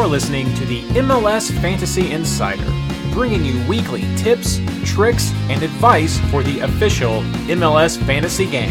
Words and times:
You're 0.00 0.08
listening 0.08 0.54
to 0.54 0.64
the 0.64 0.80
MLS 0.94 1.52
Fantasy 1.60 2.10
Insider, 2.12 2.64
bringing 3.12 3.44
you 3.44 3.62
weekly 3.68 4.00
tips, 4.16 4.58
tricks, 4.82 5.30
and 5.50 5.62
advice 5.62 6.18
for 6.30 6.42
the 6.42 6.60
official 6.60 7.20
MLS 7.50 8.02
fantasy 8.06 8.46
game. 8.46 8.70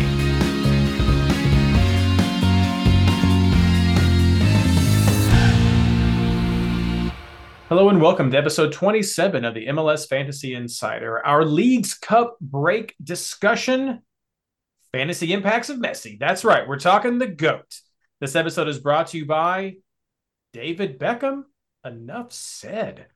Hello 7.68 7.90
and 7.90 8.02
welcome 8.02 8.32
to 8.32 8.38
episode 8.40 8.74
27 8.74 9.46
of 9.46 9.54
the 9.54 9.68
MLS 9.68 10.10
Fantasy 10.10 10.56
Insider, 10.56 11.24
our 11.24 11.46
Leagues 11.46 11.94
Cup 11.94 12.40
break 12.42 12.96
discussion 13.04 14.02
fantasy 14.92 15.32
impacts 15.32 15.70
of 15.70 15.78
Messi. 15.78 16.18
That's 16.18 16.44
right, 16.44 16.68
we're 16.68 16.80
talking 16.80 17.20
the 17.20 17.28
GOAT. 17.28 17.82
This 18.20 18.36
episode 18.36 18.68
is 18.68 18.80
brought 18.80 19.10
to 19.10 19.20
you 19.20 19.28
by 19.28 19.76
David 20.54 21.00
Beckham. 21.00 21.44
Enough 21.86 22.34
said. 22.34 23.08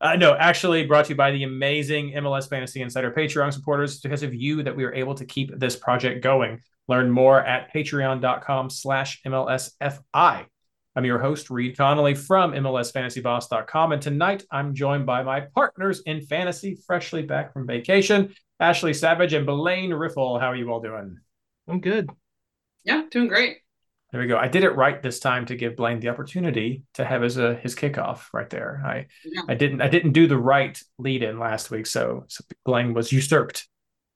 Uh, 0.00 0.16
no, 0.16 0.34
actually 0.34 0.84
brought 0.86 1.04
to 1.06 1.10
you 1.10 1.16
by 1.16 1.30
the 1.30 1.44
amazing 1.44 2.12
MLS 2.12 2.48
Fantasy 2.48 2.82
Insider 2.82 3.12
Patreon 3.12 3.52
supporters. 3.52 4.00
Because 4.00 4.22
of 4.22 4.34
you 4.34 4.62
that 4.62 4.76
we 4.76 4.84
are 4.84 4.94
able 4.94 5.14
to 5.14 5.24
keep 5.24 5.58
this 5.58 5.76
project 5.76 6.22
going. 6.22 6.60
Learn 6.88 7.10
more 7.10 7.40
at 7.44 7.72
patreon.com 7.72 8.70
slash 8.70 9.22
MLSFI. 9.22 10.46
I'm 10.94 11.04
your 11.06 11.18
host, 11.18 11.48
Reid 11.48 11.76
Connolly 11.76 12.14
from 12.14 12.52
MLSFantasyBoss.com. 12.52 13.92
And 13.92 14.02
tonight 14.02 14.44
I'm 14.50 14.74
joined 14.74 15.06
by 15.06 15.22
my 15.22 15.40
partners 15.54 16.02
in 16.04 16.20
fantasy, 16.20 16.76
freshly 16.86 17.22
back 17.22 17.52
from 17.52 17.66
vacation, 17.66 18.34
Ashley 18.60 18.92
Savage 18.92 19.32
and 19.32 19.46
Blayne 19.46 19.94
Riffle. 19.94 20.38
How 20.38 20.48
are 20.48 20.56
you 20.56 20.70
all 20.70 20.80
doing? 20.80 21.16
I'm 21.66 21.80
good. 21.80 22.10
Yeah, 22.84 23.04
doing 23.10 23.28
great. 23.28 23.61
There 24.12 24.20
we 24.20 24.26
go. 24.26 24.36
I 24.36 24.48
did 24.48 24.62
it 24.62 24.76
right 24.76 25.02
this 25.02 25.20
time 25.20 25.46
to 25.46 25.56
give 25.56 25.74
Blayne 25.74 25.98
the 26.00 26.10
opportunity 26.10 26.82
to 26.94 27.04
have 27.04 27.22
his 27.22 27.38
uh, 27.38 27.58
his 27.62 27.74
kickoff 27.74 28.24
right 28.34 28.48
there. 28.50 28.82
I 28.84 29.06
yeah. 29.24 29.42
I 29.48 29.54
didn't 29.54 29.80
I 29.80 29.88
didn't 29.88 30.12
do 30.12 30.26
the 30.26 30.36
right 30.36 30.78
lead 30.98 31.22
in 31.22 31.38
last 31.38 31.70
week, 31.70 31.86
so, 31.86 32.24
so 32.28 32.44
Blayne 32.66 32.92
was 32.92 33.10
usurped 33.10 33.66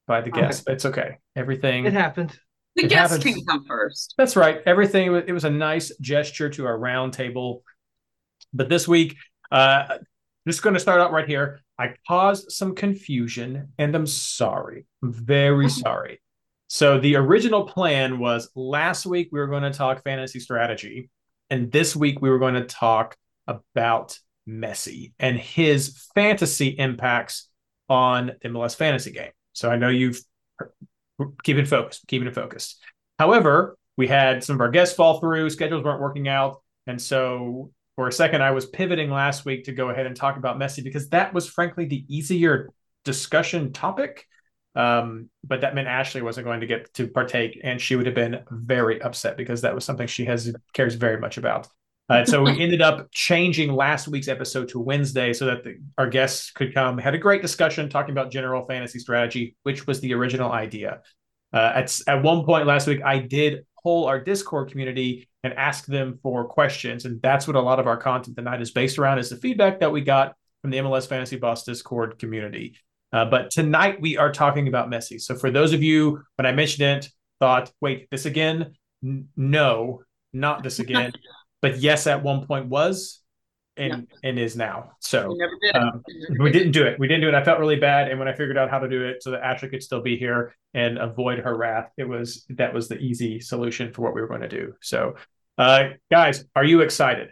by 0.07 0.21
the 0.21 0.31
guest. 0.31 0.65
Okay. 0.67 0.75
It's 0.75 0.85
okay. 0.85 1.19
Everything 1.35 1.87
it 1.87 1.95
happened. 1.95 2.39
The 2.77 2.85
it 2.85 2.89
guest 2.91 3.23
can 3.23 3.43
come 3.47 3.65
first. 3.65 4.15
That's 4.19 4.37
right. 4.37 4.61
Everything 4.67 5.15
it 5.15 5.33
was 5.33 5.45
a 5.45 5.51
nice 5.51 5.91
gesture 5.99 6.51
to 6.51 6.67
our 6.67 6.79
round 6.79 7.15
table. 7.15 7.63
But 8.53 8.69
this 8.69 8.87
week, 8.87 9.17
uh, 9.51 9.97
just 10.47 10.63
going 10.63 10.75
to 10.75 10.81
start 10.81 11.01
out 11.01 11.11
right 11.11 11.27
here. 11.27 11.61
I 11.79 11.95
caused 12.07 12.53
some 12.53 12.75
confusion, 12.75 13.73
and 13.79 13.95
I'm 13.95 14.07
sorry. 14.07 14.85
I'm 15.03 15.13
very 15.13 15.71
sorry. 15.85 16.21
So 16.69 16.99
the 16.99 17.17
original 17.17 17.65
plan 17.65 18.19
was 18.19 18.51
last 18.55 19.07
week 19.07 19.29
we 19.31 19.39
were 19.39 19.47
going 19.47 19.63
to 19.63 19.71
talk 19.71 20.03
fantasy 20.03 20.41
strategy, 20.41 21.11
and 21.49 21.71
this 21.71 21.95
week 21.95 22.21
we 22.21 22.31
were 22.31 22.39
going 22.39 22.55
to 22.55 22.65
talk 22.65 23.17
about 23.47 24.19
Messi 24.49 25.13
and 25.19 25.39
his 25.39 26.09
fantasy 26.15 26.69
impacts 26.69 27.49
on 27.89 28.33
the 28.43 28.49
MLS 28.49 28.75
fantasy 28.75 29.13
game. 29.13 29.31
So 29.53 29.71
I 29.71 29.77
know 29.77 29.89
you've 29.89 30.21
keep 31.45 31.57
it 31.57 31.69
focused, 31.69 32.07
keeping 32.09 32.29
it 32.29 32.35
focused. 32.35 32.83
However, 33.19 33.79
we 33.97 34.07
had 34.07 34.45
some 34.45 34.57
of 34.57 34.61
our 34.61 34.71
guests 34.71 34.95
fall 34.95 35.21
through, 35.21 35.49
schedules 35.51 35.85
weren't 35.85 36.01
working 36.01 36.29
out, 36.29 36.63
and 36.87 37.01
so 37.01 37.71
for 37.95 38.09
a 38.09 38.13
second 38.13 38.43
I 38.43 38.51
was 38.51 38.67
pivoting 38.67 39.11
last 39.11 39.45
week 39.45 39.65
to 39.65 39.73
go 39.73 39.91
ahead 39.91 40.07
and 40.07 40.15
talk 40.15 40.37
about 40.37 40.59
Messi 40.59 40.85
because 40.85 41.09
that 41.11 41.33
was 41.33 41.49
frankly 41.49 41.87
the 41.87 42.05
easier 42.09 42.71
discussion 43.05 43.73
topic. 43.73 44.27
Um, 44.77 45.31
but 45.43 45.63
that 45.63 45.75
meant 45.75 45.89
Ashley 45.89 46.21
wasn't 46.21 46.45
going 46.45 46.61
to 46.61 46.67
get 46.67 46.93
to 46.95 47.09
partake, 47.09 47.59
and 47.65 47.81
she 47.81 47.97
would 47.97 48.05
have 48.05 48.15
been 48.15 48.43
very 48.51 49.01
upset 49.01 49.37
because 49.37 49.63
that 49.63 49.75
was 49.75 49.85
something 49.85 50.07
she 50.07 50.27
has 50.27 50.55
cares 50.75 50.95
very 50.95 51.19
much 51.19 51.39
about. 51.39 51.67
Uh, 52.11 52.25
so 52.27 52.43
we 52.43 52.51
ended 52.63 52.83
up 52.83 53.09
changing 53.11 53.73
last 53.73 54.07
week's 54.07 54.29
episode 54.29 54.69
to 54.69 54.79
Wednesday 54.79 55.33
so 55.33 55.47
that 55.47 55.65
the, 55.65 55.79
our 55.97 56.09
guests 56.09 56.51
could 56.51 56.75
come. 56.75 56.99
Had 56.99 57.15
a 57.15 57.19
great 57.19 57.41
discussion 57.41 57.89
talking 57.89 58.13
about 58.13 58.31
general 58.31 58.67
fantasy 58.67 58.99
strategy, 58.99 59.57
which 59.63 59.87
was 59.87 60.01
the 60.01 60.13
original 60.13 60.53
idea. 60.53 61.01
Uh, 61.55 61.73
at 61.75 61.99
at 62.07 62.23
one 62.23 62.45
point 62.45 62.67
last 62.67 62.87
week, 62.87 63.01
I 63.03 63.19
did 63.19 63.65
poll 63.83 64.05
our 64.05 64.21
Discord 64.21 64.71
community 64.71 65.27
and 65.43 65.55
ask 65.55 65.87
them 65.87 66.19
for 66.23 66.45
questions, 66.45 67.07
and 67.07 67.23
that's 67.23 67.47
what 67.47 67.57
a 67.57 67.61
lot 67.61 67.81
of 67.81 67.87
our 67.87 67.97
content 67.97 68.37
tonight 68.37 68.61
is 68.61 68.73
based 68.73 68.99
around. 68.99 69.21
Is 69.21 69.31
the 69.31 69.37
feedback 69.37 69.81
that 69.81 69.91
we 69.91 70.03
got 70.03 70.35
from 70.61 70.71
the 70.71 70.79
MLS 70.79 71.09
Fantasy 71.09 71.37
Boss 71.37 71.65
Discord 71.65 72.19
community. 72.19 72.77
Uh, 73.17 73.25
but 73.25 73.51
tonight 73.51 73.99
we 73.99 74.19
are 74.19 74.31
talking 74.31 74.69
about 74.69 74.91
Messi. 74.91 75.19
So 75.19 75.35
for 75.35 75.51
those 75.51 75.73
of 75.73 75.83
you, 75.83 76.23
when 76.37 76.45
I 76.45 76.53
mentioned 76.53 76.87
it, 76.87 77.11
thought, 77.41 77.73
wait, 77.81 78.11
this 78.11 78.27
again? 78.27 78.75
N- 79.03 79.29
no, 79.35 80.03
not 80.35 80.63
this 80.63 80.81
again. 80.81 81.13
but 81.63 81.79
yes, 81.79 82.07
at 82.07 82.23
one 82.23 82.47
point 82.47 82.67
was 82.67 83.23
and 83.79 84.07
yeah. 84.11 84.29
and 84.29 84.39
is 84.39 84.55
now. 84.55 84.91
So 85.01 85.35
did 85.63 85.77
um, 85.77 86.03
we 86.39 86.53
didn't 86.53 86.73
do 86.73 86.85
it. 86.85 86.99
We 86.99 87.09
didn't 87.09 87.23
do 87.23 87.29
it. 87.29 87.35
I 87.35 87.43
felt 87.43 87.59
really 87.59 87.81
bad. 87.81 88.11
And 88.11 88.19
when 88.19 88.29
I 88.29 88.35
figured 88.35 88.59
out 88.59 88.69
how 88.69 88.81
to 88.81 88.89
do 88.89 89.07
it 89.07 89.23
so 89.23 89.31
that 89.31 89.43
Ashley 89.43 89.71
could 89.71 89.83
still 89.83 90.03
be 90.03 90.19
here 90.19 90.55
and 90.75 90.99
avoid 90.99 91.39
her 91.39 91.57
wrath, 91.57 91.91
it 91.97 92.05
was 92.07 92.45
that 92.51 92.75
was 92.75 92.87
the 92.89 92.99
easy 92.99 93.41
solution 93.41 93.95
for 93.95 94.03
what 94.03 94.15
we 94.15 94.21
were 94.21 94.29
going 94.29 94.43
to 94.43 94.49
do. 94.49 94.75
So 94.83 95.15
uh 95.57 95.89
guys, 96.11 96.45
are 96.55 96.65
you 96.65 96.83
excited? 96.83 97.31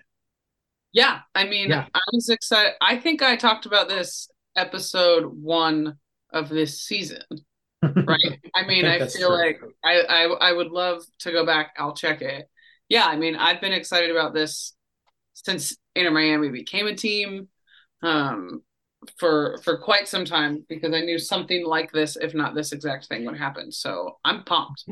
Yeah, 0.94 1.20
I 1.34 1.44
mean, 1.44 1.68
yeah. 1.68 1.86
I 1.92 2.00
was 2.12 2.30
excited. 2.30 2.72
I 2.80 2.96
think 2.96 3.20
I 3.20 3.36
talked 3.36 3.66
about 3.66 3.88
this 3.88 4.30
episode 4.56 5.24
one 5.26 5.98
of 6.32 6.48
this 6.48 6.82
season. 6.82 7.22
Right. 7.82 8.40
I 8.54 8.66
mean, 8.66 8.86
I, 8.86 8.96
I 8.96 9.08
feel 9.08 9.28
true. 9.28 9.36
like 9.36 9.60
I, 9.84 10.00
I 10.00 10.22
I 10.24 10.52
would 10.52 10.68
love 10.68 11.02
to 11.18 11.30
go 11.30 11.44
back. 11.44 11.74
I'll 11.76 11.94
check 11.94 12.22
it. 12.22 12.48
Yeah, 12.88 13.04
I 13.04 13.16
mean, 13.16 13.36
I've 13.36 13.60
been 13.60 13.74
excited 13.74 14.10
about 14.10 14.32
this 14.32 14.74
since 15.34 15.76
Inter 15.94 16.10
Miami 16.10 16.48
became 16.48 16.86
a 16.86 16.94
team. 16.94 17.48
Um 18.02 18.62
for 19.18 19.58
for 19.62 19.78
quite 19.78 20.08
some 20.08 20.24
time 20.24 20.64
because 20.68 20.94
I 20.94 21.00
knew 21.00 21.18
something 21.18 21.64
like 21.66 21.92
this, 21.92 22.16
if 22.16 22.34
not 22.34 22.54
this 22.54 22.72
exact 22.72 23.06
thing, 23.06 23.24
would 23.26 23.38
happen. 23.38 23.70
So 23.70 24.18
I'm 24.24 24.44
pumped. 24.44 24.86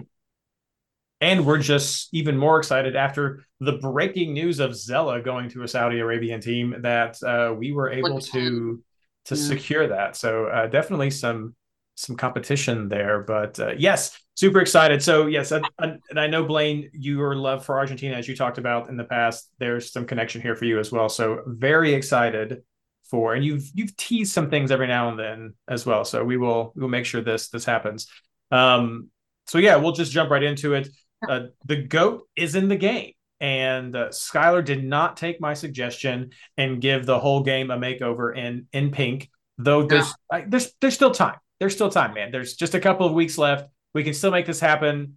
And 1.20 1.46
we're 1.46 1.58
just 1.58 2.08
even 2.12 2.36
more 2.36 2.58
excited 2.58 2.96
after 2.96 3.44
the 3.60 3.74
breaking 3.74 4.34
news 4.34 4.58
of 4.58 4.74
Zella 4.74 5.20
going 5.22 5.48
to 5.50 5.62
a 5.62 5.68
Saudi 5.68 6.00
Arabian 6.00 6.40
team 6.40 6.74
that 6.80 7.22
uh, 7.22 7.54
we 7.54 7.72
were 7.72 7.90
able 7.90 8.20
to 8.20 8.82
to 9.26 9.34
yeah. 9.34 9.42
secure 9.42 9.88
that. 9.88 10.16
So 10.16 10.46
uh, 10.46 10.66
definitely 10.66 11.10
some 11.10 11.54
some 11.94 12.16
competition 12.16 12.88
there. 12.88 13.20
But 13.20 13.58
uh, 13.60 13.72
yes, 13.76 14.18
super 14.34 14.60
excited. 14.60 15.02
So 15.02 15.26
yes, 15.26 15.52
and, 15.52 15.66
and 15.78 16.18
I 16.18 16.26
know 16.26 16.44
Blayne, 16.44 16.90
your 16.92 17.36
love 17.36 17.64
for 17.64 17.78
Argentina, 17.78 18.16
as 18.16 18.26
you 18.26 18.34
talked 18.34 18.58
about 18.58 18.88
in 18.88 18.96
the 18.96 19.04
past, 19.04 19.50
there's 19.58 19.92
some 19.92 20.06
connection 20.06 20.40
here 20.40 20.56
for 20.56 20.64
you 20.64 20.78
as 20.78 20.90
well. 20.90 21.08
So 21.08 21.42
very 21.46 21.94
excited 21.94 22.62
for, 23.04 23.34
and 23.34 23.44
you've 23.44 23.70
you've 23.74 23.96
teased 23.96 24.32
some 24.32 24.50
things 24.50 24.70
every 24.70 24.86
now 24.86 25.10
and 25.10 25.18
then 25.18 25.54
as 25.68 25.84
well. 25.84 26.04
So 26.04 26.24
we 26.24 26.36
will 26.36 26.72
we 26.74 26.82
will 26.82 26.88
make 26.88 27.04
sure 27.04 27.20
this 27.20 27.48
this 27.48 27.64
happens. 27.64 28.08
Um, 28.50 29.10
so 29.46 29.58
yeah, 29.58 29.76
we'll 29.76 29.92
just 29.92 30.12
jump 30.12 30.30
right 30.30 30.42
into 30.42 30.74
it. 30.74 30.88
Uh, 31.28 31.46
the 31.66 31.76
goat 31.76 32.26
is 32.36 32.54
in 32.54 32.68
the 32.68 32.76
game 32.76 33.12
and 33.42 33.96
uh, 33.96 34.08
Skylar 34.08 34.64
did 34.64 34.84
not 34.84 35.16
take 35.16 35.40
my 35.40 35.52
suggestion 35.52 36.30
and 36.56 36.80
give 36.80 37.04
the 37.04 37.18
whole 37.18 37.42
game 37.42 37.72
a 37.72 37.76
makeover 37.76 38.34
in 38.34 38.68
in 38.72 38.92
pink. 38.92 39.28
Though 39.58 39.82
there's 39.82 40.14
there's 40.46 40.72
there's 40.80 40.94
still 40.94 41.10
time. 41.10 41.34
There's 41.58 41.74
still 41.74 41.90
time, 41.90 42.14
man. 42.14 42.30
There's 42.30 42.54
just 42.54 42.74
a 42.74 42.80
couple 42.80 43.06
of 43.06 43.12
weeks 43.12 43.36
left. 43.36 43.68
We 43.94 44.04
can 44.04 44.14
still 44.14 44.30
make 44.30 44.46
this 44.46 44.60
happen. 44.60 45.16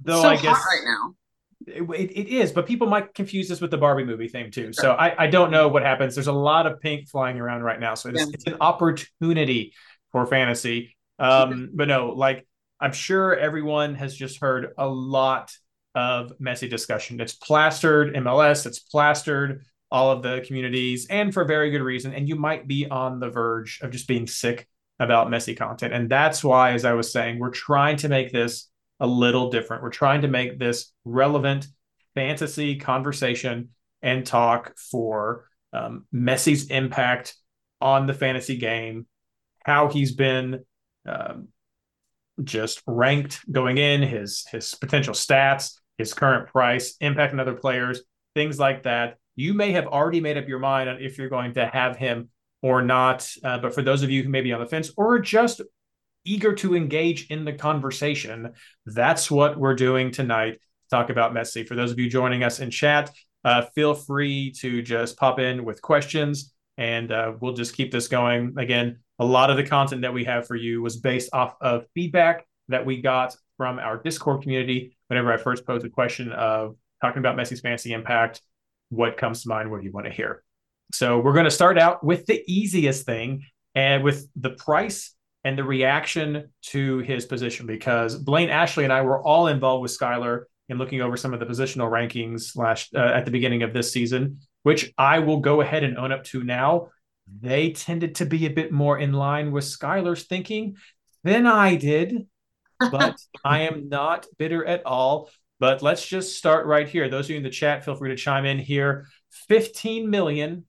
Though 0.00 0.22
so 0.22 0.30
I 0.30 0.36
guess 0.36 0.56
right 0.56 0.82
now. 0.84 1.14
It, 1.66 2.10
it 2.12 2.28
is, 2.28 2.52
but 2.52 2.66
people 2.66 2.86
might 2.86 3.12
confuse 3.12 3.48
this 3.48 3.60
with 3.60 3.70
the 3.70 3.76
Barbie 3.76 4.04
movie 4.04 4.28
thing 4.28 4.50
too. 4.50 4.72
So 4.72 4.92
I, 4.92 5.24
I 5.24 5.26
don't 5.26 5.50
know 5.50 5.68
what 5.68 5.82
happens. 5.82 6.14
There's 6.14 6.28
a 6.28 6.32
lot 6.32 6.66
of 6.66 6.80
pink 6.80 7.08
flying 7.08 7.38
around 7.38 7.62
right 7.62 7.78
now, 7.78 7.94
so 7.94 8.08
it's, 8.08 8.20
yeah. 8.20 8.26
it's 8.32 8.46
an 8.46 8.56
opportunity 8.60 9.74
for 10.10 10.24
fantasy. 10.24 10.96
Um, 11.18 11.70
but 11.74 11.88
no, 11.88 12.10
like 12.10 12.46
I'm 12.80 12.92
sure 12.92 13.36
everyone 13.36 13.96
has 13.96 14.14
just 14.14 14.40
heard 14.40 14.72
a 14.78 14.88
lot 14.88 15.52
of 15.94 16.32
Messi 16.40 16.68
discussion. 16.68 17.20
It's 17.20 17.34
plastered 17.34 18.14
MLS, 18.14 18.66
it's 18.66 18.78
plastered 18.78 19.64
all 19.90 20.10
of 20.10 20.22
the 20.22 20.44
communities, 20.46 21.06
and 21.08 21.32
for 21.32 21.44
very 21.44 21.70
good 21.70 21.82
reason. 21.82 22.12
And 22.12 22.28
you 22.28 22.36
might 22.36 22.68
be 22.68 22.86
on 22.86 23.20
the 23.20 23.30
verge 23.30 23.80
of 23.82 23.90
just 23.90 24.06
being 24.06 24.26
sick 24.26 24.68
about 24.98 25.28
Messi 25.28 25.56
content. 25.56 25.94
And 25.94 26.10
that's 26.10 26.42
why, 26.42 26.72
as 26.72 26.84
I 26.84 26.92
was 26.92 27.12
saying, 27.12 27.38
we're 27.38 27.50
trying 27.50 27.96
to 27.98 28.08
make 28.08 28.32
this 28.32 28.68
a 29.00 29.06
little 29.06 29.50
different. 29.50 29.82
We're 29.82 29.90
trying 29.90 30.22
to 30.22 30.28
make 30.28 30.58
this 30.58 30.92
relevant 31.04 31.66
fantasy 32.14 32.76
conversation 32.76 33.70
and 34.02 34.26
talk 34.26 34.76
for 34.76 35.48
um, 35.72 36.06
Messi's 36.14 36.66
impact 36.66 37.34
on 37.80 38.06
the 38.06 38.14
fantasy 38.14 38.56
game, 38.56 39.06
how 39.64 39.88
he's 39.88 40.14
been 40.14 40.64
um, 41.06 41.48
just 42.44 42.82
ranked 42.86 43.40
going 43.50 43.78
in, 43.78 44.02
his 44.02 44.46
his 44.50 44.74
potential 44.74 45.14
stats, 45.14 45.78
his 45.98 46.14
current 46.14 46.48
price, 46.48 46.96
impact 47.00 47.32
on 47.32 47.40
other 47.40 47.54
players, 47.54 48.02
things 48.34 48.58
like 48.58 48.84
that. 48.84 49.16
You 49.36 49.54
may 49.54 49.72
have 49.72 49.86
already 49.86 50.20
made 50.20 50.36
up 50.36 50.48
your 50.48 50.58
mind 50.58 50.88
on 50.88 51.00
if 51.00 51.18
you're 51.18 51.28
going 51.28 51.54
to 51.54 51.66
have 51.66 51.96
him 51.96 52.30
or 52.62 52.82
not. 52.82 53.28
Uh, 53.44 53.58
but 53.58 53.74
for 53.74 53.82
those 53.82 54.02
of 54.02 54.10
you 54.10 54.22
who 54.22 54.28
may 54.28 54.40
be 54.40 54.52
on 54.52 54.60
the 54.60 54.66
fence 54.66 54.90
or 54.96 55.18
just 55.18 55.60
eager 56.24 56.54
to 56.54 56.74
engage 56.74 57.30
in 57.30 57.44
the 57.44 57.52
conversation, 57.52 58.52
that's 58.86 59.30
what 59.30 59.56
we're 59.56 59.74
doing 59.74 60.10
tonight. 60.10 60.58
Talk 60.90 61.10
about 61.10 61.32
Messi. 61.32 61.66
For 61.66 61.74
those 61.74 61.92
of 61.92 61.98
you 61.98 62.08
joining 62.08 62.42
us 62.42 62.60
in 62.60 62.70
chat, 62.70 63.10
uh, 63.44 63.62
feel 63.74 63.94
free 63.94 64.52
to 64.60 64.82
just 64.82 65.16
pop 65.16 65.38
in 65.38 65.64
with 65.64 65.80
questions 65.82 66.52
and 66.76 67.10
uh, 67.10 67.32
we'll 67.40 67.54
just 67.54 67.74
keep 67.76 67.90
this 67.90 68.08
going. 68.08 68.54
Again, 68.56 69.00
a 69.18 69.24
lot 69.24 69.50
of 69.50 69.56
the 69.56 69.64
content 69.64 70.02
that 70.02 70.14
we 70.14 70.24
have 70.24 70.46
for 70.46 70.56
you 70.56 70.82
was 70.82 70.96
based 70.96 71.30
off 71.32 71.54
of 71.60 71.84
feedback 71.94 72.46
that 72.68 72.84
we 72.84 73.00
got 73.00 73.36
from 73.56 73.78
our 73.78 73.96
Discord 73.96 74.42
community 74.42 74.96
whenever 75.08 75.32
I 75.32 75.36
first 75.36 75.66
posed 75.66 75.84
a 75.84 75.90
question 75.90 76.32
of 76.32 76.76
talking 77.02 77.18
about 77.18 77.36
Messi's 77.36 77.60
fantasy 77.60 77.92
impact. 77.92 78.40
What 78.90 79.16
comes 79.16 79.42
to 79.42 79.48
mind? 79.48 79.70
What 79.70 79.80
do 79.80 79.86
you 79.86 79.92
want 79.92 80.06
to 80.06 80.12
hear? 80.12 80.44
So 80.92 81.18
we're 81.18 81.32
going 81.32 81.44
to 81.44 81.50
start 81.50 81.78
out 81.78 82.02
with 82.02 82.26
the 82.26 82.42
easiest 82.46 83.04
thing 83.04 83.44
and 83.74 84.02
with 84.02 84.26
the 84.36 84.50
price 84.50 85.14
and 85.44 85.58
the 85.58 85.64
reaction 85.64 86.50
to 86.62 86.98
his 87.00 87.26
position 87.26 87.66
because 87.66 88.16
Blayne, 88.16 88.50
Ashley, 88.50 88.84
and 88.84 88.92
I 88.92 89.02
were 89.02 89.22
all 89.22 89.48
involved 89.48 89.82
with 89.82 89.96
Skylar 89.96 90.44
in 90.68 90.78
looking 90.78 91.00
over 91.00 91.16
some 91.16 91.32
of 91.32 91.40
the 91.40 91.46
positional 91.46 91.90
rankings 91.90 92.56
last 92.56 92.94
uh, 92.94 92.98
at 92.98 93.24
the 93.24 93.30
beginning 93.30 93.62
of 93.62 93.72
this 93.72 93.92
season, 93.92 94.40
which 94.62 94.92
I 94.98 95.18
will 95.20 95.40
go 95.40 95.60
ahead 95.60 95.84
and 95.84 95.96
own 95.96 96.12
up 96.12 96.24
to 96.24 96.42
now. 96.42 96.88
They 97.40 97.70
tended 97.70 98.16
to 98.16 98.26
be 98.26 98.46
a 98.46 98.50
bit 98.50 98.72
more 98.72 98.98
in 98.98 99.12
line 99.12 99.52
with 99.52 99.64
Skylar's 99.64 100.24
thinking 100.24 100.76
than 101.24 101.46
I 101.46 101.76
did, 101.76 102.26
but 102.78 103.16
I 103.44 103.60
am 103.62 103.88
not 103.88 104.26
bitter 104.38 104.64
at 104.64 104.84
all. 104.86 105.30
But 105.60 105.82
let's 105.82 106.06
just 106.06 106.36
start 106.36 106.66
right 106.66 106.88
here. 106.88 107.08
Those 107.08 107.26
of 107.26 107.30
you 107.30 107.36
in 107.36 107.42
the 107.42 107.50
chat, 107.50 107.84
feel 107.84 107.96
free 107.96 108.10
to 108.10 108.16
chime 108.16 108.44
in 108.44 108.58
here. 108.58 109.08
15 109.48 110.08
million 110.08 110.64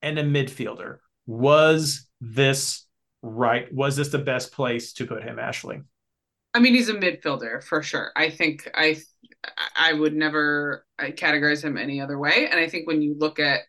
and 0.00 0.18
a 0.18 0.24
midfielder. 0.24 0.98
Was 1.26 2.08
this 2.20 2.86
right? 3.20 3.72
Was 3.72 3.96
this 3.96 4.08
the 4.08 4.18
best 4.18 4.52
place 4.52 4.94
to 4.94 5.06
put 5.06 5.22
him, 5.22 5.38
Ashley? 5.38 5.82
I 6.54 6.60
mean, 6.60 6.74
he's 6.74 6.88
a 6.88 6.94
midfielder 6.94 7.62
for 7.62 7.82
sure. 7.82 8.10
I 8.16 8.30
think 8.30 8.70
I 8.74 9.00
I 9.76 9.92
would 9.92 10.14
never 10.14 10.86
uh, 10.98 11.06
categorize 11.06 11.62
him 11.62 11.76
any 11.76 12.00
other 12.00 12.18
way. 12.18 12.48
And 12.50 12.58
I 12.58 12.68
think 12.68 12.86
when 12.86 13.02
you 13.02 13.14
look 13.18 13.38
at 13.38 13.60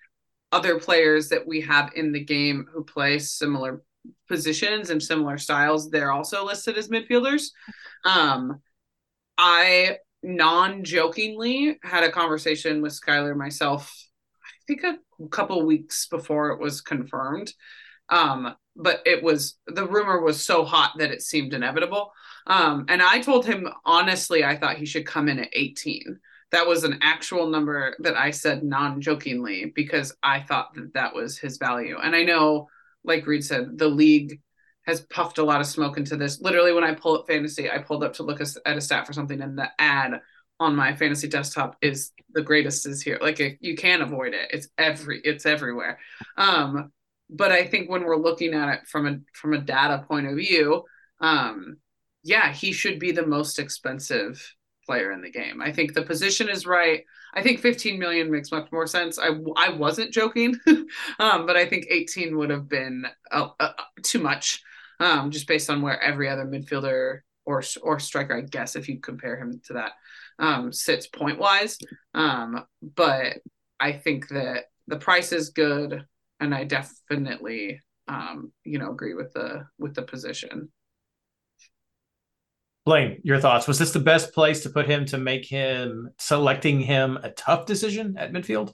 other 0.54 0.80
players 0.80 1.30
that 1.30 1.46
we 1.46 1.62
have 1.62 1.92
in 1.96 2.12
the 2.12 2.24
game 2.24 2.66
who 2.72 2.84
play 2.84 3.20
similar 3.20 3.82
positions 4.28 4.90
and 4.90 5.02
similar 5.02 5.38
styles, 5.38 5.90
they're 5.90 6.12
also 6.12 6.46
listed 6.46 6.78
as 6.78 6.90
midfielders. 6.90 7.48
Um, 8.06 8.62
I 9.38 9.98
non-jokingly 10.22 11.80
had 11.84 12.04
a 12.04 12.12
conversation 12.12 12.82
with 12.82 12.94
Skylar 12.94 13.36
myself. 13.36 13.92
I 14.44 14.52
think 14.68 14.84
a 14.84 15.28
couple 15.30 15.66
weeks 15.66 16.08
before 16.08 16.52
it 16.52 16.60
was 16.60 16.82
confirmed. 16.82 17.52
Um, 18.10 18.56
but 18.76 19.02
it 19.06 19.24
was 19.24 19.58
the 19.68 19.88
rumor 19.88 20.22
was 20.22 20.44
so 20.44 20.66
hot 20.66 20.94
that 20.98 21.12
it 21.12 21.22
seemed 21.22 21.54
inevitable. 21.54 22.12
Um, 22.48 22.86
and 22.90 23.02
I 23.02 23.22
told 23.22 23.46
him 23.46 23.68
honestly, 23.86 24.44
I 24.44 24.58
thought 24.58 24.78
he 24.78 24.86
should 24.86 25.06
come 25.06 25.30
in 25.30 25.40
at 25.40 25.50
18. 25.54 26.20
That 26.54 26.68
was 26.68 26.84
an 26.84 27.00
actual 27.02 27.48
number 27.48 27.96
that 28.00 28.16
I 28.16 28.32
said 28.32 28.64
non 28.64 29.02
jokingly 29.02 29.74
because 29.76 30.16
I 30.24 30.40
thought 30.42 30.74
that 30.76 30.94
that 30.94 31.14
was 31.14 31.38
his 31.38 31.58
value. 31.58 31.98
And 32.02 32.16
I 32.16 32.24
know, 32.24 32.70
like 33.04 33.28
Reid 33.28 33.44
said, 33.44 33.78
the 33.78 33.88
league 33.88 34.40
has 34.86 35.02
puffed 35.02 35.40
a 35.40 35.44
lot 35.44 35.62
of 35.62 35.68
smoke 35.68 35.98
into 35.98 36.16
this. 36.16 36.42
Literally, 36.42 36.72
when 36.72 36.84
I 36.84 36.94
pull 36.94 37.18
up 37.18 37.28
fantasy, 37.28 37.72
I 37.72 37.80
pulled 37.80 38.04
up 38.04 38.14
to 38.14 38.24
look 38.24 38.40
at 38.40 38.78
a 38.78 38.82
stat 38.82 39.08
for 39.08 39.14
something, 39.14 39.42
and 39.42 39.58
the 39.58 39.70
ad 39.80 40.22
on 40.60 40.76
my 40.76 40.96
fantasy 40.96 41.28
desktop 41.28 41.76
is 41.82 42.12
the 42.34 42.42
greatest 42.42 42.86
is 42.86 43.02
here. 43.02 43.18
Like 43.20 43.58
you 43.60 43.76
can't 43.76 44.04
avoid 44.04 44.34
it. 44.34 44.50
It's 44.52 44.68
every 44.78 45.22
it's 45.24 45.46
everywhere. 45.46 46.00
Um, 46.38 46.92
but 47.30 47.52
I 47.52 47.66
think 47.66 47.90
when 47.90 48.04
we're 48.04 48.16
looking 48.16 48.54
at 48.54 48.74
it 48.74 48.88
from 48.88 49.08
a 49.08 49.18
from 49.34 49.54
a 49.54 49.62
data 49.62 50.06
point 50.08 50.28
of 50.28 50.36
view, 50.36 50.84
um, 51.20 51.78
yeah, 52.24 52.54
he 52.54 52.72
should 52.72 53.00
be 53.00 53.12
the 53.12 53.26
most 53.26 53.60
expensive 53.60 54.54
player 54.86 55.12
in 55.12 55.22
the 55.22 55.32
game. 55.32 55.62
I 55.62 55.72
think 55.72 55.94
the 55.94 56.04
position 56.04 56.50
is 56.50 56.66
right. 56.66 57.04
I 57.34 57.42
think 57.42 57.60
15 57.60 57.98
million 57.98 58.32
makes 58.32 58.52
much 58.52 58.72
more 58.72 58.88
sense. 58.88 59.18
I, 59.18 59.30
I 59.58 59.70
wasn't 59.70 60.14
joking, 60.14 60.56
um, 61.20 61.46
but 61.46 61.56
I 61.56 61.66
think 61.66 61.88
18 61.90 62.38
would 62.38 62.50
have 62.50 62.70
been 62.70 63.06
uh, 63.32 63.50
uh, 63.60 63.74
too 64.04 64.20
much, 64.20 64.62
um, 65.00 65.32
just 65.32 65.48
based 65.48 65.70
on 65.70 65.82
where 65.82 66.02
every 66.02 66.30
other 66.30 66.46
midfielder 66.46 67.20
or 67.46 67.64
or 67.82 68.00
striker, 68.00 68.38
I 68.38 68.42
guess, 68.42 68.76
if 68.76 68.88
you 68.88 69.00
compare 69.00 69.38
him 69.38 69.62
to 69.66 69.74
that, 69.74 69.92
um, 70.40 70.72
sits 70.72 71.08
point 71.08 71.40
wise. 71.40 71.78
Um, 72.14 72.66
but 72.82 73.40
I 73.80 73.94
think 73.94 74.30
that 74.30 74.66
the 74.88 74.98
price 74.98 75.32
is 75.32 75.50
good, 75.50 76.06
and 76.40 76.54
I 76.54 76.64
definitely, 76.64 77.82
um, 78.08 78.52
you 78.64 78.80
know, 78.80 78.92
agree 78.92 79.14
with 79.14 79.34
the 79.34 79.66
with 79.78 79.96
the 79.96 80.04
position. 80.04 80.72
Blayne, 82.86 83.22
your 83.24 83.40
thoughts. 83.40 83.68
Was 83.68 83.80
this 83.80 83.92
the 83.92 84.00
best 84.00 84.34
place 84.34 84.64
to 84.64 84.70
put 84.70 84.88
him 84.88 85.06
to 85.06 85.18
make 85.18 85.46
him 85.46 86.10
selecting 86.18 86.82
him 86.82 87.18
a 87.24 87.32
tough 87.32 87.66
decision 87.66 88.18
at 88.18 88.34
midfield? 88.34 88.74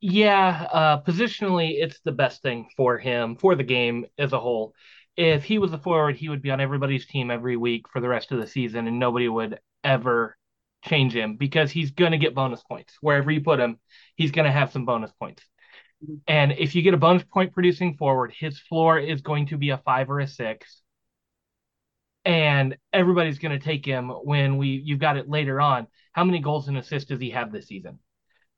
Yeah, 0.00 0.66
uh, 0.72 1.02
positionally, 1.02 1.74
it's 1.82 2.00
the 2.00 2.12
best 2.12 2.40
thing 2.40 2.68
for 2.76 2.98
him 2.98 3.36
for 3.36 3.54
the 3.54 3.62
game 3.62 4.06
as 4.18 4.32
a 4.32 4.40
whole. 4.40 4.74
If 5.16 5.44
he 5.44 5.58
was 5.58 5.74
a 5.74 5.78
forward, 5.78 6.16
he 6.16 6.30
would 6.30 6.40
be 6.40 6.50
on 6.50 6.60
everybody's 6.60 7.06
team 7.06 7.30
every 7.30 7.58
week 7.58 7.86
for 7.92 8.00
the 8.00 8.08
rest 8.08 8.32
of 8.32 8.40
the 8.40 8.46
season, 8.46 8.86
and 8.86 8.98
nobody 8.98 9.28
would 9.28 9.60
ever 9.84 10.38
change 10.82 11.14
him 11.14 11.36
because 11.36 11.70
he's 11.70 11.90
going 11.90 12.12
to 12.12 12.18
get 12.18 12.34
bonus 12.34 12.62
points 12.62 12.96
wherever 13.02 13.30
you 13.30 13.42
put 13.42 13.60
him. 13.60 13.78
He's 14.16 14.30
going 14.30 14.46
to 14.46 14.52
have 14.52 14.72
some 14.72 14.86
bonus 14.86 15.12
points. 15.12 15.42
And 16.26 16.52
if 16.52 16.74
you 16.74 16.80
get 16.80 16.94
a 16.94 16.98
bonus 16.98 17.24
point 17.24 17.52
producing 17.52 17.98
forward, 17.98 18.32
his 18.34 18.58
floor 18.58 18.98
is 18.98 19.20
going 19.20 19.48
to 19.48 19.58
be 19.58 19.68
a 19.68 19.76
five 19.76 20.08
or 20.08 20.20
a 20.20 20.26
six 20.26 20.80
and 22.24 22.76
everybody's 22.92 23.38
going 23.38 23.58
to 23.58 23.64
take 23.64 23.84
him 23.84 24.08
when 24.08 24.56
we 24.56 24.82
you've 24.84 24.98
got 24.98 25.16
it 25.16 25.28
later 25.28 25.60
on. 25.60 25.86
How 26.12 26.24
many 26.24 26.40
goals 26.40 26.68
and 26.68 26.76
assists 26.76 27.08
does 27.08 27.20
he 27.20 27.30
have 27.30 27.52
this 27.52 27.68
season? 27.68 27.98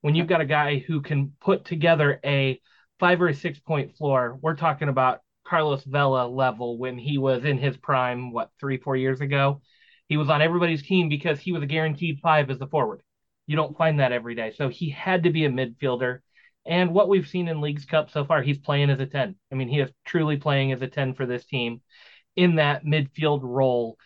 When 0.01 0.15
you've 0.15 0.27
got 0.27 0.41
a 0.41 0.47
guy 0.47 0.79
who 0.79 1.01
can 1.01 1.33
put 1.41 1.65
together 1.65 2.19
a 2.25 2.61
five 2.99 3.21
or 3.23 3.29
a 3.29 3.35
six 3.35 3.59
point 3.61 3.97
floor, 3.97 4.39
we're 4.43 4.57
talking 4.57 4.89
about 4.89 5.21
Carlos 5.47 5.85
Vela 5.85 6.27
level 6.27 6.79
when 6.79 6.99
he 6.99 7.19
was 7.19 7.45
in 7.45 7.59
his 7.59 7.77
prime, 7.77 8.33
what, 8.33 8.51
three, 8.59 8.79
four 8.79 8.97
years 8.97 9.21
ago? 9.21 9.61
He 10.09 10.17
was 10.17 10.29
on 10.29 10.43
everybody's 10.43 10.83
team 10.83 11.09
because 11.09 11.39
he 11.41 11.53
was 11.53 11.63
a 11.63 11.67
guaranteed 11.67 12.21
five 12.21 12.51
as 12.51 12.59
the 12.59 12.67
forward. 12.67 13.03
You 13.47 13.57
don't 13.57 13.77
find 13.77 14.01
that 14.01 14.13
every 14.13 14.35
day. 14.35 14.53
So 14.57 14.69
he 14.69 14.91
had 14.91 15.25
to 15.25 15.31
be 15.31 15.45
a 15.45 15.51
midfielder. 15.51 16.21
And 16.65 16.95
what 16.95 17.09
we've 17.09 17.27
seen 17.27 17.49
in 17.49 17.61
Leagues 17.61 17.85
Cup 17.85 18.11
so 18.11 18.25
far, 18.25 18.41
he's 18.43 18.59
playing 18.59 18.91
as 18.91 19.01
a 19.01 19.07
10. 19.07 19.35
I 19.51 19.55
mean, 19.55 19.69
he 19.69 19.81
is 19.81 19.91
truly 20.05 20.37
playing 20.37 20.73
as 20.73 20.83
a 20.83 20.87
10 20.87 21.15
for 21.15 21.27
this 21.27 21.45
team 21.45 21.81
in 22.37 22.57
that 22.57 22.85
midfield 22.85 23.41
role. 23.43 23.97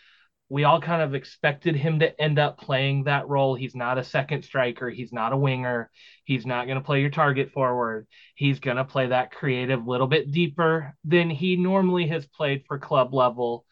We 0.48 0.62
all 0.62 0.80
kind 0.80 1.02
of 1.02 1.14
expected 1.14 1.74
him 1.74 1.98
to 2.00 2.20
end 2.20 2.38
up 2.38 2.58
playing 2.58 3.04
that 3.04 3.28
role. 3.28 3.56
He's 3.56 3.74
not 3.74 3.98
a 3.98 4.04
second 4.04 4.44
striker. 4.44 4.88
He's 4.88 5.12
not 5.12 5.32
a 5.32 5.36
winger. 5.36 5.90
He's 6.24 6.46
not 6.46 6.66
going 6.66 6.78
to 6.78 6.84
play 6.84 7.00
your 7.00 7.10
target 7.10 7.50
forward. 7.50 8.06
He's 8.36 8.60
going 8.60 8.76
to 8.76 8.84
play 8.84 9.08
that 9.08 9.32
creative 9.32 9.86
little 9.86 10.06
bit 10.06 10.30
deeper 10.30 10.94
than 11.04 11.30
he 11.30 11.56
normally 11.56 12.06
has 12.08 12.26
played 12.26 12.62
for 12.68 12.78
club 12.78 13.12
level. 13.12 13.64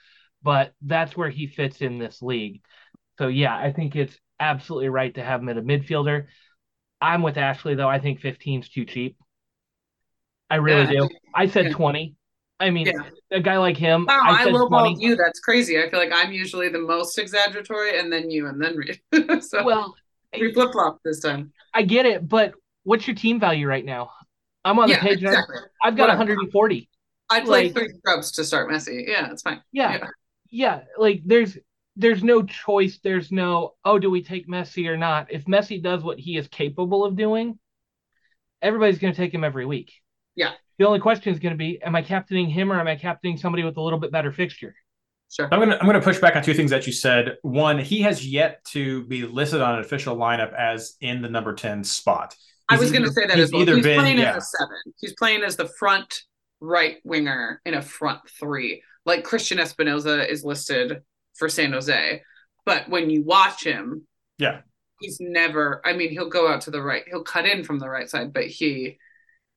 But 0.43 0.73
that's 0.83 1.17
where 1.17 1.31
he 1.31 1.47
fits 1.47 1.81
in 1.81 1.99
this 1.99 2.21
league. 2.21 2.61
So, 3.19 3.29
yeah, 3.29 3.57
I 3.57 3.73
think 3.73 3.95
it's 3.95 4.19
absolutely 4.41 4.89
right 4.89 5.15
to 5.15 5.23
have 5.23 5.41
him 5.41 5.49
at 5.51 5.59
a 5.59 5.63
midfielder. 5.63 6.27
I'm 7.01 7.23
with 7.23 7.37
Ashley, 7.37 7.77
though. 7.77 7.89
I 7.89 8.01
think 8.01 8.21
15 8.21 8.61
is 8.61 8.69
too 8.69 8.85
cheap. 8.85 9.17
I 10.51 10.57
really 10.57 10.93
yeah, 10.93 11.01
do. 11.01 11.09
I 11.35 11.47
said 11.47 11.67
yeah. 11.67 11.73
20. 11.73 12.15
I 12.61 12.71
mean, 12.71 12.87
yeah. 12.87 13.03
a 13.31 13.41
guy 13.41 13.59
like 13.59 13.77
him. 13.77 14.07
Wow, 14.07 14.21
I, 14.25 14.45
I 14.45 14.47
lowballed 14.47 15.01
you. 15.01 15.17
That's 15.17 15.41
crazy. 15.41 15.79
I 15.79 15.91
feel 15.91 15.99
like 15.99 16.13
I'm 16.13 16.33
usually 16.33 16.69
the 16.69 16.79
most 16.79 17.19
exaggeratory, 17.19 17.99
and 17.99 18.13
then 18.13 18.31
you, 18.31 18.47
and 18.47 18.63
then 18.63 18.77
Reid. 18.77 19.01
so 19.43 19.65
well, 19.65 19.95
we 20.39 20.53
flip 20.53 20.73
flop 20.73 21.01
this 21.05 21.21
time. 21.21 21.53
I 21.73 21.83
get 21.83 22.07
it, 22.07 22.29
but 22.29 22.55
what's 22.85 23.07
your 23.07 23.17
team 23.17 23.41
value 23.41 23.67
right 23.67 23.85
now? 23.85 24.11
I'm 24.65 24.79
on 24.79 24.89
yeah, 24.89 24.97
the 24.97 25.09
page 25.09 25.23
exactly. 25.23 25.57
I've 25.83 25.97
got 25.97 26.05
Whatever. 26.05 26.19
140. 26.21 26.89
I'd 27.31 27.45
play 27.45 27.65
like, 27.65 27.75
three 27.75 27.89
scrubs 27.99 28.33
to 28.33 28.45
start 28.45 28.71
Messi. 28.71 29.05
Yeah, 29.07 29.31
it's 29.31 29.43
fine. 29.43 29.61
Yeah, 29.73 29.97
yeah, 29.97 30.09
yeah. 30.51 30.81
Like 30.97 31.23
there's 31.25 31.59
there's 31.97 32.23
no 32.23 32.43
choice. 32.43 32.99
There's 33.03 33.33
no 33.33 33.75
oh, 33.85 33.99
do 33.99 34.11
we 34.11 34.23
take 34.23 34.49
Messi 34.49 34.89
or 34.89 34.97
not? 34.97 35.33
If 35.33 35.45
Messi 35.47 35.83
does 35.83 36.03
what 36.03 36.19
he 36.19 36.37
is 36.37 36.49
capable 36.49 37.05
of 37.05 37.17
doing, 37.17 37.59
everybody's 38.63 38.99
going 38.99 39.13
to 39.13 39.17
take 39.17 39.35
him 39.35 39.45
every 39.45 39.67
week. 39.67 39.93
Yeah. 40.35 40.53
The 40.79 40.87
only 40.87 41.01
question 41.01 41.33
is 41.33 41.39
going 41.39 41.53
to 41.53 41.59
be: 41.59 41.81
Am 41.83 41.95
I 41.95 42.03
captaining 42.03 42.49
him 42.49 42.73
or 42.73 42.81
am 42.81 42.87
I 42.87 42.97
captaining 42.97 43.37
somebody 43.37 43.65
with 43.65 43.77
a 43.77 43.81
little 43.81 43.99
bit 43.99 44.11
better 44.11 44.33
fixture? 44.33 44.75
Sure. 45.35 45.49
I'm 45.51 45.59
gonna 45.59 45.77
I'm 45.81 45.87
gonna 45.87 46.01
push 46.01 46.21
back 46.21 46.37
on 46.37 46.43
two 46.43 46.55
things 46.55 46.71
that 46.71 46.87
you 46.87 46.93
said. 46.93 47.39
One, 47.43 47.79
he 47.79 48.03
has 48.03 48.27
yet 48.27 48.65
to 48.67 49.05
be 49.07 49.27
listed 49.27 49.61
on 49.61 49.75
an 49.75 49.81
official 49.81 50.17
lineup 50.17 50.53
as 50.55 50.97
in 51.01 51.23
the 51.23 51.29
number 51.29 51.55
ten 51.55 51.83
spot. 51.83 52.37
He's 52.71 52.79
I 52.79 52.81
was 52.81 52.93
going 52.93 53.05
to 53.05 53.13
say 53.13 53.27
that 53.27 53.39
as 53.39 53.53
well. 53.53 53.63
Either 53.63 53.75
he's 53.75 53.85
been, 53.85 53.99
playing 53.99 54.19
yeah. 54.19 54.37
as 54.37 54.45
a 54.45 54.47
seven. 54.59 54.77
He's 55.01 55.15
playing 55.15 55.43
as 55.43 55.57
the 55.57 55.69
front 55.79 56.23
right 56.61 56.97
winger 57.05 57.61
in 57.67 57.75
a 57.75 57.83
front 57.83 58.21
three, 58.39 58.83
like 59.05 59.25
Cristian 59.25 59.59
Espinoza 59.59 60.27
is 60.29 60.45
listed 60.45 61.03
for 61.35 61.49
San 61.49 61.73
Jose. 61.73 62.23
But 62.65 62.89
when 62.89 63.11
you 63.11 63.23
watch 63.25 63.65
him, 63.65 64.07
yeah, 64.39 64.61
he's 65.01 65.19
never. 65.21 65.83
I 65.85 65.95
mean, 65.95 66.11
he'll 66.11 66.31
go 66.31 66.49
out 66.49 66.63
to 66.63 66.71
the 66.71 66.81
right. 66.81 67.03
He'll 67.07 67.25
cut 67.25 67.45
in 67.45 67.65
from 67.65 67.81
the 67.81 67.89
right 67.89 68.09
side, 68.09 68.33
but 68.33 68.47
he 68.47 68.99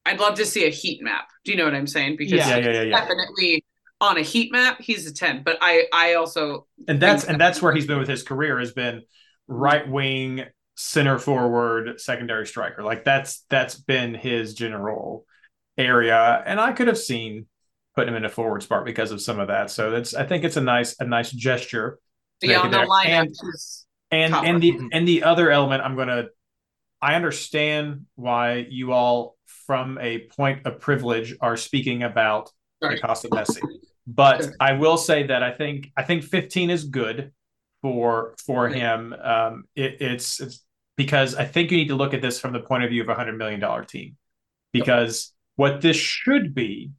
I'd 0.08 0.20
love 0.20 0.36
to 0.36 0.46
see 0.46 0.66
a 0.66 0.70
heat 0.70 1.02
map. 1.02 1.28
Do 1.44 1.52
you 1.52 1.58
know 1.58 1.66
what 1.66 1.76
I'm 1.76 1.88
saying? 1.88 2.16
Because 2.18 2.34
yeah, 2.34 2.58
yeah, 2.58 2.70
yeah, 2.70 2.82
yeah. 2.84 3.00
definitely 3.00 3.64
on 4.00 4.18
a 4.18 4.22
heat 4.22 4.52
map, 4.52 4.80
he's 4.82 5.08
a 5.08 5.14
10. 5.14 5.44
But 5.44 5.58
I 5.62 5.88
I 5.94 6.14
also 6.16 6.68
And 6.88 7.00
that's 7.00 7.26
and 7.26 7.40
that's 7.40 7.62
where 7.62 7.74
he's 7.74 7.86
been 7.88 8.00
with 8.00 8.08
his 8.08 8.24
career 8.24 8.60
has 8.60 8.72
been 8.72 9.04
right 9.48 9.88
wing 9.88 10.46
center 10.76 11.18
forward, 11.20 12.00
secondary 12.00 12.48
striker. 12.48 12.84
Like 12.84 13.04
that's 13.04 13.44
that's 13.50 13.76
been 13.76 14.14
his 14.14 14.54
general 14.54 15.26
area, 15.78 16.42
and 16.46 16.60
I 16.60 16.72
could 16.72 16.88
have 16.88 16.98
seen 16.98 17.48
putting 17.96 18.14
him 18.14 18.18
in 18.18 18.26
a 18.26 18.30
forward 18.30 18.64
spot 18.64 18.86
because 18.86 19.12
of 19.12 19.22
some 19.22 19.40
of 19.40 19.48
that. 19.48 19.72
So 19.72 19.92
that's 19.92 20.14
I 20.14 20.26
think 20.26 20.44
it's 20.44 20.58
a 20.58 20.62
nice 20.62 20.96
a 21.00 21.06
nice 21.06 21.32
gesture. 21.32 22.00
Beyond 22.40 22.72
the 22.72 22.78
lineup, 22.78 23.34
and 24.12 24.34
and, 24.34 24.48
and 24.48 24.64
the 24.64 24.80
and 24.94 25.08
the 25.08 25.24
other 25.24 25.52
element, 25.52 25.84
I'm 25.84 25.96
gonna. 25.96 26.28
I 27.00 27.14
understand 27.14 28.08
why 28.16 28.66
you 28.70 28.92
all, 28.92 29.37
from 29.66 29.98
a 30.00 30.28
point 30.36 30.66
of 30.66 30.80
privilege, 30.80 31.36
are 31.42 31.58
speaking 31.58 32.04
about 32.04 32.52
Sorry. 32.82 32.96
the 32.96 33.02
cost 33.02 33.26
of 33.26 33.32
Messi. 33.32 33.62
But 34.06 34.48
I 34.60 34.74
will 34.74 34.98
say 34.98 35.28
that 35.28 35.44
I 35.44 35.52
think 35.52 35.92
I 35.98 36.04
think 36.04 36.24
15 36.24 36.70
is 36.70 36.86
good 36.86 37.34
for 37.82 38.36
for 38.46 38.70
him. 38.70 39.14
Um, 39.14 39.66
it, 39.76 40.02
it's 40.02 40.40
it's 40.40 40.64
because 40.96 41.36
I 41.36 41.46
think 41.46 41.72
you 41.72 41.78
need 41.78 41.90
to 41.90 41.96
look 41.96 42.14
at 42.14 42.22
this 42.22 42.40
from 42.40 42.54
the 42.54 42.60
point 42.60 42.84
of 42.84 42.90
view 42.90 43.02
of 43.02 43.10
a 43.10 43.16
hundred 43.16 43.38
million 43.38 43.60
dollar 43.60 43.84
team, 43.84 44.16
because 44.72 45.34
what 45.56 45.82
this 45.82 45.98
should 45.98 46.56
be 46.56 46.92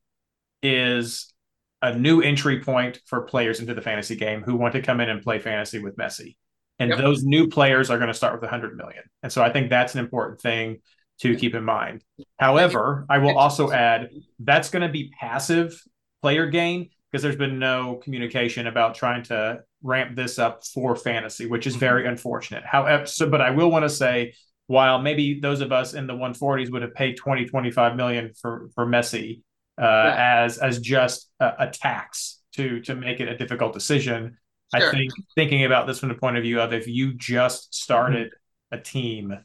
is 0.62 1.32
a 1.80 1.96
new 1.96 2.20
entry 2.20 2.60
point 2.60 3.00
for 3.06 3.22
players 3.22 3.60
into 3.60 3.74
the 3.74 3.80
fantasy 3.80 4.16
game 4.16 4.42
who 4.42 4.56
want 4.56 4.72
to 4.74 4.82
come 4.82 5.00
in 5.00 5.08
and 5.08 5.22
play 5.22 5.38
fantasy 5.38 5.78
with 5.78 5.96
Messi. 5.96 6.36
And 6.80 6.90
yep. 6.90 6.98
those 6.98 7.24
new 7.24 7.48
players 7.48 7.90
are 7.90 7.98
going 7.98 8.08
to 8.08 8.14
start 8.14 8.34
with 8.34 8.42
a 8.42 8.46
100 8.46 8.76
million. 8.76 9.02
And 9.22 9.32
so 9.32 9.42
I 9.42 9.50
think 9.52 9.70
that's 9.70 9.94
an 9.94 10.00
important 10.00 10.40
thing 10.40 10.78
to 11.20 11.36
keep 11.36 11.54
in 11.54 11.64
mind. 11.64 12.04
However, 12.38 13.06
I 13.08 13.18
will 13.18 13.36
also 13.36 13.70
add 13.70 14.10
that's 14.38 14.70
going 14.70 14.82
to 14.82 14.88
be 14.88 15.12
passive 15.18 15.82
player 16.22 16.46
gain 16.46 16.90
because 17.10 17.22
there's 17.22 17.36
been 17.36 17.58
no 17.58 17.96
communication 17.96 18.66
about 18.66 18.94
trying 18.94 19.22
to 19.24 19.60
ramp 19.82 20.16
this 20.16 20.38
up 20.38 20.64
for 20.66 20.94
fantasy, 20.96 21.46
which 21.46 21.66
is 21.66 21.76
very 21.76 22.02
mm-hmm. 22.02 22.10
unfortunate. 22.10 22.64
However, 22.64 23.06
so 23.06 23.28
but 23.28 23.40
I 23.40 23.50
will 23.50 23.70
want 23.70 23.84
to 23.84 23.90
say 23.90 24.34
while 24.66 25.00
maybe 25.00 25.40
those 25.40 25.60
of 25.60 25.72
us 25.72 25.94
in 25.94 26.06
the 26.06 26.12
140s 26.12 26.70
would 26.70 26.82
have 26.82 26.94
paid 26.94 27.16
20 27.16 27.46
25 27.46 27.96
million 27.96 28.32
for 28.40 28.68
for 28.74 28.86
Messi 28.86 29.42
uh, 29.80 29.84
yeah. 29.84 30.42
as 30.44 30.58
as 30.58 30.78
just 30.80 31.30
a, 31.40 31.52
a, 31.60 31.70
tax 31.70 32.40
to 32.52 32.80
to 32.80 32.94
make 32.94 33.20
it 33.20 33.28
a 33.28 33.36
difficult 33.36 33.72
decision. 33.72 34.36
Sure. 34.74 34.88
I 34.88 34.92
think 34.92 35.12
thinking 35.34 35.64
about 35.64 35.86
this 35.86 35.98
from 35.98 36.10
the 36.10 36.14
point 36.14 36.36
of 36.36 36.42
view 36.42 36.60
of 36.60 36.72
if 36.72 36.86
you 36.86 37.14
just 37.14 37.74
started 37.74 38.28
mm-hmm. 38.28 38.78
a 38.78 38.82
team, 38.82 39.38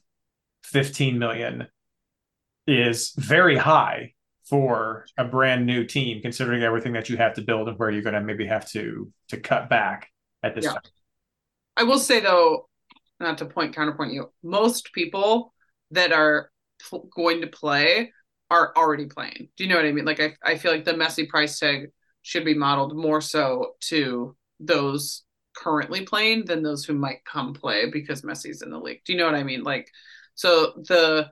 15 0.63 1.19
million 1.19 1.67
is 2.67 3.13
very 3.17 3.57
high 3.57 4.13
for 4.49 5.05
a 5.17 5.23
brand 5.23 5.65
new 5.65 5.85
team, 5.85 6.21
considering 6.21 6.63
everything 6.63 6.93
that 6.93 7.09
you 7.09 7.17
have 7.17 7.33
to 7.35 7.41
build 7.41 7.67
and 7.67 7.77
where 7.79 7.89
you're 7.89 8.01
going 8.01 8.13
to 8.13 8.21
maybe 8.21 8.45
have 8.45 8.69
to 8.69 9.11
to 9.29 9.37
cut 9.39 9.69
back 9.69 10.09
at 10.43 10.55
this 10.55 10.65
yeah. 10.65 10.71
time. 10.71 10.81
I 11.77 11.83
will 11.83 11.99
say 11.99 12.19
though, 12.19 12.67
not 13.19 13.37
to 13.39 13.45
point 13.45 13.75
counterpoint 13.75 14.13
you, 14.13 14.31
most 14.43 14.91
people 14.93 15.53
that 15.91 16.11
are 16.11 16.51
pl- 16.81 17.09
going 17.15 17.41
to 17.41 17.47
play 17.47 18.11
are 18.51 18.73
already 18.75 19.05
playing. 19.05 19.49
Do 19.57 19.63
you 19.63 19.69
know 19.69 19.77
what 19.77 19.85
I 19.85 19.91
mean? 19.91 20.05
Like 20.05 20.19
I, 20.19 20.35
I 20.43 20.57
feel 20.57 20.71
like 20.71 20.85
the 20.85 20.93
Messi 20.93 21.27
price 21.27 21.57
tag 21.57 21.91
should 22.21 22.45
be 22.45 22.53
modeled 22.53 22.95
more 22.95 23.21
so 23.21 23.75
to 23.81 24.35
those 24.59 25.23
currently 25.55 26.01
playing 26.01 26.45
than 26.45 26.63
those 26.63 26.83
who 26.83 26.93
might 26.93 27.25
come 27.25 27.53
play 27.53 27.89
because 27.89 28.21
Messi's 28.21 28.61
in 28.61 28.69
the 28.69 28.79
league. 28.79 29.01
Do 29.05 29.13
you 29.13 29.19
know 29.19 29.25
what 29.25 29.35
I 29.35 29.43
mean? 29.43 29.63
Like 29.63 29.87
so 30.35 30.73
the 30.75 31.31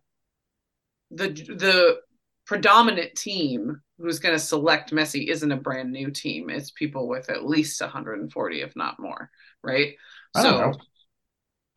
the 1.11 1.27
the 1.29 1.99
predominant 2.45 3.15
team 3.15 3.81
who's 3.97 4.19
going 4.19 4.35
to 4.35 4.39
select 4.39 4.91
Messi 4.91 5.27
isn't 5.27 5.51
a 5.51 5.57
brand 5.57 5.91
new 5.91 6.09
team. 6.09 6.49
It's 6.49 6.71
people 6.71 7.07
with 7.07 7.29
at 7.29 7.45
least 7.45 7.79
140, 7.79 8.61
if 8.61 8.75
not 8.75 8.99
more, 8.99 9.29
right? 9.63 9.93
I 10.35 10.41
so, 10.41 10.73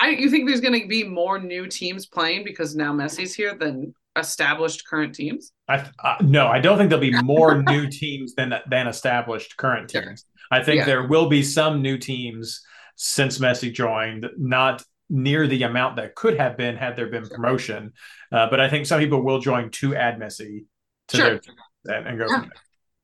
I 0.00 0.08
you 0.10 0.30
think 0.30 0.48
there's 0.48 0.60
going 0.60 0.80
to 0.80 0.88
be 0.88 1.04
more 1.04 1.38
new 1.38 1.66
teams 1.66 2.06
playing 2.06 2.44
because 2.44 2.74
now 2.74 2.92
Messi's 2.92 3.34
here 3.34 3.54
than 3.54 3.94
established 4.16 4.86
current 4.86 5.14
teams? 5.14 5.52
I 5.68 5.88
uh, 6.02 6.16
no, 6.20 6.46
I 6.46 6.60
don't 6.60 6.78
think 6.78 6.90
there'll 6.90 7.00
be 7.00 7.22
more 7.22 7.62
new 7.62 7.88
teams 7.88 8.34
than 8.34 8.54
than 8.68 8.86
established 8.86 9.56
current 9.56 9.90
teams. 9.90 10.24
I 10.50 10.62
think 10.62 10.80
yeah. 10.80 10.84
there 10.86 11.06
will 11.06 11.28
be 11.28 11.42
some 11.42 11.82
new 11.82 11.98
teams 11.98 12.60
since 12.96 13.38
Messi 13.38 13.72
joined, 13.72 14.28
not 14.36 14.84
near 15.10 15.46
the 15.46 15.62
amount 15.62 15.96
that 15.96 16.14
could 16.14 16.38
have 16.38 16.56
been 16.56 16.76
had 16.76 16.96
there 16.96 17.08
been 17.08 17.28
promotion. 17.28 17.92
Uh, 18.32 18.48
but 18.50 18.60
I 18.60 18.68
think 18.68 18.86
some 18.86 19.00
people 19.00 19.22
will 19.22 19.38
join 19.38 19.70
to 19.70 19.94
add 19.94 20.18
Messi 20.18 20.66
to 21.08 21.16
sure. 21.16 21.40
their 21.84 22.06
and, 22.06 22.18
go 22.18 22.26
yeah. 22.28 22.44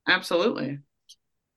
Absolutely. 0.09 0.79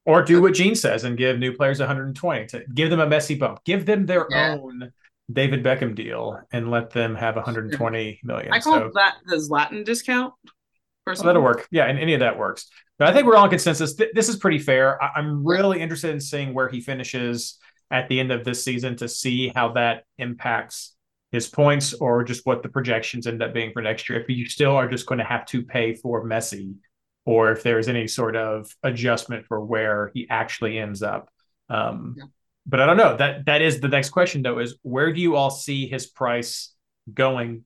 Or 0.06 0.22
do 0.22 0.42
what 0.42 0.54
Gene 0.54 0.76
says 0.76 1.06
and 1.06 1.18
give 1.18 1.40
new 1.40 1.54
players 1.54 1.80
120 1.80 2.48
to 2.48 2.64
give 2.74 2.90
them 2.90 3.00
a 3.00 3.08
Messi 3.08 3.40
bump. 3.40 3.64
Give 3.64 3.86
them 3.86 4.06
their 4.06 4.28
yeah. 4.30 4.58
own 4.60 4.92
David 5.32 5.64
Beckham 5.64 5.96
deal 5.96 6.40
and 6.52 6.70
let 6.70 6.90
them 6.90 7.16
have 7.16 7.36
120 7.36 8.20
million. 8.24 8.52
I 8.52 8.60
call 8.60 8.74
so, 8.74 8.92
that 8.96 9.16
the 9.26 9.38
Zlatan 9.38 9.86
discount. 9.86 10.34
Well, 11.06 11.16
that'll 11.16 11.42
work. 11.42 11.68
Yeah, 11.72 11.86
and 11.86 12.00
any 12.00 12.14
of 12.14 12.20
that 12.20 12.38
works. 12.38 12.70
But 12.98 13.10
I 13.10 13.14
think 13.14 13.26
we're 13.26 13.36
all 13.36 13.46
in 13.46 13.50
consensus. 13.50 13.96
Th- 13.96 14.12
this 14.14 14.30
is 14.30 14.38
pretty 14.38 14.60
fair. 14.60 15.02
I- 15.02 15.14
I'm 15.16 15.46
really 15.46 15.82
interested 15.82 16.12
in 16.12 16.20
seeing 16.20 16.54
where 16.54 16.70
he 16.70 16.82
finishes 16.82 17.58
at 17.94 18.10
the 18.10 18.20
end 18.20 18.32
of 18.32 18.44
this 18.44 18.64
season 18.64 18.98
to 18.98 19.08
see 19.08 19.50
how 19.56 19.72
that 19.74 20.04
impacts 20.18 20.96
his 21.32 21.48
points 21.48 21.94
or 21.94 22.24
just 22.24 22.46
what 22.46 22.64
the 22.64 22.70
projections 22.70 23.28
end 23.28 23.42
up 23.42 23.54
being 23.54 23.72
for 23.72 23.84
next 23.84 24.10
year. 24.10 24.20
If 24.20 24.28
you 24.30 24.48
still 24.48 24.76
are 24.76 24.90
just 24.90 25.06
going 25.06 25.20
to 25.20 25.24
have 25.24 25.46
to 25.48 25.62
pay 25.62 25.94
for 25.94 26.26
Messi, 26.26 26.76
or 27.26 27.52
if 27.52 27.64
there's 27.64 27.88
any 27.88 28.08
sort 28.08 28.36
of 28.36 28.70
adjustment 28.82 29.46
for 29.46 29.64
where 29.64 30.12
he 30.14 30.28
actually 30.30 30.78
ends 30.78 31.02
up. 31.02 31.30
Um, 31.70 32.16
yeah. 32.18 32.26
But 32.66 32.80
I 32.82 32.86
don't 32.86 32.98
know. 32.98 33.16
That 33.16 33.46
that 33.46 33.62
is 33.62 33.80
the 33.80 33.90
next 33.90 34.10
question 34.10 34.42
though. 34.42 34.60
Is 34.60 34.78
where 34.82 35.14
do 35.14 35.22
you 35.22 35.36
all 35.36 35.52
see 35.52 35.88
his 35.88 36.08
price 36.08 36.74
going 37.14 37.64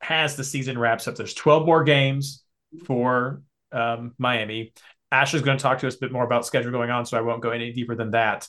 as 0.00 0.36
the 0.36 0.44
season 0.44 0.78
wraps 0.78 1.06
up? 1.06 1.16
There's 1.16 1.34
12 1.34 1.66
more 1.66 1.84
games 1.84 2.44
for 2.84 3.42
um, 3.72 4.14
Miami. 4.18 4.72
Ashley's 5.12 5.42
going 5.42 5.58
to 5.58 5.62
talk 5.62 5.78
to 5.80 5.86
us 5.86 5.96
a 5.96 5.98
bit 5.98 6.12
more 6.12 6.24
about 6.24 6.46
schedule 6.46 6.70
going 6.70 6.90
on, 6.90 7.06
so 7.06 7.18
I 7.18 7.20
won't 7.22 7.42
go 7.42 7.50
any 7.50 7.72
deeper 7.72 7.94
than 7.94 8.12
that. 8.12 8.48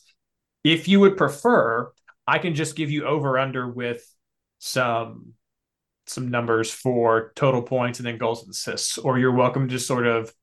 If 0.63 0.87
you 0.87 0.99
would 0.99 1.17
prefer, 1.17 1.91
I 2.25 2.39
can 2.39 2.55
just 2.55 2.75
give 2.75 2.91
you 2.91 3.05
over 3.05 3.37
under 3.37 3.67
with 3.67 4.05
some 4.59 5.33
some 6.05 6.29
numbers 6.29 6.71
for 6.71 7.33
total 7.35 7.61
points 7.61 7.99
and 7.99 8.07
then 8.07 8.17
goals 8.17 8.43
and 8.43 8.51
assists, 8.51 8.97
or 8.97 9.19
you're 9.19 9.33
welcome 9.33 9.67
to 9.67 9.73
just 9.73 9.87
sort 9.87 10.07
of 10.07 10.33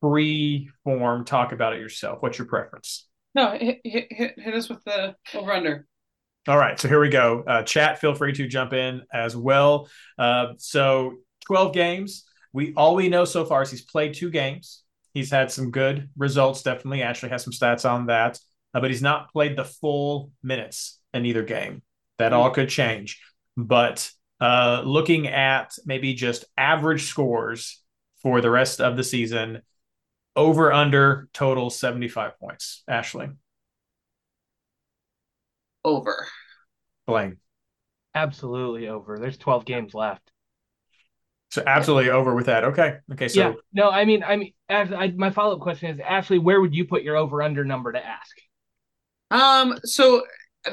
free 0.00 0.70
form 0.82 1.24
talk 1.24 1.52
about 1.52 1.72
it 1.72 1.80
yourself. 1.80 2.18
What's 2.20 2.38
your 2.38 2.46
preference? 2.46 3.06
No, 3.34 3.52
hit 3.52 3.80
hit 3.84 4.06
hit, 4.10 4.38
hit 4.38 4.54
us 4.54 4.68
with 4.68 4.82
the 4.84 5.16
over 5.34 5.52
under. 5.52 5.86
All 6.46 6.58
right, 6.58 6.78
so 6.78 6.88
here 6.88 7.00
we 7.00 7.08
go. 7.08 7.42
Uh, 7.46 7.62
chat, 7.62 8.00
feel 8.00 8.14
free 8.14 8.34
to 8.34 8.46
jump 8.46 8.74
in 8.74 9.02
as 9.12 9.34
well. 9.34 9.88
Uh, 10.18 10.48
so 10.58 11.14
12 11.46 11.72
games. 11.72 12.24
We 12.52 12.74
all 12.76 12.94
we 12.94 13.08
know 13.08 13.24
so 13.24 13.44
far 13.44 13.62
is 13.62 13.70
he's 13.70 13.82
played 13.82 14.14
two 14.14 14.30
games. 14.30 14.82
He's 15.14 15.30
had 15.30 15.50
some 15.50 15.70
good 15.70 16.10
results. 16.16 16.62
Definitely, 16.62 17.02
Ashley 17.02 17.30
has 17.30 17.42
some 17.42 17.52
stats 17.52 17.88
on 17.88 18.06
that 18.06 18.38
uh, 18.74 18.80
but 18.80 18.90
he's 18.90 19.02
not 19.02 19.32
played 19.32 19.56
the 19.56 19.64
full 19.64 20.32
minutes 20.42 20.98
in 21.12 21.24
either 21.24 21.42
game. 21.42 21.82
That 22.18 22.32
mm-hmm. 22.32 22.40
all 22.40 22.50
could 22.50 22.68
change. 22.68 23.22
But 23.56 24.10
uh, 24.40 24.82
looking 24.84 25.28
at 25.28 25.74
maybe 25.86 26.14
just 26.14 26.44
average 26.58 27.04
scores 27.04 27.80
for 28.22 28.40
the 28.40 28.50
rest 28.50 28.80
of 28.80 28.96
the 28.96 29.04
season, 29.04 29.62
over 30.34 30.72
under 30.72 31.28
total 31.32 31.70
75 31.70 32.38
points. 32.38 32.82
Ashley. 32.88 33.28
Over. 35.84 36.26
Blayne. 37.06 37.36
Absolutely 38.14 38.88
over. 38.88 39.18
There's 39.18 39.36
12 39.36 39.64
games 39.64 39.94
left. 39.94 40.30
So 41.50 41.62
absolutely 41.64 42.10
over 42.10 42.34
with 42.34 42.46
that. 42.46 42.64
Okay. 42.64 42.96
Okay. 43.12 43.28
So 43.28 43.40
yeah. 43.40 43.52
no, 43.72 43.90
I 43.90 44.04
mean, 44.04 44.24
I 44.24 44.36
mean, 44.36 44.54
as 44.68 44.92
I, 44.92 45.08
my 45.08 45.30
follow 45.30 45.54
up 45.54 45.60
question 45.60 45.90
is, 45.90 46.00
Ashley, 46.00 46.38
where 46.38 46.60
would 46.60 46.74
you 46.74 46.84
put 46.84 47.02
your 47.02 47.16
over 47.16 47.42
under 47.42 47.64
number 47.64 47.92
to 47.92 48.04
ask? 48.04 48.36
Um, 49.34 49.78
so 49.82 50.22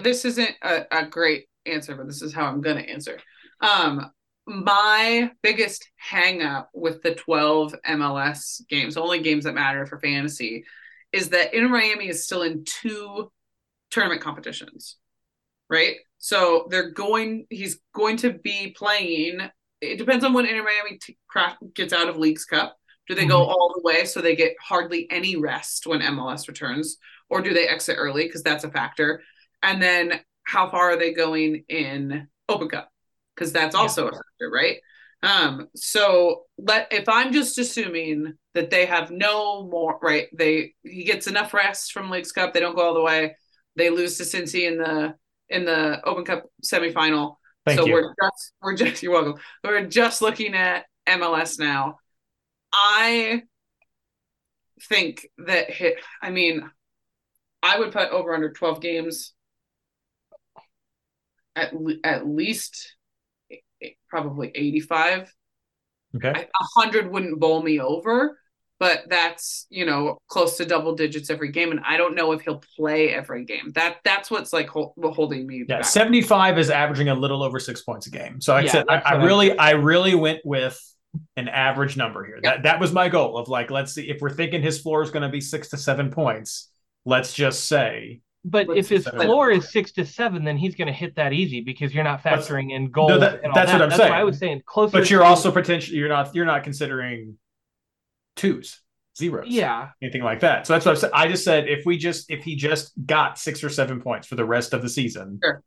this 0.04 0.24
isn't 0.24 0.52
a, 0.62 0.86
a 0.92 1.06
great 1.08 1.48
answer, 1.66 1.96
but 1.96 2.06
this 2.06 2.22
is 2.22 2.32
how 2.32 2.46
I'm 2.46 2.62
gonna 2.62 2.82
answer. 2.82 3.18
Um, 3.60 4.12
my 4.46 5.32
biggest 5.42 5.90
hang 5.96 6.44
up 6.44 6.70
with 6.74 7.02
the 7.02 7.16
12 7.16 7.76
MLS 7.90 8.62
games, 8.70 8.98
only 8.98 9.22
games 9.22 9.46
that 9.46 9.56
matter 9.56 9.86
for 9.86 10.00
fantasy, 10.00 10.64
is 11.12 11.30
that 11.30 11.54
Inter 11.54 11.70
Miami 11.70 12.08
is 12.08 12.24
still 12.24 12.44
in 12.44 12.64
two 12.64 13.32
tournament 13.90 14.22
competitions, 14.22 14.98
right? 15.70 15.98
So 16.20 16.68
they're 16.70 16.92
going, 16.92 17.48
he's 17.50 17.80
going 17.96 18.18
to 18.18 18.32
be 18.32 18.76
playing. 18.78 19.42
It 19.82 19.98
depends 19.98 20.24
on 20.24 20.34
when 20.34 20.46
Inter 20.46 20.64
Miami 20.64 21.00
t- 21.00 21.18
gets 21.74 21.94
out 21.94 22.10
of 22.10 22.18
Leagues 22.18 22.46
Cup. 22.46 22.78
Do 23.08 23.16
they 23.16 23.22
mm-hmm. 23.22 23.32
go 23.32 23.44
all 23.44 23.74
the 23.76 23.82
way 23.84 24.06
so 24.06 24.22
they 24.22 24.36
get 24.36 24.56
hardly 24.62 25.08
any 25.10 25.36
rest 25.36 25.88
when 25.88 26.02
MLS 26.02 26.48
returns? 26.48 26.98
or 27.32 27.42
do 27.42 27.54
they 27.54 27.68
exit 27.68 27.96
early? 27.98 28.26
Because 28.26 28.44
that's 28.44 28.66
a 28.66 28.70
factor. 28.70 29.24
And 29.64 29.82
then 29.82 30.20
how 30.44 30.70
far 30.70 30.92
are 30.92 30.98
they 30.98 31.14
going 31.14 31.64
in 31.70 32.28
Open 32.48 32.68
Cup? 32.68 32.92
Because 33.34 33.54
that's 33.54 33.74
also 33.74 34.04
yeah. 34.04 34.10
a 34.10 34.12
factor, 34.12 34.52
right? 34.54 34.78
Um, 35.24 35.70
so 35.76 36.44
let 36.58 36.92
if 36.92 37.08
I'm 37.08 37.32
just 37.32 37.58
assuming 37.58 38.34
that 38.54 38.70
they 38.70 38.86
have 38.86 39.12
no 39.12 39.68
more 39.68 39.98
right, 40.02 40.28
they 40.34 40.74
he 40.84 41.04
gets 41.06 41.28
enough 41.28 41.54
rest 41.54 41.94
from 41.94 42.10
Leagues 42.10 42.32
Cup, 42.32 42.54
they 42.54 42.60
don't 42.60 42.76
go 42.76 42.88
all 42.88 42.94
the 42.94 43.02
way, 43.02 43.38
they 43.76 43.90
lose 43.90 44.18
to 44.18 44.24
Cincy 44.24 44.68
in 44.68 44.78
the 44.78 45.16
in 45.48 45.64
the 45.64 46.02
Open 46.04 46.26
Cup 46.26 46.46
semifinal. 46.64 47.36
Thank 47.66 47.80
so 47.80 47.86
you. 47.86 47.94
we're 47.94 48.14
just 48.22 48.54
we're 48.62 48.76
just 48.76 49.04
you're 49.04 49.14
welcome. 49.14 49.36
We're 49.64 49.86
just 49.86 50.22
looking 50.22 50.56
at 50.56 50.86
MLS 51.08 51.60
now. 51.60 52.00
I 52.74 53.44
think 54.84 55.28
that 55.46 55.70
hit. 55.70 55.96
I 56.22 56.32
mean, 56.32 56.70
I 57.64 57.80
would 57.80 57.92
put 57.92 58.10
over 58.10 58.34
under 58.34 58.52
twelve 58.52 58.82
games. 58.82 59.34
At 61.56 61.74
at 62.04 62.28
least 62.28 62.96
probably 64.10 64.52
eighty 64.56 64.80
five. 64.80 65.34
Okay, 66.16 66.30
a 66.30 66.66
hundred 66.80 67.12
wouldn't 67.12 67.40
bowl 67.40 67.62
me 67.62 67.80
over, 67.80 68.38
but 68.80 69.04
that's 69.10 69.68
you 69.70 69.86
know 69.86 70.18
close 70.28 70.58
to 70.58 70.66
double 70.66 70.96
digits 70.96 71.30
every 71.30 71.52
game, 71.52 71.72
and 71.72 71.82
I 71.86 71.98
don't 71.98 72.16
know 72.16 72.32
if 72.32 72.42
he'll 72.42 72.64
play 72.78 73.14
every 73.14 73.44
game. 73.44 73.72
That 73.76 73.98
that's 74.06 74.32
what's 74.32 74.54
like 74.54 74.70
hold, 74.70 74.94
holding 74.98 75.46
me. 75.46 75.64
Back. 75.64 75.80
Yeah, 75.80 75.82
seventy 75.82 76.22
five 76.22 76.58
is 76.58 76.70
averaging 76.70 77.10
a 77.10 77.16
little 77.16 77.44
over 77.44 77.60
six 77.60 77.82
points 77.82 78.08
a 78.08 78.12
game. 78.12 78.40
So 78.40 78.54
like 78.54 78.66
yeah, 78.66 78.70
I 78.70 78.74
said, 78.74 78.86
I, 78.90 78.96
I 78.96 79.24
really, 79.24 79.58
I 79.58 79.72
really 79.72 80.16
went 80.16 80.40
with 80.46 80.82
an 81.36 81.48
average 81.48 81.98
number 81.98 82.26
here. 82.26 82.40
That 82.44 82.64
that 82.64 82.80
was 82.80 82.92
my 82.94 83.10
goal 83.10 83.38
of 83.38 83.48
like, 83.48 83.72
let's 83.72 83.94
see 83.94 84.10
if 84.10 84.22
we're 84.22 84.30
thinking 84.30 84.62
his 84.62 84.80
floor 84.80 85.04
is 85.04 85.12
going 85.12 85.24
to 85.24 85.30
be 85.30 85.42
six 85.42 85.70
to 85.70 85.78
seven 85.78 86.12
points. 86.12 86.70
Let's 87.06 87.34
just 87.34 87.68
say. 87.68 88.22
But 88.44 88.76
if 88.76 88.90
his 88.90 89.08
floor 89.08 89.52
is 89.52 89.72
six 89.72 89.92
to 89.94 90.06
seven, 90.06 90.44
then 90.44 90.58
he's 90.58 90.74
going 90.74 90.88
to 90.88 90.94
hit 90.94 91.16
that 91.16 91.32
easy 91.32 91.62
because 91.62 91.94
you're 91.94 92.04
not 92.04 92.24
factoring 92.24 92.70
that's, 92.70 92.76
in 92.76 92.92
goals. 92.92 93.10
No, 93.10 93.20
that, 93.20 93.42
that's 93.44 93.54
that. 93.54 93.74
what 93.74 93.82
I'm 93.84 93.90
that's 93.90 93.98
saying. 94.02 94.14
I 94.14 94.24
was 94.24 94.40
saying 94.40 94.64
closer. 94.66 94.92
But 94.98 95.10
you're 95.12 95.24
also 95.24 95.52
potentially 95.52 95.98
you're 95.98 96.10
not 96.10 96.34
you're 96.34 96.46
not 96.46 96.64
considering 96.64 97.38
twos, 98.36 98.82
zeros, 99.16 99.48
yeah, 99.48 99.90
anything 100.02 100.24
like 100.24 100.40
that. 100.40 100.66
So 100.66 100.74
that's 100.74 100.86
what 100.86 100.98
I 100.98 101.00
said. 101.00 101.12
I 101.14 101.28
just 101.28 101.44
said 101.44 101.68
if 101.68 101.86
we 101.86 101.98
just 101.98 102.32
if 102.32 102.44
he 102.44 102.56
just 102.56 102.94
got 103.06 103.38
six 103.38 103.64
or 103.64 103.70
seven 103.70 104.02
points 104.02 104.28
for 104.28 104.36
the 104.36 104.46
rest 104.46 104.74
of 104.74 104.82
the 104.82 104.90
season, 104.90 105.40
sure. 105.44 105.62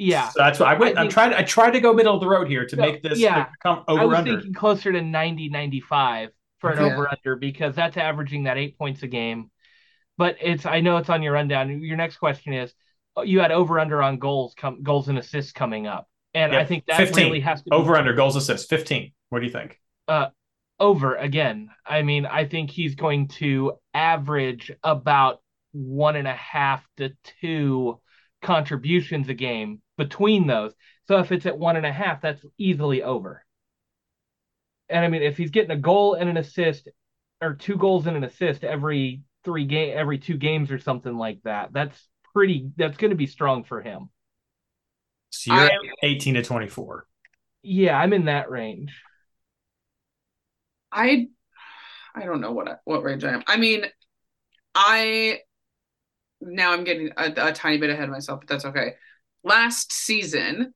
Yeah, 0.00 0.28
so 0.28 0.40
that's 0.40 0.60
what 0.60 0.68
I 0.68 0.74
went. 0.74 0.96
I 0.96 1.02
am 1.02 1.08
trying. 1.08 1.30
To 1.30 1.38
I 1.38 1.42
tried 1.42 1.72
to 1.72 1.80
go 1.80 1.92
middle 1.92 2.14
of 2.14 2.20
the 2.20 2.28
road 2.28 2.48
here 2.48 2.64
to 2.64 2.76
so, 2.76 2.80
make 2.80 3.02
this 3.02 3.18
yeah. 3.18 3.48
come 3.60 3.82
over 3.88 4.00
I 4.00 4.04
was 4.04 4.18
under. 4.18 4.34
thinking 4.34 4.54
closer 4.54 4.92
to 4.92 5.02
90, 5.02 5.48
95 5.48 6.30
for 6.60 6.70
an 6.70 6.78
yeah. 6.78 6.92
over 6.92 7.08
under 7.08 7.34
because 7.34 7.74
that's 7.74 7.96
averaging 7.96 8.44
that 8.44 8.56
eight 8.56 8.78
points 8.78 9.02
a 9.02 9.08
game. 9.08 9.50
But 10.16 10.36
it's 10.40 10.66
I 10.66 10.80
know 10.80 10.98
it's 10.98 11.10
on 11.10 11.22
your 11.22 11.32
rundown. 11.32 11.82
Your 11.82 11.96
next 11.96 12.18
question 12.18 12.52
is 12.52 12.72
oh, 13.16 13.22
you 13.22 13.40
had 13.40 13.50
over 13.50 13.80
under 13.80 14.00
on 14.00 14.18
goals 14.18 14.54
come 14.56 14.84
goals 14.84 15.08
and 15.08 15.18
assists 15.18 15.50
coming 15.50 15.88
up, 15.88 16.08
and 16.32 16.54
I 16.54 16.64
think 16.64 16.86
that 16.86 16.96
15. 16.96 17.24
really 17.24 17.40
has 17.40 17.62
to 17.62 17.70
be, 17.70 17.76
over 17.76 17.96
under 17.96 18.14
goals 18.14 18.36
assists 18.36 18.68
fifteen. 18.68 19.12
What 19.30 19.40
do 19.40 19.46
you 19.46 19.52
think? 19.52 19.80
Uh, 20.06 20.28
over 20.78 21.16
again. 21.16 21.70
I 21.84 22.02
mean, 22.02 22.24
I 22.24 22.44
think 22.44 22.70
he's 22.70 22.94
going 22.94 23.28
to 23.28 23.72
average 23.94 24.70
about 24.84 25.40
one 25.72 26.14
and 26.14 26.28
a 26.28 26.34
half 26.34 26.86
to 26.98 27.10
two 27.40 28.00
contributions 28.42 29.28
a 29.28 29.34
game 29.34 29.82
between 29.98 30.46
those. 30.46 30.72
So 31.08 31.18
if 31.18 31.30
it's 31.30 31.44
at 31.44 31.58
one 31.58 31.76
and 31.76 31.84
a 31.84 31.92
half, 31.92 32.22
that's 32.22 32.44
easily 32.56 33.02
over. 33.02 33.44
And 34.88 35.04
I 35.04 35.08
mean, 35.08 35.22
if 35.22 35.36
he's 35.36 35.50
getting 35.50 35.72
a 35.72 35.76
goal 35.76 36.14
and 36.14 36.30
an 36.30 36.38
assist, 36.38 36.88
or 37.42 37.54
two 37.54 37.76
goals 37.76 38.06
and 38.06 38.16
an 38.16 38.24
assist 38.24 38.64
every 38.64 39.20
three 39.44 39.66
game, 39.66 39.92
every 39.94 40.18
two 40.18 40.38
games 40.38 40.70
or 40.70 40.78
something 40.78 41.16
like 41.16 41.42
that, 41.44 41.72
that's 41.72 42.08
pretty. 42.32 42.70
That's 42.76 42.96
going 42.96 43.10
to 43.10 43.16
be 43.16 43.26
strong 43.26 43.64
for 43.64 43.82
him. 43.82 44.08
So 45.30 45.52
you're 45.52 45.64
I, 45.64 45.78
18 46.02 46.34
to 46.34 46.42
24. 46.42 47.06
Yeah, 47.62 47.98
I'm 47.98 48.14
in 48.14 48.24
that 48.26 48.50
range. 48.50 49.02
I 50.90 51.28
I 52.14 52.24
don't 52.24 52.40
know 52.40 52.52
what 52.52 52.80
what 52.84 53.02
range 53.02 53.24
I 53.24 53.32
am. 53.32 53.42
I 53.46 53.58
mean, 53.58 53.84
I 54.74 55.40
now 56.40 56.72
I'm 56.72 56.84
getting 56.84 57.10
a, 57.16 57.48
a 57.48 57.52
tiny 57.52 57.78
bit 57.78 57.90
ahead 57.90 58.04
of 58.04 58.10
myself, 58.10 58.40
but 58.40 58.48
that's 58.48 58.64
okay. 58.64 58.94
Last 59.44 59.92
season, 59.92 60.74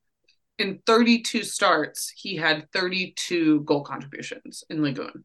in 0.59 0.81
32 0.87 1.43
starts, 1.43 2.13
he 2.17 2.37
had 2.37 2.71
32 2.73 3.61
goal 3.63 3.83
contributions 3.83 4.65
in 4.71 4.83
Ligue 4.83 4.99
1. 4.99 5.25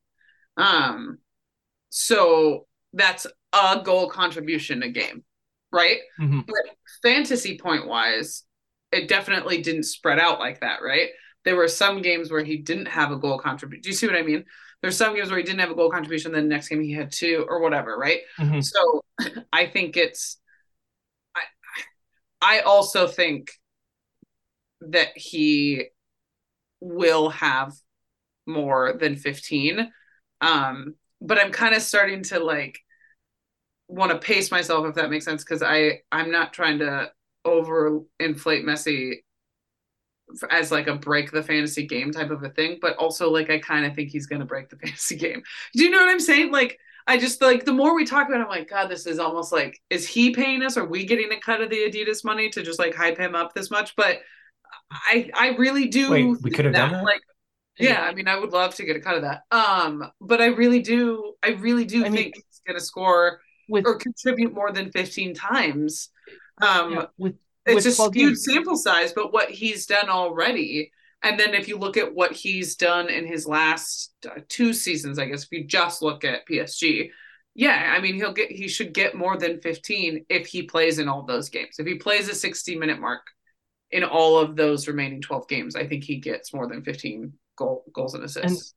Um, 0.57 1.19
so 1.89 2.65
that's 2.93 3.27
a 3.53 3.81
goal 3.83 4.09
contribution 4.09 4.83
a 4.83 4.89
game, 4.89 5.23
right? 5.71 5.99
Mm-hmm. 6.19 6.41
But 6.47 6.75
fantasy 7.03 7.57
point 7.57 7.87
wise, 7.87 8.43
it 8.91 9.07
definitely 9.07 9.61
didn't 9.61 9.83
spread 9.83 10.19
out 10.19 10.39
like 10.39 10.61
that, 10.61 10.79
right? 10.81 11.09
There 11.45 11.55
were 11.55 11.67
some 11.67 12.01
games 12.01 12.31
where 12.31 12.43
he 12.43 12.57
didn't 12.57 12.87
have 12.87 13.11
a 13.11 13.17
goal 13.17 13.39
contribution. 13.39 13.81
Do 13.81 13.89
you 13.89 13.95
see 13.95 14.07
what 14.07 14.17
I 14.17 14.23
mean? 14.23 14.43
There's 14.81 14.97
some 14.97 15.15
games 15.15 15.29
where 15.29 15.39
he 15.39 15.45
didn't 15.45 15.59
have 15.59 15.71
a 15.71 15.75
goal 15.75 15.89
contribution, 15.89 16.31
then 16.31 16.43
the 16.43 16.49
next 16.49 16.67
game 16.67 16.81
he 16.81 16.93
had 16.93 17.11
two 17.11 17.45
or 17.47 17.61
whatever, 17.61 17.97
right? 17.97 18.21
Mm-hmm. 18.39 18.59
So 18.61 19.03
I 19.53 19.65
think 19.67 19.97
it's 19.97 20.37
I 22.41 22.61
also 22.61 23.07
think 23.07 23.51
that 24.81 25.09
he 25.15 25.87
will 26.79 27.29
have 27.29 27.73
more 28.45 28.93
than 28.99 29.15
15. 29.15 29.91
Um, 30.41 30.95
but 31.21 31.39
I'm 31.39 31.51
kind 31.51 31.75
of 31.75 31.81
starting 31.81 32.23
to 32.23 32.39
like 32.39 32.79
want 33.87 34.11
to 34.11 34.19
pace 34.19 34.51
myself 34.51 34.85
if 34.85 34.95
that 34.95 35.09
makes 35.09 35.25
sense 35.25 35.43
because 35.43 35.63
I 35.63 36.01
I'm 36.11 36.31
not 36.31 36.53
trying 36.53 36.79
to 36.79 37.11
over 37.45 38.01
inflate 38.19 38.65
Messi 38.65 39.19
as 40.51 40.71
like 40.71 40.87
a 40.87 40.95
break 40.95 41.31
the 41.31 41.41
fantasy 41.43 41.87
game 41.87 42.11
type 42.11 42.31
of 42.31 42.43
a 42.43 42.49
thing, 42.49 42.79
but 42.81 42.97
also 42.97 43.29
like 43.31 43.49
I 43.49 43.59
kind 43.59 43.85
of 43.85 43.95
think 43.95 44.09
he's 44.09 44.27
gonna 44.27 44.45
break 44.45 44.69
the 44.69 44.75
fantasy 44.83 45.15
game. 45.15 45.41
Do 45.73 45.83
you 45.83 45.89
know 45.89 45.99
what 45.99 46.09
I'm 46.09 46.19
saying? 46.19 46.51
Like 46.51 46.79
I 47.07 47.17
just 47.17 47.41
like 47.41 47.63
the 47.63 47.73
more 47.73 47.95
we 47.95 48.05
talk 48.05 48.27
about 48.27 48.41
it, 48.41 48.43
I'm 48.43 48.49
like, 48.49 48.69
God, 48.69 48.87
this 48.87 49.07
is 49.07 49.17
almost 49.17 49.51
like, 49.53 49.81
is 49.89 50.07
he 50.07 50.31
paying 50.31 50.61
us? 50.61 50.75
Are 50.75 50.85
we 50.85 51.05
getting 51.05 51.31
a 51.31 51.39
cut 51.39 51.61
of 51.61 51.69
the 51.69 51.77
Adidas 51.77 52.25
money 52.25 52.49
to 52.49 52.61
just 52.61 52.79
like 52.79 52.93
hype 52.93 53.17
him 53.17 53.33
up 53.33 53.53
this 53.53 53.71
much? 53.71 53.95
But 53.95 54.19
I 54.91 55.29
I 55.33 55.47
really 55.57 55.87
do 55.87 56.11
Wait, 56.11 56.37
we 56.41 56.51
could 56.51 56.65
have 56.65 56.73
done 56.73 56.91
that. 56.91 57.03
Like 57.03 57.21
yeah, 57.79 58.01
I 58.01 58.13
mean 58.13 58.27
I 58.27 58.37
would 58.37 58.51
love 58.51 58.75
to 58.75 58.85
get 58.85 58.97
a 58.97 58.99
cut 58.99 59.15
of 59.15 59.21
that. 59.21 59.43
Um, 59.51 60.11
but 60.19 60.41
I 60.41 60.47
really 60.47 60.81
do 60.81 61.33
I 61.41 61.49
really 61.51 61.85
do 61.85 62.01
I 62.01 62.09
think 62.09 62.15
mean, 62.15 62.31
he's 62.35 62.61
gonna 62.67 62.81
score 62.81 63.39
with 63.69 63.85
or 63.85 63.95
contribute 63.95 64.53
more 64.53 64.71
than 64.71 64.91
15 64.91 65.33
times. 65.33 66.09
Um 66.61 66.93
yeah, 66.93 67.05
with 67.17 67.35
it's 67.65 67.85
a 67.85 67.91
skewed 67.91 68.37
sample 68.37 68.77
size, 68.77 69.13
but 69.13 69.33
what 69.33 69.49
he's 69.49 69.85
done 69.85 70.09
already. 70.09 70.91
And 71.23 71.39
then 71.39 71.53
if 71.53 71.67
you 71.67 71.77
look 71.77 71.97
at 71.97 72.13
what 72.13 72.31
he's 72.31 72.75
done 72.75 73.09
in 73.09 73.25
his 73.25 73.47
last 73.47 74.13
uh, 74.29 74.41
two 74.49 74.73
seasons, 74.73 75.17
I 75.17 75.25
guess 75.25 75.43
if 75.43 75.51
you 75.51 75.65
just 75.65 76.01
look 76.01 76.23
at 76.23 76.47
PSG, 76.47 77.09
yeah, 77.55 77.93
I 77.95 77.99
mean 77.99 78.15
he'll 78.15 78.33
get 78.33 78.51
he 78.51 78.67
should 78.67 78.93
get 78.93 79.15
more 79.15 79.35
than 79.35 79.59
15 79.61 80.25
if 80.29 80.45
he 80.45 80.63
plays 80.63 80.99
in 80.99 81.07
all 81.07 81.23
those 81.23 81.49
games. 81.49 81.79
If 81.79 81.87
he 81.87 81.95
plays 81.95 82.29
a 82.29 82.35
60 82.35 82.77
minute 82.77 82.99
mark 82.99 83.21
in 83.89 84.03
all 84.03 84.37
of 84.37 84.55
those 84.55 84.87
remaining 84.87 85.21
12 85.21 85.47
games, 85.47 85.75
I 85.75 85.87
think 85.87 86.03
he 86.03 86.17
gets 86.17 86.53
more 86.53 86.67
than 86.67 86.83
15 86.83 87.33
goal, 87.57 87.83
goals 87.93 88.13
and 88.13 88.23
assists. 88.23 88.75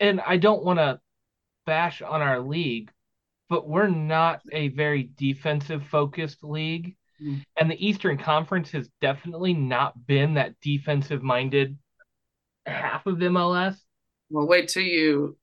And, 0.00 0.20
and 0.20 0.20
I 0.26 0.38
don't 0.38 0.64
want 0.64 0.78
to 0.78 1.00
bash 1.66 2.00
on 2.00 2.22
our 2.22 2.40
league, 2.40 2.90
but 3.50 3.68
we're 3.68 3.88
not 3.88 4.40
a 4.52 4.68
very 4.68 5.10
defensive 5.16 5.84
focused 5.84 6.42
league. 6.42 6.96
Mm. 7.22 7.42
And 7.58 7.70
the 7.70 7.86
Eastern 7.86 8.18
Conference 8.18 8.70
has 8.72 8.88
definitely 9.00 9.54
not 9.54 10.06
been 10.06 10.34
that 10.34 10.54
defensive 10.60 11.22
minded 11.22 11.78
half 12.66 13.06
of 13.06 13.16
MLS. 13.16 13.76
Well, 14.30 14.46
wait 14.46 14.68
till 14.68 14.82
you 14.82 15.36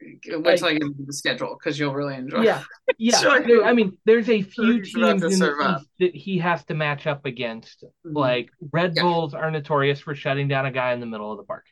wait 0.00 0.44
like, 0.44 0.58
till 0.58 0.68
I 0.68 0.72
get 0.74 1.06
the 1.06 1.12
schedule 1.12 1.56
because 1.58 1.78
you'll 1.78 1.94
really 1.94 2.14
enjoy. 2.14 2.42
Yeah, 2.42 2.62
yeah. 2.98 3.18
sure. 3.18 3.64
I 3.64 3.72
mean, 3.72 3.96
there's 4.04 4.28
a 4.28 4.42
few 4.42 4.82
teams 4.82 5.22
in 5.22 5.38
the 5.38 5.76
East 5.78 5.88
that 6.00 6.14
he 6.14 6.38
has 6.38 6.64
to 6.66 6.74
match 6.74 7.06
up 7.06 7.24
against. 7.24 7.82
Mm-hmm. 7.82 8.16
Like 8.16 8.50
Red 8.72 8.94
yeah. 8.96 9.02
Bulls 9.02 9.34
are 9.34 9.50
notorious 9.50 10.00
for 10.00 10.14
shutting 10.14 10.48
down 10.48 10.66
a 10.66 10.70
guy 10.72 10.92
in 10.92 11.00
the 11.00 11.06
middle 11.06 11.32
of 11.32 11.38
the 11.38 11.44
park. 11.44 11.66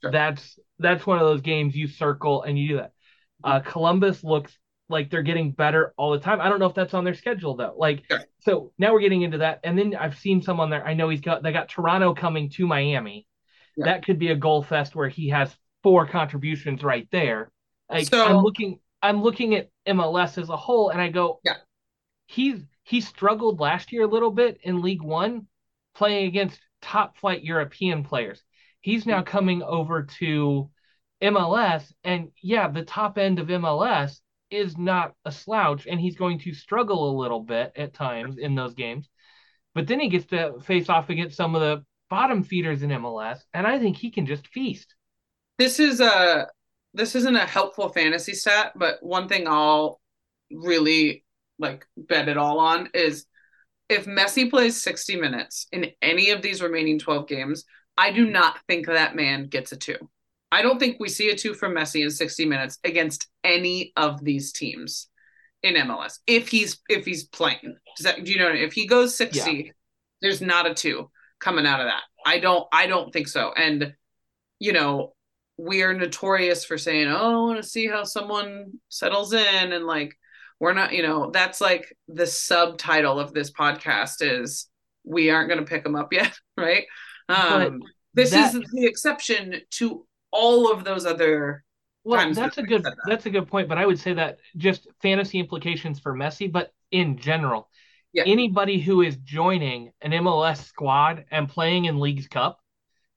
Sure. 0.00 0.10
That's 0.10 0.58
that's 0.78 1.06
one 1.06 1.18
of 1.18 1.26
those 1.26 1.42
games 1.42 1.76
you 1.76 1.88
circle 1.88 2.42
and 2.42 2.58
you 2.58 2.68
do 2.68 2.76
that. 2.76 2.92
Uh, 3.42 3.60
Columbus 3.60 4.22
looks 4.22 4.56
like 4.90 5.10
they're 5.10 5.22
getting 5.22 5.52
better 5.52 5.94
all 5.96 6.12
the 6.12 6.18
time. 6.18 6.40
I 6.40 6.48
don't 6.48 6.58
know 6.58 6.66
if 6.66 6.74
that's 6.74 6.94
on 6.94 7.04
their 7.04 7.14
schedule 7.14 7.56
though. 7.56 7.74
Like 7.76 8.10
so 8.40 8.72
now 8.78 8.92
we're 8.92 9.00
getting 9.00 9.22
into 9.22 9.38
that. 9.38 9.60
And 9.64 9.78
then 9.78 9.94
I've 9.94 10.18
seen 10.18 10.42
some 10.42 10.60
on 10.60 10.70
there. 10.70 10.86
I 10.86 10.94
know 10.94 11.08
he's 11.08 11.20
got 11.20 11.42
they 11.42 11.52
got 11.52 11.68
Toronto 11.68 12.14
coming 12.14 12.50
to 12.50 12.66
Miami. 12.66 13.26
Yeah. 13.76 13.86
That 13.86 14.04
could 14.04 14.18
be 14.18 14.28
a 14.28 14.36
goal 14.36 14.62
fest 14.62 14.94
where 14.94 15.08
he 15.08 15.28
has 15.28 15.54
four 15.82 16.06
contributions 16.06 16.82
right 16.82 17.08
there. 17.10 17.50
Like 17.88 18.08
so, 18.08 18.24
I'm 18.24 18.42
looking 18.42 18.80
I'm 19.02 19.22
looking 19.22 19.54
at 19.54 19.70
MLS 19.86 20.36
as 20.36 20.48
a 20.48 20.56
whole 20.56 20.90
and 20.90 21.00
I 21.00 21.08
go, 21.08 21.40
yeah. 21.44 21.56
He's 22.26 22.60
he 22.84 23.00
struggled 23.00 23.60
last 23.60 23.92
year 23.92 24.02
a 24.02 24.08
little 24.08 24.30
bit 24.30 24.58
in 24.62 24.82
Ligue 24.82 25.02
1 25.02 25.46
playing 25.94 26.26
against 26.26 26.60
top 26.80 27.16
flight 27.16 27.42
European 27.44 28.04
players. 28.04 28.42
He's 28.80 29.06
now 29.06 29.18
mm-hmm. 29.18 29.30
coming 29.30 29.62
over 29.62 30.04
to 30.18 30.70
MLS 31.22 31.92
and 32.04 32.30
yeah, 32.42 32.68
the 32.68 32.82
top 32.82 33.18
end 33.18 33.38
of 33.38 33.48
MLS 33.48 34.20
is 34.50 34.76
not 34.76 35.14
a 35.24 35.32
slouch 35.32 35.86
and 35.86 36.00
he's 36.00 36.16
going 36.16 36.38
to 36.40 36.52
struggle 36.52 37.10
a 37.10 37.18
little 37.20 37.40
bit 37.40 37.72
at 37.76 37.94
times 37.94 38.38
in 38.38 38.54
those 38.54 38.74
games. 38.74 39.08
But 39.74 39.86
then 39.86 40.00
he 40.00 40.08
gets 40.08 40.26
to 40.26 40.60
face 40.60 40.88
off 40.88 41.10
against 41.10 41.36
some 41.36 41.54
of 41.54 41.60
the 41.60 41.84
bottom 42.08 42.42
feeders 42.42 42.82
in 42.82 42.90
MLS 42.90 43.40
and 43.54 43.66
I 43.66 43.78
think 43.78 43.96
he 43.96 44.10
can 44.10 44.26
just 44.26 44.48
feast. 44.48 44.94
This 45.58 45.78
is 45.78 46.00
a 46.00 46.48
this 46.92 47.14
isn't 47.14 47.36
a 47.36 47.46
helpful 47.46 47.88
fantasy 47.88 48.34
stat, 48.34 48.72
but 48.74 48.96
one 49.00 49.28
thing 49.28 49.46
I'll 49.46 50.00
really 50.50 51.24
like 51.58 51.86
bet 51.96 52.28
it 52.28 52.36
all 52.36 52.58
on 52.58 52.88
is 52.94 53.26
if 53.88 54.06
Messi 54.06 54.48
plays 54.48 54.82
60 54.82 55.16
minutes 55.16 55.66
in 55.72 55.90
any 56.02 56.30
of 56.30 56.42
these 56.42 56.62
remaining 56.62 56.98
12 56.98 57.28
games, 57.28 57.64
I 57.96 58.12
do 58.12 58.28
not 58.28 58.58
think 58.66 58.86
that 58.86 59.14
man 59.14 59.46
gets 59.46 59.72
a 59.72 59.76
two. 59.76 59.96
I 60.52 60.62
don't 60.62 60.78
think 60.78 60.96
we 60.98 61.08
see 61.08 61.30
a 61.30 61.36
two 61.36 61.54
from 61.54 61.74
Messi 61.74 62.02
in 62.02 62.10
60 62.10 62.44
minutes 62.46 62.78
against 62.84 63.28
any 63.44 63.92
of 63.96 64.22
these 64.24 64.52
teams 64.52 65.08
in 65.62 65.74
MLS. 65.74 66.18
If 66.26 66.48
he's 66.48 66.78
if 66.88 67.04
he's 67.04 67.24
playing, 67.24 67.76
does 67.96 68.04
that 68.04 68.24
do 68.24 68.32
you 68.32 68.38
know 68.38 68.48
if 68.48 68.72
he 68.72 68.86
goes 68.86 69.16
60, 69.16 69.52
yeah. 69.52 69.72
there's 70.22 70.40
not 70.40 70.68
a 70.68 70.74
two 70.74 71.10
coming 71.38 71.66
out 71.66 71.80
of 71.80 71.86
that. 71.86 72.02
I 72.24 72.38
don't 72.38 72.66
I 72.72 72.86
don't 72.86 73.12
think 73.12 73.28
so. 73.28 73.52
And 73.56 73.94
you 74.58 74.72
know, 74.72 75.14
we 75.56 75.82
are 75.82 75.94
notorious 75.94 76.64
for 76.64 76.78
saying, 76.78 77.08
"Oh, 77.08 77.14
I 77.14 77.46
want 77.46 77.62
to 77.62 77.68
see 77.68 77.86
how 77.86 78.04
someone 78.04 78.72
settles 78.88 79.32
in," 79.32 79.72
and 79.72 79.86
like 79.86 80.16
we're 80.58 80.74
not, 80.74 80.92
you 80.92 81.02
know, 81.02 81.30
that's 81.30 81.60
like 81.60 81.96
the 82.08 82.26
subtitle 82.26 83.18
of 83.18 83.32
this 83.32 83.50
podcast 83.50 84.16
is 84.20 84.68
we 85.04 85.30
aren't 85.30 85.48
going 85.48 85.60
to 85.60 85.66
pick 85.66 85.82
them 85.82 85.96
up 85.96 86.12
yet, 86.12 86.38
right? 86.56 86.84
Um, 87.28 87.82
this 88.14 88.30
that, 88.30 88.54
is 88.54 88.62
the 88.72 88.86
exception 88.86 89.62
to 89.72 90.06
all 90.32 90.72
of 90.72 90.84
those 90.84 91.06
other. 91.06 91.64
Well, 92.04 92.32
that's 92.32 92.58
a 92.58 92.62
good 92.62 92.82
that. 92.84 92.96
that's 93.06 93.26
a 93.26 93.30
good 93.30 93.48
point, 93.48 93.68
but 93.68 93.78
I 93.78 93.86
would 93.86 93.98
say 93.98 94.14
that 94.14 94.38
just 94.56 94.88
fantasy 95.02 95.38
implications 95.38 96.00
for 96.00 96.14
Messi, 96.14 96.50
but 96.50 96.72
in 96.90 97.18
general, 97.18 97.68
yeah. 98.12 98.24
anybody 98.26 98.80
who 98.80 99.02
is 99.02 99.16
joining 99.18 99.92
an 100.00 100.12
MLS 100.12 100.64
squad 100.64 101.24
and 101.30 101.48
playing 101.48 101.84
in 101.84 102.00
Leagues 102.00 102.26
Cup 102.26 102.58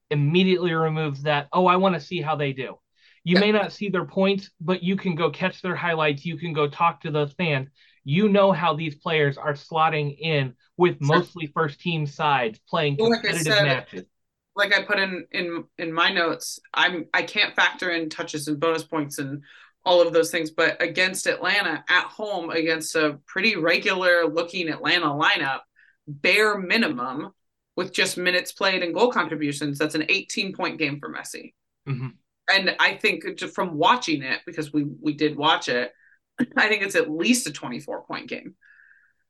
immediately 0.10 0.74
removes 0.74 1.24
that. 1.24 1.48
Oh, 1.54 1.66
I 1.66 1.78
want 1.78 1.96
to 1.96 2.02
see 2.02 2.22
how 2.22 2.36
they 2.36 2.54
do. 2.54 2.78
You 3.24 3.36
yeah. 3.36 3.40
may 3.40 3.52
not 3.52 3.72
see 3.72 3.90
their 3.90 4.06
points, 4.06 4.52
but 4.60 4.84
you 4.84 4.98
can 4.98 5.16
go 5.16 5.30
catch 5.30 5.62
their 5.62 5.76
highlights. 5.76 6.26
You 6.26 6.38
can 6.38 6.52
go 6.52 6.68
talk 6.68 7.02
to 7.02 7.12
those 7.12 7.32
fans. 7.34 7.70
You 8.04 8.28
know 8.28 8.52
how 8.52 8.76
these 8.76 8.96
players 8.96 9.38
are 9.38 9.54
slotting 9.54 10.18
in 10.20 10.56
with 10.76 10.98
mostly 11.00 11.48
first 11.48 11.80
team 11.80 12.06
sides 12.06 12.60
playing 12.68 12.98
competitive 12.98 13.34
like 13.34 13.46
said, 13.46 13.64
matches. 13.64 14.06
Like 14.56 14.74
I 14.74 14.84
put 14.84 15.00
in 15.00 15.26
in 15.32 15.64
in 15.78 15.92
my 15.92 16.12
notes, 16.12 16.60
I'm 16.74 17.06
I 17.14 17.24
can't 17.24 17.56
factor 17.56 17.92
in 17.92 18.10
touches 18.10 18.48
and 18.48 18.60
bonus 18.60 18.84
points 18.84 19.18
and 19.18 19.44
all 19.86 20.06
of 20.06 20.14
those 20.14 20.32
things, 20.32 20.52
but 20.52 20.82
against 20.82 21.28
Atlanta 21.28 21.84
at 21.90 22.06
home 22.06 22.50
against 22.50 22.96
a 22.96 23.20
pretty 23.26 23.58
regular 23.58 24.26
looking 24.26 24.70
Atlanta 24.70 25.08
lineup, 25.08 25.60
bare 26.08 26.58
minimum 26.58 27.32
with 27.76 27.92
just 27.92 28.18
minutes 28.18 28.54
played 28.54 28.82
and 28.84 28.94
goal 28.94 29.12
contributions, 29.12 29.78
that's 29.78 29.96
an 29.96 30.06
18 30.08 30.54
point 30.54 30.78
game 30.78 31.00
for 31.00 31.12
Messi. 31.12 31.54
Mm-hmm 31.88 32.08
and 32.52 32.76
I 32.80 32.96
think 32.96 33.24
just 33.38 33.56
from 33.56 33.78
watching 33.78 34.22
it 34.24 34.42
because 34.46 34.74
we 34.74 34.86
we 35.02 35.14
did 35.14 35.38
watch 35.38 35.70
it, 35.70 35.92
I 36.58 36.68
think 36.68 36.84
it's 36.84 36.96
at 36.96 37.12
least 37.12 37.48
a 37.48 37.52
24 37.52 38.04
point 38.04 38.28
game 38.28 38.56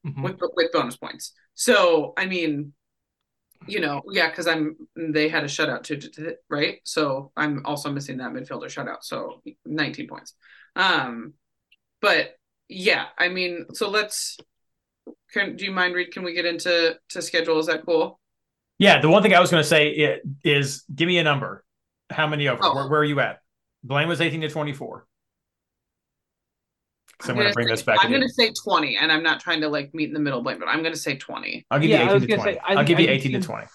mm-hmm. 0.05 0.21
with 0.21 0.39
with 0.55 0.71
bonus 0.71 0.97
points. 0.97 1.33
So 1.53 2.13
I 2.17 2.25
mean, 2.25 2.73
you 3.67 3.79
know, 3.79 4.01
yeah, 4.11 4.29
because 4.29 4.47
I'm 4.47 4.75
they 4.95 5.29
had 5.29 5.43
a 5.43 5.47
shutout 5.47 5.83
to, 5.83 5.97
to, 5.97 6.35
right, 6.49 6.79
so 6.83 7.31
I'm 7.35 7.65
also 7.65 7.91
missing 7.91 8.17
that 8.17 8.31
midfielder 8.31 8.65
shutout, 8.65 9.03
so 9.03 9.41
19 9.65 10.07
points. 10.07 10.33
Um, 10.75 11.33
but 12.01 12.35
yeah, 12.69 13.05
I 13.17 13.29
mean, 13.29 13.65
so 13.73 13.89
let's. 13.89 14.37
Can 15.33 15.55
do 15.55 15.65
you 15.65 15.71
mind, 15.71 15.95
Reid? 15.95 16.11
Can 16.11 16.23
we 16.23 16.33
get 16.33 16.45
into 16.45 16.97
to 17.09 17.21
schedule? 17.21 17.59
Is 17.59 17.65
that 17.67 17.85
cool? 17.85 18.19
Yeah, 18.77 19.01
the 19.01 19.09
one 19.09 19.23
thing 19.23 19.33
I 19.33 19.39
was 19.39 19.51
going 19.51 19.63
to 19.63 19.67
say 19.67 20.19
is, 20.43 20.83
give 20.93 21.07
me 21.07 21.17
a 21.17 21.23
number 21.23 21.63
how 22.09 22.27
many 22.27 22.47
over? 22.47 22.59
Oh. 22.63 22.75
Where, 22.75 22.89
where, 22.89 22.99
are 23.01 23.05
you 23.05 23.19
at? 23.19 23.39
Blayne 23.83 24.07
was 24.07 24.21
18 24.21 24.41
to 24.41 24.49
24. 24.49 25.05
So 27.23 27.31
I'm, 27.31 27.35
going 27.35 27.47
to 27.47 27.53
bring 27.53 27.67
say, 27.67 27.73
this 27.73 27.83
back. 27.83 27.99
I'm 28.01 28.09
going 28.09 28.21
to 28.21 28.29
say 28.29 28.51
20, 28.51 28.97
and 28.97 29.11
I'm 29.11 29.23
not 29.23 29.39
trying 29.39 29.61
to 29.61 29.69
like 29.69 29.93
meet 29.93 30.09
in 30.09 30.13
the 30.13 30.19
middle, 30.19 30.41
Blayne, 30.41 30.59
but 30.59 30.67
I'm 30.67 30.81
going 30.81 30.93
to 30.93 30.99
say 30.99 31.15
20. 31.15 31.65
I'll 31.71 31.79
give 31.79 31.89
yeah, 31.89 32.09
you 32.09 32.15
18 32.17 32.29
to 32.29 32.35
20. 32.35 32.53
Say, 32.53 32.59
I, 32.63 32.75
will 32.75 32.83
give 32.83 32.99
you 32.99 33.09
18 33.09 33.31
to 33.33 33.41
20. 33.41 33.67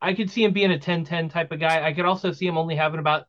I 0.00 0.14
could 0.14 0.30
see 0.30 0.44
him 0.44 0.52
being 0.52 0.70
a 0.70 0.78
10 0.78 1.04
10 1.04 1.28
type 1.28 1.52
of 1.52 1.60
guy. 1.60 1.86
I 1.86 1.92
could 1.92 2.04
also 2.04 2.32
see 2.32 2.46
him 2.46 2.56
only 2.56 2.76
having 2.76 3.00
about 3.00 3.26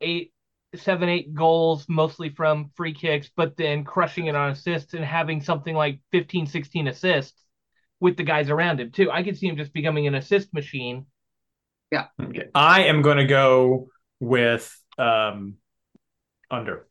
eight, 0.00 0.32
seven, 0.74 1.08
eight 1.08 1.34
goals, 1.34 1.86
mostly 1.88 2.30
from 2.30 2.70
free 2.74 2.92
kicks, 2.92 3.30
but 3.36 3.56
then 3.56 3.84
crushing 3.84 4.26
it 4.26 4.34
on 4.34 4.50
assists 4.50 4.94
and 4.94 5.04
having 5.04 5.42
something 5.42 5.74
like 5.74 6.00
15, 6.12 6.46
16 6.46 6.88
assists 6.88 7.44
with 8.00 8.16
the 8.16 8.22
guys 8.24 8.50
around 8.50 8.80
him, 8.80 8.90
too. 8.90 9.10
I 9.10 9.22
could 9.22 9.36
see 9.36 9.48
him 9.48 9.56
just 9.56 9.72
becoming 9.72 10.06
an 10.06 10.14
assist 10.14 10.52
machine 10.52 11.06
yeah. 11.90 12.06
Okay. 12.20 12.48
I 12.54 12.84
am 12.84 13.02
going 13.02 13.18
to 13.18 13.26
go 13.26 13.88
with 14.20 14.76
um, 14.98 15.56
under. 16.50 16.86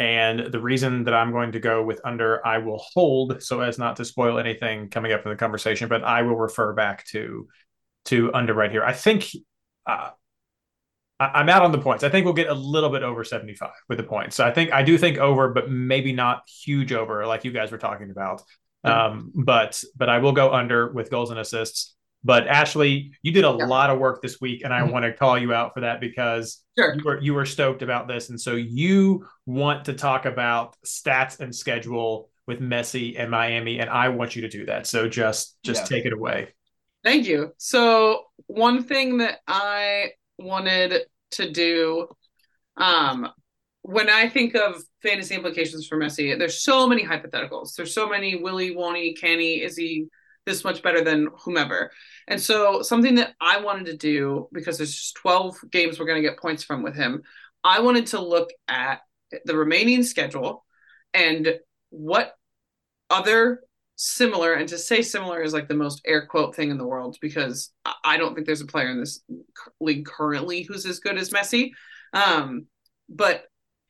And 0.00 0.50
the 0.50 0.58
reason 0.58 1.04
that 1.04 1.12
I'm 1.12 1.30
going 1.30 1.52
to 1.52 1.60
go 1.60 1.84
with 1.84 2.00
under, 2.04 2.44
I 2.44 2.56
will 2.56 2.82
hold 2.94 3.42
so 3.42 3.60
as 3.60 3.78
not 3.78 3.96
to 3.96 4.04
spoil 4.06 4.38
anything 4.38 4.88
coming 4.88 5.12
up 5.12 5.26
in 5.26 5.30
the 5.30 5.36
conversation, 5.36 5.90
but 5.90 6.02
I 6.02 6.22
will 6.22 6.36
refer 6.36 6.72
back 6.72 7.06
to 7.08 7.46
to 8.06 8.32
under 8.32 8.54
right 8.54 8.70
here. 8.70 8.82
I 8.82 8.94
think 8.94 9.28
uh, 9.86 10.08
I, 11.20 11.42
am 11.42 11.50
out 11.50 11.62
on 11.62 11.70
the 11.70 11.78
points. 11.78 12.02
I 12.02 12.08
think 12.08 12.24
we'll 12.24 12.32
get 12.32 12.48
a 12.48 12.54
little 12.54 12.88
bit 12.88 13.02
over 13.02 13.22
75 13.24 13.68
with 13.90 13.98
the 13.98 14.04
points. 14.04 14.36
So 14.36 14.46
I 14.46 14.50
think 14.50 14.72
I 14.72 14.82
do 14.82 14.96
think 14.96 15.18
over, 15.18 15.52
but 15.52 15.70
maybe 15.70 16.14
not 16.14 16.48
huge 16.48 16.94
over 16.94 17.26
like 17.26 17.44
you 17.44 17.52
guys 17.52 17.70
were 17.70 17.78
talking 17.78 18.10
about. 18.10 18.42
Um, 18.82 19.30
but 19.34 19.84
but 19.94 20.08
I 20.08 20.18
will 20.18 20.32
go 20.32 20.50
under 20.50 20.90
with 20.90 21.10
goals 21.10 21.30
and 21.30 21.38
assists. 21.38 21.94
But 22.22 22.46
Ashley, 22.48 23.12
you 23.22 23.32
did 23.32 23.44
a 23.44 23.56
yeah. 23.58 23.64
lot 23.64 23.90
of 23.90 23.98
work 23.98 24.20
this 24.20 24.40
week, 24.40 24.62
and 24.64 24.74
I 24.74 24.80
mm-hmm. 24.82 24.92
want 24.92 25.04
to 25.06 25.12
call 25.12 25.38
you 25.38 25.54
out 25.54 25.72
for 25.72 25.80
that 25.80 26.00
because 26.00 26.62
sure. 26.78 26.94
you 26.94 27.02
were 27.02 27.20
you 27.20 27.34
were 27.34 27.46
stoked 27.46 27.82
about 27.82 28.08
this, 28.08 28.28
and 28.28 28.40
so 28.40 28.54
you 28.54 29.26
want 29.46 29.86
to 29.86 29.94
talk 29.94 30.26
about 30.26 30.76
stats 30.84 31.40
and 31.40 31.54
schedule 31.54 32.28
with 32.46 32.60
Messi 32.60 33.18
and 33.18 33.30
Miami, 33.30 33.78
and 33.80 33.88
I 33.88 34.08
want 34.08 34.36
you 34.36 34.42
to 34.42 34.48
do 34.48 34.66
that. 34.66 34.86
So 34.86 35.08
just 35.08 35.56
just 35.62 35.82
yeah. 35.82 35.96
take 35.96 36.04
it 36.04 36.12
away. 36.12 36.48
Thank 37.02 37.26
you. 37.26 37.52
So 37.56 38.24
one 38.46 38.84
thing 38.84 39.18
that 39.18 39.38
I 39.46 40.10
wanted 40.38 41.04
to 41.32 41.50
do, 41.50 42.08
um, 42.76 43.28
when 43.82 44.10
I 44.10 44.28
think 44.28 44.54
of 44.54 44.82
fantasy 45.02 45.34
implications 45.34 45.86
for 45.86 45.96
Messi, 45.96 46.38
there's 46.38 46.62
so 46.62 46.86
many 46.86 47.02
hypotheticals. 47.04 47.74
There's 47.74 47.94
so 47.94 48.08
many 48.08 48.36
Willie, 48.36 48.76
won't 48.76 48.98
he, 48.98 49.14
can 49.14 49.38
he, 49.38 49.62
is 49.62 49.76
he 49.76 50.08
this 50.50 50.64
much 50.64 50.82
better 50.82 51.02
than 51.02 51.28
whomever. 51.44 51.90
And 52.28 52.40
so 52.40 52.82
something 52.82 53.14
that 53.16 53.34
I 53.40 53.60
wanted 53.60 53.86
to 53.86 53.96
do 53.96 54.48
because 54.52 54.76
there's 54.76 54.94
just 54.94 55.16
12 55.16 55.56
games 55.70 55.98
we're 55.98 56.06
going 56.06 56.22
to 56.22 56.28
get 56.28 56.38
points 56.38 56.64
from 56.64 56.82
with 56.82 56.94
him, 56.94 57.22
I 57.64 57.80
wanted 57.80 58.06
to 58.08 58.20
look 58.20 58.50
at 58.68 59.00
the 59.44 59.56
remaining 59.56 60.02
schedule 60.02 60.64
and 61.14 61.54
what 61.90 62.34
other 63.08 63.60
similar 63.96 64.54
and 64.54 64.68
to 64.68 64.78
say 64.78 65.02
similar 65.02 65.42
is 65.42 65.52
like 65.52 65.68
the 65.68 65.74
most 65.74 66.00
air 66.06 66.26
quote 66.26 66.56
thing 66.56 66.70
in 66.70 66.78
the 66.78 66.86
world 66.86 67.18
because 67.20 67.70
I 68.02 68.16
don't 68.16 68.34
think 68.34 68.46
there's 68.46 68.62
a 68.62 68.66
player 68.66 68.88
in 68.88 68.98
this 68.98 69.20
league 69.78 70.06
currently 70.06 70.62
who's 70.62 70.86
as 70.86 71.00
good 71.00 71.18
as 71.18 71.30
Messi. 71.30 71.72
Um, 72.14 72.66
but 73.08 73.44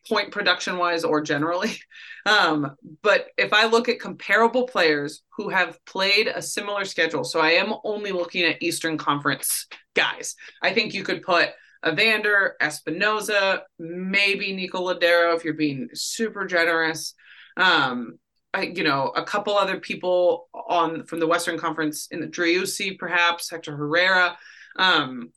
point 0.08 0.30
production 0.30 0.78
wise 0.78 1.04
or 1.04 1.20
generally. 1.20 1.76
Um, 2.26 2.76
but 3.02 3.28
if 3.38 3.54
I 3.54 3.64
look 3.64 3.88
at 3.88 3.98
comparable 3.98 4.66
players 4.66 5.22
who 5.38 5.48
have 5.48 5.82
played 5.86 6.26
a 6.26 6.42
similar 6.42 6.84
schedule, 6.84 7.24
so 7.24 7.40
I 7.40 7.52
am 7.52 7.72
only 7.82 8.12
looking 8.12 8.42
at 8.42 8.62
Eastern 8.62 8.98
Conference 8.98 9.66
guys. 9.96 10.36
I 10.62 10.74
think 10.74 10.92
you 10.92 11.02
could 11.02 11.22
put 11.22 11.48
Evander, 11.86 12.56
Espinoza, 12.60 13.60
maybe 13.78 14.52
Nico 14.52 14.80
Lodeiro 14.80 15.34
if 15.34 15.46
you're 15.46 15.54
being 15.54 15.88
super 15.94 16.44
generous. 16.44 17.14
Um, 17.56 18.18
I, 18.52 18.64
you 18.64 18.84
know, 18.84 19.12
a 19.16 19.24
couple 19.24 19.56
other 19.56 19.78
people 19.78 20.48
on 20.52 21.04
from 21.06 21.20
the 21.20 21.26
Western 21.26 21.58
Conference 21.58 22.08
in 22.10 22.20
the 22.20 22.26
Driussi, 22.26 22.98
perhaps 22.98 23.50
Hector 23.50 23.76
Herrera. 23.76 24.36
Um, 24.76 25.32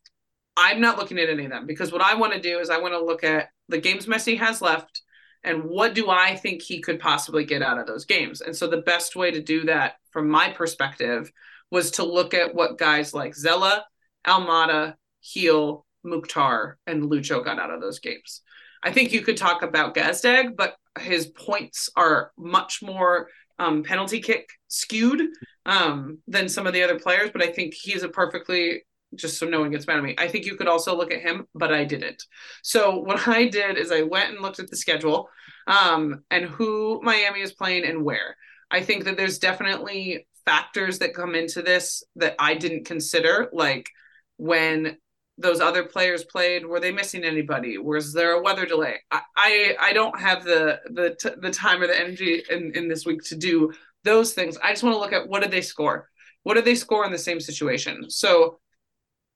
I'm 0.56 0.82
not 0.82 0.98
looking 0.98 1.18
at 1.18 1.30
any 1.30 1.46
of 1.46 1.52
them 1.52 1.66
because 1.66 1.92
what 1.92 2.02
I 2.02 2.16
want 2.16 2.34
to 2.34 2.42
do 2.42 2.60
is 2.60 2.70
I 2.70 2.80
want 2.80 2.94
to 2.94 3.04
look 3.04 3.24
at 3.24 3.50
the 3.70 3.80
games 3.80 4.06
Messi 4.06 4.38
has 4.38 4.62
left 4.62 5.02
and 5.44 5.64
what 5.64 5.94
do 5.94 6.10
I 6.10 6.36
think 6.36 6.62
he 6.62 6.80
could 6.80 7.00
possibly 7.00 7.44
get 7.44 7.62
out 7.62 7.78
of 7.78 7.88
those 7.88 8.06
games. 8.06 8.42
And 8.42 8.56
so 8.56 8.68
the 8.68 8.78
best 8.78 9.16
way 9.16 9.32
to 9.32 9.42
do 9.42 9.66
that 9.66 9.96
from 10.12 10.30
my 10.30 10.50
perspective 10.50 11.32
was 11.72 11.92
to 11.92 12.04
look 12.04 12.34
at 12.34 12.54
what 12.54 12.78
guys 12.78 13.14
like 13.14 13.36
Zella, 13.36 13.84
Almada, 14.26 14.96
Gil, 15.34 15.86
Mukhtar, 16.04 16.78
and 16.86 17.04
Lucho 17.04 17.44
got 17.44 17.60
out 17.60 17.72
of 17.72 17.82
those 17.82 18.00
games. 18.00 18.42
I 18.84 18.92
think 18.92 19.12
you 19.12 19.22
could 19.22 19.38
talk 19.38 19.64
about 19.64 19.96
Gazdag, 19.96 20.56
but 20.56 20.76
his 21.00 21.28
points 21.28 21.90
are 21.96 22.32
much 22.38 22.82
more 22.82 23.30
um, 23.60 23.84
penalty 23.84 24.20
kick 24.20 24.50
skewed 24.68 25.22
um, 25.66 26.20
than 26.28 26.50
some 26.50 26.68
of 26.68 26.74
the 26.74 26.84
other 26.84 27.00
players. 27.00 27.32
But 27.32 27.44
I 27.44 27.52
think 27.52 27.74
he's 27.74 28.04
a 28.04 28.10
perfectly 28.10 28.84
just 29.16 29.38
so 29.38 29.48
no 29.48 29.60
one 29.60 29.72
gets 29.72 29.88
mad 29.88 29.98
at 29.98 30.04
me. 30.04 30.16
I 30.18 30.28
think 30.28 30.46
you 30.46 30.56
could 30.56 30.68
also 30.68 30.96
look 30.96 31.12
at 31.12 31.22
him, 31.22 31.48
but 31.56 31.74
I 31.74 31.84
didn't. 31.84 32.24
So 32.62 32.98
what 32.98 33.28
I 33.28 33.48
did 33.48 33.78
is 33.78 33.92
I 33.92 34.02
went 34.02 34.32
and 34.32 34.42
looked 34.42 34.60
at 34.60 34.70
the 34.70 34.78
schedule 34.78 35.30
um, 35.68 36.24
and 36.32 36.46
who 36.46 37.02
Miami 37.04 37.42
is 37.42 37.54
playing 37.54 37.86
and 37.86 38.04
where. 38.04 38.36
I 38.72 38.82
think 38.82 39.06
that 39.06 39.18
there's 39.18 39.40
definitely 39.40 40.28
factors 40.46 41.00
that 41.00 41.14
come 41.14 41.36
into 41.36 41.62
this 41.62 42.04
that 42.16 42.36
I 42.40 42.56
didn't 42.56 42.86
consider, 42.86 43.50
like 43.54 43.90
when 44.38 44.98
those 45.38 45.62
other 45.62 45.84
players 45.84 46.24
played 46.26 46.64
were 46.64 46.80
they 46.80 46.92
missing 46.92 47.24
anybody 47.24 47.80
was 47.80 48.14
there 48.14 48.34
a 48.34 48.42
weather 48.44 48.68
delay 48.68 49.00
i 49.10 49.22
i, 49.36 49.76
I 49.80 49.94
don't 49.94 50.20
have 50.20 50.44
the 50.44 50.80
the 50.92 51.16
t- 51.20 51.36
the 51.42 51.50
time 51.50 51.82
or 51.82 51.88
the 51.88 52.00
energy 52.00 52.44
in 52.52 52.72
in 52.76 52.88
this 52.88 53.04
week 53.04 53.24
to 53.24 53.36
do 53.36 53.74
those 54.04 54.34
things 54.34 54.60
i 54.64 54.70
just 54.70 54.84
want 54.84 54.94
to 54.96 55.00
look 55.00 55.12
at 55.12 55.28
what 55.28 55.42
did 55.42 55.50
they 55.50 55.62
score 55.62 56.08
what 56.44 56.56
did 56.56 56.66
they 56.66 56.76
score 56.76 57.06
in 57.06 57.12
the 57.12 57.18
same 57.18 57.40
situation? 57.40 58.10
So 58.10 58.60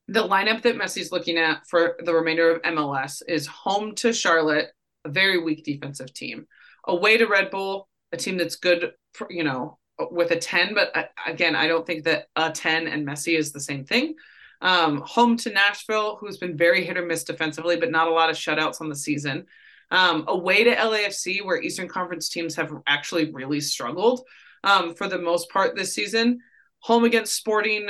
the 0.07 0.27
lineup 0.27 0.61
that 0.61 0.77
Messi's 0.77 1.11
looking 1.11 1.37
at 1.37 1.67
for 1.67 1.97
the 2.03 2.13
remainder 2.13 2.49
of 2.51 2.61
MLS 2.61 3.21
is 3.27 3.45
home 3.45 3.93
to 3.95 4.13
Charlotte, 4.13 4.71
a 5.03 5.09
very 5.09 5.37
weak 5.37 5.65
defensive 5.65 6.13
team, 6.13 6.47
away 6.85 7.17
to 7.17 7.27
Red 7.27 7.51
Bull, 7.51 7.89
a 8.11 8.17
team 8.17 8.37
that's 8.37 8.55
good, 8.55 8.93
for, 9.13 9.27
you 9.29 9.43
know, 9.43 9.77
with 10.11 10.31
a 10.31 10.37
10. 10.37 10.73
But 10.73 10.95
uh, 10.95 11.03
again, 11.25 11.55
I 11.55 11.67
don't 11.67 11.85
think 11.85 12.05
that 12.05 12.27
a 12.35 12.51
10 12.51 12.87
and 12.87 13.05
Messi 13.05 13.37
is 13.37 13.51
the 13.51 13.59
same 13.59 13.83
thing. 13.83 14.15
Um, 14.61 15.01
home 15.05 15.37
to 15.37 15.51
Nashville, 15.51 16.17
who's 16.19 16.37
been 16.37 16.57
very 16.57 16.83
hit 16.83 16.97
or 16.97 17.05
miss 17.05 17.23
defensively, 17.23 17.75
but 17.75 17.91
not 17.91 18.07
a 18.07 18.11
lot 18.11 18.29
of 18.29 18.37
shutouts 18.37 18.81
on 18.81 18.89
the 18.89 18.95
season. 18.95 19.45
Um, 19.91 20.25
away 20.27 20.63
to 20.63 20.75
LAFC, 20.75 21.45
where 21.45 21.61
Eastern 21.61 21.87
Conference 21.87 22.29
teams 22.29 22.55
have 22.55 22.71
actually 22.87 23.31
really 23.31 23.61
struggled 23.61 24.21
um, 24.63 24.95
for 24.95 25.07
the 25.07 25.19
most 25.19 25.49
part 25.49 25.75
this 25.75 25.93
season. 25.93 26.39
Home 26.79 27.03
against 27.03 27.35
Sporting, 27.35 27.87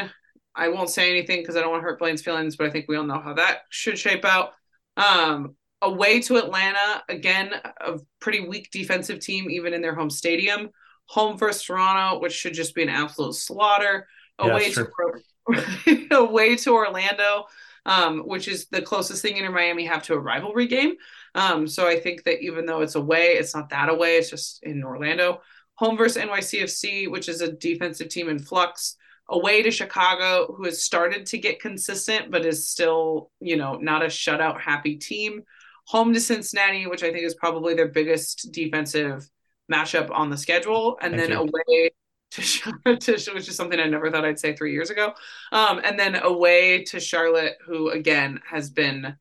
I 0.58 0.70
won't 0.70 0.89
say 0.89 1.10
anything 1.10 1.41
because 1.41 1.56
I 1.56 1.62
don't 1.62 1.70
want 1.70 1.82
to 1.84 1.88
hurt 1.88 2.00
Blayne's 2.00 2.24
feelings, 2.24 2.56
but 2.56 2.67
I 2.67 2.72
think 2.72 2.88
we 2.88 2.98
all 2.98 3.04
know 3.04 3.20
how 3.20 3.34
that 3.36 3.60
should 3.70 3.98
shape 3.98 4.26
out. 4.26 4.54
Um, 4.98 5.56
away 5.82 6.20
to 6.22 6.38
Atlanta, 6.38 7.04
again, 7.08 7.52
a 7.80 8.00
pretty 8.20 8.48
weak 8.48 8.72
defensive 8.72 9.20
team, 9.20 9.50
even 9.52 9.74
in 9.74 9.82
their 9.82 9.96
home 9.96 10.10
stadium. 10.10 10.70
Home 11.10 11.38
versus 11.38 11.63
Toronto, 11.63 12.20
which 12.20 12.34
should 12.34 12.54
just 12.54 12.76
be 12.76 12.84
an 12.84 12.89
absolute 12.89 13.36
slaughter. 13.36 14.08
Away 14.39 14.72
yeah, 14.76 14.84
to 14.84 16.08
away 16.12 16.56
to 16.58 16.72
Orlando, 16.72 17.46
um, 17.86 18.20
which 18.20 18.48
is 18.48 18.67
the 18.67 18.82
closest 18.82 19.22
thing 19.22 19.38
Inter 19.38 19.52
Miami 19.52 19.86
have 19.86 20.04
to 20.04 20.13
a 20.13 20.20
rivalry 20.20 20.67
game. 20.67 20.96
Um, 21.34 21.67
so 21.67 21.88
I 21.88 22.00
think 22.00 22.24
that 22.24 22.41
even 22.43 22.65
though 22.65 22.82
it's 22.82 22.96
away, 22.96 23.34
it's 23.34 23.56
not 23.56 23.70
that 23.70 23.89
away. 23.89 24.17
It's 24.17 24.30
just 24.30 24.62
in 24.63 24.84
Orlando. 24.84 25.41
Home 25.76 25.96
versus 25.96 26.22
NYCFC, 26.24 27.10
which 27.10 27.30
is 27.30 27.41
a 27.41 27.52
defensive 27.52 28.10
team 28.10 28.30
in 28.30 28.39
flux. 28.39 28.98
Away 29.29 29.61
to 29.63 29.71
Chicago, 29.71 30.53
who 30.55 30.65
has 30.65 30.83
started 30.83 31.25
to 31.27 31.37
get 31.37 31.59
consistent, 31.59 32.31
but 32.31 32.45
is 32.45 32.69
still, 32.69 33.31
you 33.39 33.57
know, 33.57 33.75
not 33.75 34.03
a 34.03 34.07
shutout 34.07 34.61
happy 34.61 34.95
team. 34.95 35.43
Home 35.87 36.13
to 36.13 36.19
Cincinnati, 36.19 36.87
which 36.87 37.03
I 37.03 37.11
think 37.11 37.23
is 37.23 37.35
probably 37.35 37.73
their 37.73 37.87
biggest 37.87 38.51
defensive 38.51 39.29
matchup 39.71 40.09
on 40.11 40.29
the 40.29 40.37
schedule, 40.37 40.97
and 41.01 41.13
Thank 41.13 41.29
then 41.29 41.31
you. 41.31 41.43
away 41.43 41.91
to, 42.31 42.41
to 42.99 43.31
which 43.33 43.47
is 43.47 43.55
something 43.55 43.79
I 43.79 43.85
never 43.85 44.11
thought 44.11 44.25
I'd 44.25 44.39
say 44.39 44.55
three 44.55 44.73
years 44.73 44.89
ago. 44.89 45.13
Um, 45.51 45.81
and 45.83 45.97
then 45.99 46.15
away 46.15 46.83
to 46.85 46.99
Charlotte, 46.99 47.57
who 47.65 47.89
again 47.89 48.41
has 48.49 48.69
been 48.69 49.15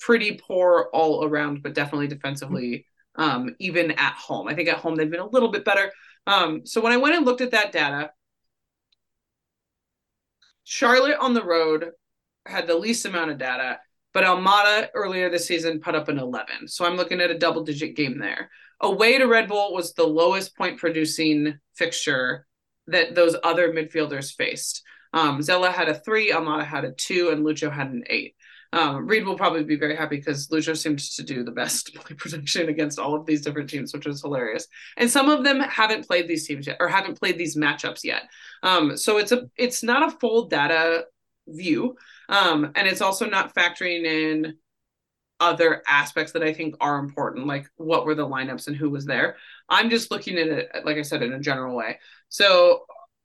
pretty 0.00 0.32
poor 0.36 0.88
all 0.92 1.24
around, 1.24 1.62
but 1.62 1.74
definitely 1.74 2.08
defensively, 2.08 2.86
um, 3.16 3.54
even 3.58 3.92
at 3.92 4.14
home. 4.14 4.48
I 4.48 4.54
think 4.54 4.68
at 4.68 4.78
home 4.78 4.96
they've 4.96 5.10
been 5.10 5.20
a 5.20 5.26
little 5.26 5.50
bit 5.50 5.64
better. 5.64 5.92
Um, 6.26 6.66
so 6.66 6.80
when 6.80 6.92
I 6.92 6.96
went 6.96 7.16
and 7.16 7.24
looked 7.24 7.40
at 7.40 7.52
that 7.52 7.72
data, 7.72 8.10
Charlotte 10.64 11.18
on 11.18 11.34
the 11.34 11.44
road 11.44 11.90
had 12.46 12.66
the 12.66 12.76
least 12.76 13.04
amount 13.04 13.30
of 13.30 13.38
data, 13.38 13.78
but 14.12 14.24
Almada 14.24 14.88
earlier 14.94 15.30
this 15.30 15.46
season 15.46 15.80
put 15.80 15.94
up 15.94 16.08
an 16.08 16.18
11. 16.18 16.68
So 16.68 16.84
I'm 16.84 16.96
looking 16.96 17.20
at 17.20 17.30
a 17.30 17.38
double 17.38 17.64
digit 17.64 17.96
game 17.96 18.18
there. 18.18 18.50
Away 18.80 19.18
to 19.18 19.26
Red 19.26 19.48
Bull 19.48 19.72
was 19.72 19.92
the 19.92 20.06
lowest 20.06 20.56
point 20.56 20.78
producing 20.78 21.58
fixture 21.74 22.46
that 22.88 23.14
those 23.14 23.36
other 23.44 23.72
midfielders 23.72 24.34
faced. 24.34 24.82
Um, 25.12 25.42
Zella 25.42 25.70
had 25.70 25.88
a 25.88 25.94
three, 25.94 26.32
Almada 26.32 26.64
had 26.64 26.84
a 26.84 26.92
two, 26.92 27.30
and 27.30 27.44
Lucho 27.44 27.70
had 27.70 27.88
an 27.88 28.04
eight. 28.08 28.34
Um, 28.72 29.06
Reid 29.06 29.26
will 29.26 29.36
probably 29.36 29.64
be 29.64 29.76
very 29.76 29.94
happy 29.94 30.16
because 30.16 30.48
Lucho 30.48 30.76
seemed 30.76 30.98
to 30.98 31.22
do 31.22 31.44
the 31.44 31.50
best 31.50 31.94
play 31.94 32.14
protection 32.16 32.68
against 32.68 32.98
all 32.98 33.14
of 33.14 33.26
these 33.26 33.42
different 33.42 33.68
teams, 33.68 33.92
which 33.92 34.06
is 34.06 34.22
hilarious. 34.22 34.66
And 34.96 35.10
some 35.10 35.28
of 35.28 35.44
them 35.44 35.60
haven't 35.60 36.06
played 36.06 36.26
these 36.26 36.46
teams 36.46 36.66
yet 36.66 36.78
or 36.80 36.88
haven't 36.88 37.18
played 37.18 37.38
these 37.38 37.56
matchups 37.56 38.02
yet. 38.04 38.24
Um, 38.62 38.96
so 38.96 39.18
it's 39.18 39.32
a 39.32 39.50
it's 39.56 39.82
not 39.82 40.08
a 40.08 40.16
full 40.18 40.46
data 40.48 41.06
view, 41.48 41.96
um, 42.28 42.72
and 42.74 42.88
it's 42.88 43.00
also 43.02 43.26
not 43.26 43.54
factoring 43.54 44.04
in 44.04 44.54
other 45.42 45.82
aspects 45.88 46.32
that 46.32 46.44
I 46.44 46.54
think 46.54 46.76
are 46.80 46.98
important, 46.98 47.48
like 47.48 47.68
what 47.76 48.06
were 48.06 48.14
the 48.14 48.26
lineups 48.26 48.68
and 48.68 48.76
who 48.76 48.88
was 48.88 49.04
there. 49.04 49.36
I'm 49.68 49.90
just 49.90 50.12
looking 50.12 50.38
at 50.38 50.46
it, 50.46 50.70
like 50.84 50.96
I 50.96 51.02
said, 51.02 51.22
in 51.22 51.32
a 51.32 51.40
general 51.40 51.76
way. 51.76 51.98
So, 52.28 52.84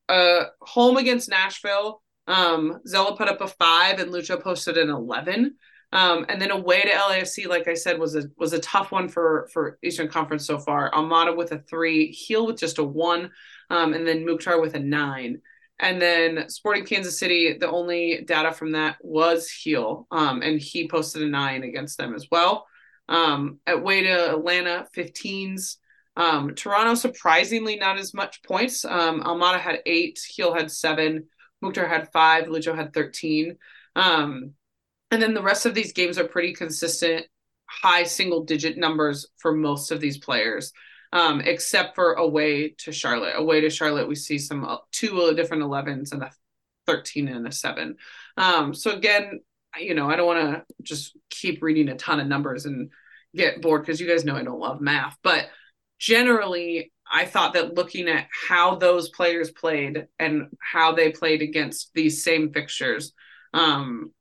uh, 0.10 0.46
home 0.62 0.98
against 0.98 1.30
Nashville 1.30 2.02
um, 2.28 2.80
Zella 2.86 3.16
put 3.16 3.30
up 3.30 3.42
a 3.42 3.48
five 3.48 4.00
and 4.00 4.12
Lucho 4.12 4.42
posted 4.42 4.78
an 4.78 4.90
11. 4.90 5.56
Um, 5.94 6.26
and 6.28 6.42
then 6.42 6.52
away 6.52 6.82
to 6.82 6.90
LAFC, 6.90 7.48
like 7.48 7.68
I 7.68 7.74
said, 7.74 7.98
was 7.98 8.16
a 8.16 8.24
was 8.38 8.52
a 8.52 8.60
tough 8.60 8.92
one 8.92 9.08
for 9.08 9.48
for 9.54 9.80
Eastern 9.82 10.10
Conference 10.10 10.46
so 10.46 10.60
far. 10.60 10.92
Almada 10.92 11.36
with 11.36 11.54
a 11.54 11.60
three, 11.60 12.12
Gil 12.12 12.46
with 12.46 12.58
just 12.58 12.78
a 12.78 12.84
one, 12.84 13.32
um, 13.70 13.94
and 13.94 14.06
then 14.06 14.26
Mukhtar 14.26 14.60
with 14.60 14.76
a 14.76 14.80
nine. 14.80 15.42
And 15.80 16.02
then 16.02 16.50
Sporting 16.50 16.86
Kansas 16.86 17.20
City, 17.20 17.54
the 17.58 17.70
only 17.70 18.24
data 18.26 18.52
from 18.52 18.72
that 18.72 18.98
was 19.00 19.50
Gil, 19.64 20.08
um, 20.12 20.42
and 20.42 20.60
he 20.60 20.90
posted 20.90 21.22
a 21.22 21.28
nine 21.28 21.64
against 21.64 21.98
them 21.98 22.16
as 22.16 22.28
well. 22.30 22.66
Um, 23.08 23.60
at 23.66 23.82
way 23.82 24.04
to 24.04 24.32
Atlanta, 24.32 24.88
15s. 24.94 25.78
Um, 26.18 26.56
Toronto, 26.56 26.96
surprisingly, 26.96 27.78
not 27.78 27.98
as 27.98 28.14
much 28.14 28.42
points. 28.44 28.84
Um, 28.84 29.22
Almada 29.22 29.60
had 29.60 29.82
eight, 29.86 30.20
Gil 30.36 30.54
had 30.54 30.72
seven. 30.72 31.28
Mukhtar 31.62 31.88
had 31.88 32.12
five, 32.12 32.46
Lucho 32.46 32.76
had 32.76 32.94
13. 32.94 33.58
Um, 33.96 34.54
and 35.12 35.22
then 35.22 35.34
the 35.34 35.42
rest 35.42 35.66
of 35.66 35.74
these 35.74 35.94
games 35.94 36.18
are 36.18 36.28
pretty 36.28 36.54
consistent, 36.54 37.26
high 37.66 38.04
single 38.04 38.44
digit 38.44 38.78
numbers 38.78 39.28
for 39.38 39.54
most 39.54 39.92
of 39.92 40.00
these 40.00 40.18
players, 40.18 40.72
um, 41.14 41.42
except 41.42 41.96
for 41.96 42.14
away 42.14 42.76
to 42.80 42.92
Charlotte. 42.92 43.34
Away 43.38 43.62
to 43.62 43.70
Charlotte, 43.70 44.08
we 44.08 44.16
see 44.16 44.38
some 44.38 44.66
uh, 44.66 44.78
two 44.92 45.34
different 45.36 45.64
11s 45.64 46.12
and 46.12 46.24
a 46.24 46.32
13 46.86 47.28
and 47.28 47.48
a 47.48 47.52
seven. 47.52 47.96
Um, 48.38 48.74
so 48.74 48.92
again, 48.92 49.42
you 49.80 49.94
know, 49.94 50.10
I 50.10 50.16
don't 50.16 50.28
want 50.28 50.40
to 50.40 50.64
just 50.84 51.16
keep 51.30 51.62
reading 51.62 51.90
a 51.90 51.96
ton 51.96 52.20
of 52.20 52.28
numbers 52.28 52.66
and 52.66 52.90
get 53.36 53.62
bored 53.62 53.82
because 53.82 54.00
you 54.00 54.08
guys 54.08 54.26
know 54.26 54.36
I 54.36 54.44
don't 54.44 54.60
love 54.60 54.82
math, 54.82 55.18
but 55.24 55.48
generally 56.00 56.92
I 57.12 57.26
thought 57.26 57.54
that 57.54 57.76
looking 57.76 58.08
at 58.08 58.28
how 58.50 58.76
those 58.76 59.10
players 59.10 59.52
played 59.52 60.08
and 60.20 60.48
how 60.60 60.94
they 60.94 61.12
played 61.12 61.42
against 61.42 61.92
these 61.94 62.24
same 62.24 62.52
fixtures, 62.52 63.14
um, 63.54 64.12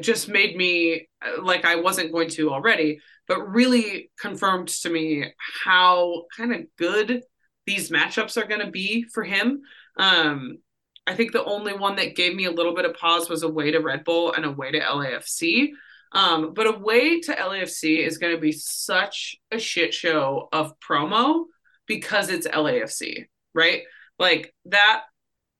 just 0.00 0.28
made 0.28 0.56
me 0.56 1.08
like 1.42 1.64
I 1.64 1.76
wasn't 1.76 2.12
going 2.12 2.28
to 2.30 2.52
already, 2.52 3.00
but 3.26 3.48
really 3.48 4.10
confirmed 4.18 4.68
to 4.68 4.90
me 4.90 5.32
how 5.64 6.24
kind 6.36 6.54
of 6.54 6.66
good 6.78 7.22
these 7.66 7.90
matchups 7.90 8.36
are 8.36 8.46
going 8.46 8.64
to 8.64 8.70
be 8.70 9.04
for 9.12 9.24
him. 9.24 9.62
Um, 9.96 10.58
I 11.06 11.14
think 11.14 11.32
the 11.32 11.44
only 11.44 11.72
one 11.72 11.96
that 11.96 12.16
gave 12.16 12.34
me 12.34 12.44
a 12.44 12.50
little 12.50 12.74
bit 12.74 12.84
of 12.84 12.94
pause 12.94 13.28
was 13.28 13.42
a 13.42 13.46
away 13.46 13.72
to 13.72 13.78
Red 13.78 14.04
Bull 14.04 14.32
and 14.32 14.44
a 14.44 14.48
away 14.48 14.72
to 14.72 14.80
LAFC. 14.80 15.70
Um, 16.12 16.54
but 16.54 16.66
a 16.66 16.74
away 16.74 17.20
to 17.20 17.34
LAFC 17.34 18.06
is 18.06 18.18
going 18.18 18.34
to 18.34 18.40
be 18.40 18.52
such 18.52 19.36
a 19.50 19.58
shit 19.58 19.92
show 19.92 20.48
of 20.52 20.78
promo 20.80 21.44
because 21.86 22.30
it's 22.30 22.46
LAFC, 22.46 23.26
right? 23.54 23.82
Like 24.18 24.54
that 24.66 25.02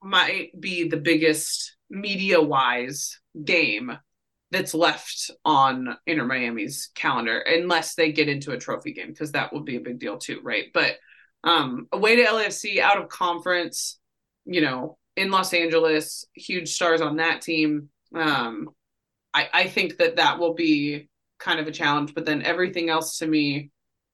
might 0.03 0.59
be 0.59 0.89
the 0.89 0.97
biggest 0.97 1.77
media 1.91 2.41
wise 2.41 3.19
game 3.45 3.97
that's 4.51 4.75
left 4.75 5.31
on 5.45 5.97
Inter 6.07 6.25
Miami's 6.25 6.91
calendar 6.95 7.39
unless 7.39 7.95
they 7.95 8.13
get 8.13 8.29
into 8.29 8.53
a 8.53 8.59
trophy 8.59 8.93
game 8.93 9.09
because 9.09 9.33
that 9.33 9.53
would 9.53 9.65
be 9.65 9.77
a 9.77 9.81
big 9.81 9.99
deal 9.99 10.19
too, 10.19 10.41
right? 10.43 10.67
But 10.73 10.97
um 11.45 11.89
away 11.93 12.17
to 12.17 12.25
LAFC 12.25 12.79
out 12.79 13.01
of 13.01 13.09
conference, 13.09 13.99
you 14.45 14.61
know, 14.61 14.99
in 15.17 15.31
Los 15.31 15.53
Angeles, 15.53 16.25
huge 16.35 16.73
stars 16.73 17.01
on 17.01 17.17
that 17.17 17.43
team. 17.43 17.89
Um 18.15 18.71
I 19.35 19.49
I 19.53 19.67
think 19.67 19.99
that 19.99 20.17
that 20.17 20.39
will 20.39 20.55
be 20.55 21.09
kind 21.39 21.61
of 21.61 21.67
a 21.67 21.73
challenge, 21.73 22.15
but 22.15 22.25
then 22.25 22.43
everything 22.43 22.89
else 22.89 23.19
to 23.19 23.27
me 23.27 23.71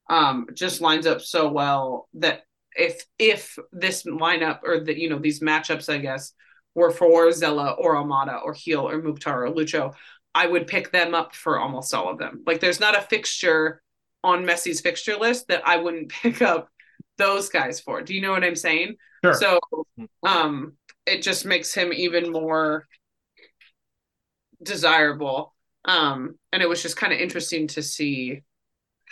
um, 0.09 0.47
just 0.55 0.81
lines 0.81 1.07
up 1.07 1.21
so 1.21 1.51
well 1.51 2.09
that 2.15 2.43
if 2.75 3.05
if 3.19 3.59
this 3.73 4.05
lineup 4.05 4.61
or 4.65 4.81
the 4.81 4.99
you 4.99 5.09
know 5.09 5.19
these 5.19 5.41
matchups, 5.41 5.93
I 5.93 5.99
guess, 5.99 6.33
were 6.75 6.91
for 6.91 7.31
Zella 7.33 7.73
or 7.73 7.95
Almada 7.95 8.43
or 8.43 8.55
Gil 8.55 8.88
or 8.88 9.01
Mukhtar 9.03 9.47
or 9.47 9.51
Lucho, 9.51 9.95
I 10.35 10.47
would 10.47 10.67
pick 10.67 10.91
them 10.91 11.15
up 11.15 11.35
for 11.35 11.59
almost 11.59 11.93
all 11.95 12.11
of 12.11 12.19
them. 12.19 12.43
Like 12.47 12.61
there's 12.61 12.81
not 12.81 12.97
a 12.97 13.03
fixture 13.03 13.83
on 14.25 14.45
Messi's 14.45 14.81
fixture 14.81 15.17
list 15.17 15.49
that 15.49 15.67
I 15.67 15.77
wouldn't 15.77 16.09
pick 16.23 16.43
up 16.43 16.69
those 17.19 17.49
guys 17.49 17.81
for. 17.81 18.03
Do 18.03 18.15
you 18.15 18.21
know 18.21 18.33
what 18.33 18.45
I'm 18.45 18.57
saying? 18.57 18.97
Sure. 19.25 19.35
So 19.35 19.61
um 20.23 20.75
it 21.05 21.23
just 21.23 21.45
makes 21.45 21.75
him 21.75 21.93
even 21.93 22.33
more 22.33 22.87
desirable. 24.62 25.55
Um 25.85 26.38
and 26.53 26.62
it 26.62 26.69
was 26.69 26.83
just 26.83 26.97
kind 26.97 27.12
of 27.12 27.19
interesting 27.19 27.67
to 27.69 27.83
see 27.83 28.43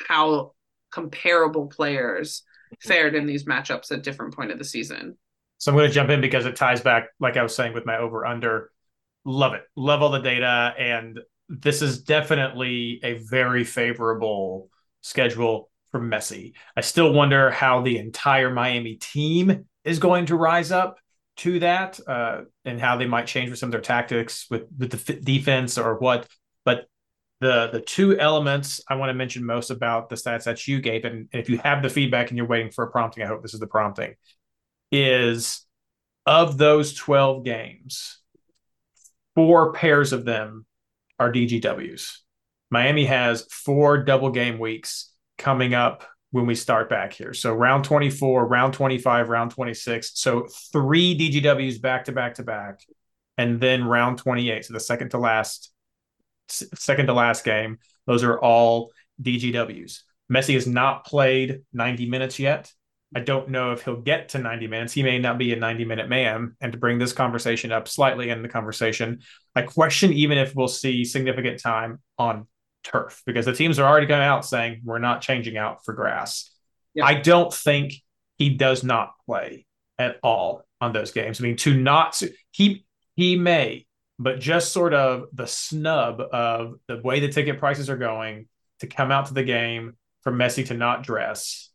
how 0.09 0.53
comparable 0.91 1.67
players 1.67 2.43
fared 2.81 3.15
in 3.15 3.27
these 3.27 3.45
matchups 3.45 3.91
at 3.91 4.03
different 4.03 4.35
point 4.35 4.51
of 4.51 4.59
the 4.59 4.65
season. 4.65 5.17
So 5.59 5.71
I'm 5.71 5.77
going 5.77 5.89
to 5.89 5.95
jump 5.95 6.11
in 6.11 6.21
because 6.21 6.47
it 6.47 6.57
ties 6.57 6.81
back, 6.81 7.09
like 7.19 7.37
I 7.37 7.43
was 7.43 7.55
saying 7.55 7.75
with 7.75 7.87
my 7.87 7.99
over 7.99 8.25
under. 8.25 8.71
Love 9.25 9.53
it. 9.53 9.63
Love 9.77 10.03
all 10.03 10.11
the 10.11 10.21
data. 10.21 10.73
And 10.79 11.21
this 11.49 11.83
is 11.83 12.03
definitely 12.03 13.01
a 13.03 13.15
very 13.15 13.65
favorable 13.65 14.71
schedule 15.03 15.71
for 15.91 16.01
Messi. 16.01 16.55
I 16.77 16.81
still 16.81 17.13
wonder 17.13 17.51
how 17.51 17.83
the 17.83 17.99
entire 17.99 18.51
Miami 18.51 18.95
team 18.95 19.67
is 19.85 19.99
going 19.99 20.27
to 20.27 20.37
rise 20.37 20.71
up 20.71 20.99
to 21.39 21.59
that 21.61 21.99
uh, 22.07 22.43
and 22.65 22.81
how 22.81 22.97
they 22.97 23.07
might 23.07 23.27
change 23.27 23.51
with 23.51 23.59
some 23.59 23.69
of 23.69 23.73
their 23.73 23.81
tactics 23.81 24.47
with, 24.51 24.65
with 24.79 24.91
the 24.91 25.15
f- 25.15 25.23
defense 25.23 25.77
or 25.79 25.99
what. 25.99 26.27
The 27.41 27.71
the 27.73 27.81
two 27.81 28.19
elements 28.19 28.83
I 28.89 28.97
want 28.97 29.11
to 29.11 29.15
mention 29.15 29.45
most 29.45 29.71
about 29.71 30.09
the 30.09 30.17
stats 30.17 30.45
that 30.45 30.69
you 30.69 30.81
gave, 30.81 31.05
and 31.05 31.29
if 31.33 31.49
you 31.49 31.59
have 31.59 31.83
the 31.83 31.89
feedback 31.89 32.29
and 32.29 32.37
you're 32.37 32.47
waiting 32.47 32.71
for 32.71 32.85
a 32.85 32.91
prompting, 32.91 33.23
I 33.23 33.27
hope 33.27 33.43
this 33.43 33.55
is 33.55 33.61
the 33.61 33.67
prompting, 33.67 34.15
is 34.93 35.65
of 36.27 36.59
those 36.59 36.93
12 36.95 37.45
games, 37.45 38.21
four 39.35 39.73
pairs 39.73 40.13
of 40.13 40.25
them 40.25 40.67
are 41.19 41.33
DGWs. 41.33 42.19
Miami 42.71 43.05
has 43.07 43.47
four 43.51 44.05
double 44.05 44.31
game 44.31 44.59
weeks 44.59 45.13
coming 45.39 45.75
up 45.75 46.05
when 46.31 46.47
we 46.47 46.55
start 46.55 46.89
back 46.89 47.13
here. 47.13 47.35
So 47.35 47.53
round 47.53 47.85
24, 47.85 48.47
round 48.47 48.75
25, 48.75 49.29
round 49.29 49.51
26. 49.51 50.13
So 50.15 50.47
three 50.73 51.19
DGWs 51.19 51.81
back 51.81 52.05
to 52.05 52.13
back 52.13 52.35
to 52.35 52.45
back. 52.45 52.81
And 53.37 53.61
then 53.61 53.85
round 53.85 54.19
28. 54.19 54.67
So 54.67 54.75
the 54.75 54.81
second 54.81 55.11
to 55.11 55.19
last 55.19 55.70
second 56.53 57.07
to 57.07 57.15
last 57.15 57.45
game. 57.45 57.79
Those 58.07 58.23
are 58.25 58.39
all 58.39 58.93
DGWs. 59.23 60.01
Messi 60.33 60.55
has 60.55 60.67
not 60.67 61.05
played 61.05 61.63
90 61.73 62.09
minutes 62.09 62.39
yet. 62.39 62.73
I 63.15 63.21
don't 63.21 63.49
know 63.49 63.73
if 63.73 63.83
he'll 63.83 64.01
get 64.01 64.31
to 64.31 64.39
90 64.39 64.69
minutes. 64.69 64.93
He 64.93 65.03
may 65.03 65.19
not 65.19 65.37
be 65.37 65.53
a 65.53 65.57
90 65.57 65.85
minute 65.85 66.09
man. 66.09 66.55
And 66.61 66.73
to 66.73 66.79
bring 66.79 66.99
this 66.99 67.13
conversation 67.13 67.73
up 67.73 67.89
slightly 67.89 68.31
in 68.31 68.43
the 68.43 68.49
conversation, 68.49 69.21
I 69.57 69.63
question 69.63 70.13
even 70.13 70.39
if 70.39 70.55
we'll 70.55 70.69
see 70.69 71.05
significant 71.05 71.61
time 71.61 71.99
on 72.19 72.47
turf 72.85 73.23
because 73.27 73.47
the 73.47 73.53
teams 73.53 73.79
are 73.79 73.89
already 73.89 74.07
going 74.07 74.23
out 74.23 74.47
saying 74.47 74.83
we're 74.85 74.99
not 74.99 75.23
changing 75.23 75.57
out 75.57 75.85
for 75.85 75.93
grass. 75.93 76.51
Yep. 76.95 77.07
I 77.07 77.15
don't 77.15 77.53
think 77.53 77.95
he 78.39 78.51
does 78.51 78.85
not 78.85 79.13
play 79.27 79.67
at 79.99 80.19
all 80.23 80.65
on 80.81 80.93
those 80.93 81.11
games. 81.11 81.41
I 81.41 81.43
mean, 81.45 81.57
to 81.57 81.75
not 81.75 82.21
he 82.53 82.85
he 83.17 83.37
may, 83.37 83.87
but 84.21 84.39
just 84.39 84.71
sort 84.71 84.93
of 84.93 85.25
the 85.33 85.47
snub 85.47 86.21
of 86.21 86.75
the 86.87 87.01
way 87.03 87.21
the 87.21 87.29
ticket 87.33 87.59
prices 87.59 87.89
are 87.89 87.97
going 87.97 88.47
to 88.81 88.87
come 88.87 89.11
out 89.11 89.27
to 89.27 89.35
the 89.35 89.43
game 89.43 89.97
for 90.21 90.31
Messi 90.31 90.67
to 90.67 90.75
not 90.75 91.03
dress 91.03 91.71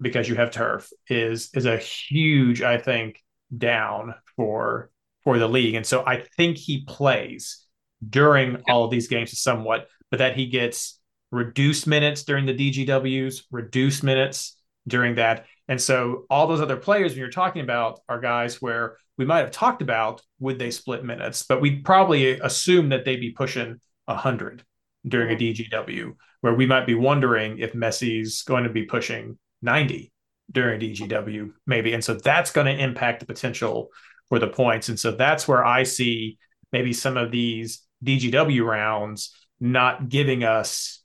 because 0.00 0.28
you 0.28 0.34
have 0.34 0.50
turf 0.50 0.90
is 1.08 1.50
is 1.54 1.66
a 1.66 1.76
huge, 1.76 2.60
I 2.60 2.76
think, 2.76 3.22
down 3.56 4.16
for 4.34 4.90
for 5.22 5.38
the 5.38 5.48
league. 5.48 5.76
And 5.76 5.86
so 5.86 6.04
I 6.04 6.24
think 6.36 6.58
he 6.58 6.84
plays 6.84 7.64
during 8.06 8.62
all 8.68 8.84
of 8.84 8.90
these 8.90 9.06
games 9.06 9.38
somewhat 9.38 9.86
but 10.10 10.18
that 10.18 10.36
he 10.36 10.46
gets 10.46 10.98
reduced 11.30 11.86
minutes 11.86 12.24
during 12.24 12.46
the 12.46 12.54
DGWs, 12.54 13.44
reduced 13.52 14.02
minutes 14.02 14.58
during 14.88 15.14
that. 15.14 15.46
And 15.70 15.80
so 15.80 16.26
all 16.28 16.48
those 16.48 16.60
other 16.60 16.76
players 16.76 17.12
when 17.12 17.20
you're 17.20 17.30
talking 17.30 17.62
about 17.62 18.00
are 18.08 18.20
guys 18.20 18.60
where 18.60 18.96
we 19.16 19.24
might 19.24 19.38
have 19.38 19.52
talked 19.52 19.82
about 19.82 20.20
would 20.40 20.58
they 20.58 20.72
split 20.72 21.04
minutes, 21.04 21.44
but 21.48 21.60
we'd 21.60 21.84
probably 21.84 22.40
assume 22.40 22.88
that 22.88 23.04
they'd 23.04 23.20
be 23.20 23.30
pushing 23.30 23.78
100 24.06 24.64
during 25.06 25.32
a 25.32 25.38
DGW, 25.38 26.16
where 26.40 26.54
we 26.54 26.66
might 26.66 26.86
be 26.86 26.96
wondering 26.96 27.58
if 27.58 27.72
Messi's 27.72 28.42
going 28.42 28.64
to 28.64 28.70
be 28.70 28.84
pushing 28.84 29.38
90 29.62 30.12
during 30.50 30.80
DGW, 30.80 31.52
maybe. 31.68 31.92
And 31.92 32.02
so 32.02 32.14
that's 32.14 32.50
going 32.50 32.66
to 32.66 32.82
impact 32.82 33.20
the 33.20 33.26
potential 33.26 33.90
for 34.28 34.40
the 34.40 34.48
points. 34.48 34.88
And 34.88 34.98
so 34.98 35.12
that's 35.12 35.46
where 35.46 35.64
I 35.64 35.84
see 35.84 36.36
maybe 36.72 36.92
some 36.92 37.16
of 37.16 37.30
these 37.30 37.82
DGW 38.04 38.66
rounds 38.66 39.36
not 39.60 40.08
giving 40.08 40.42
us 40.42 40.99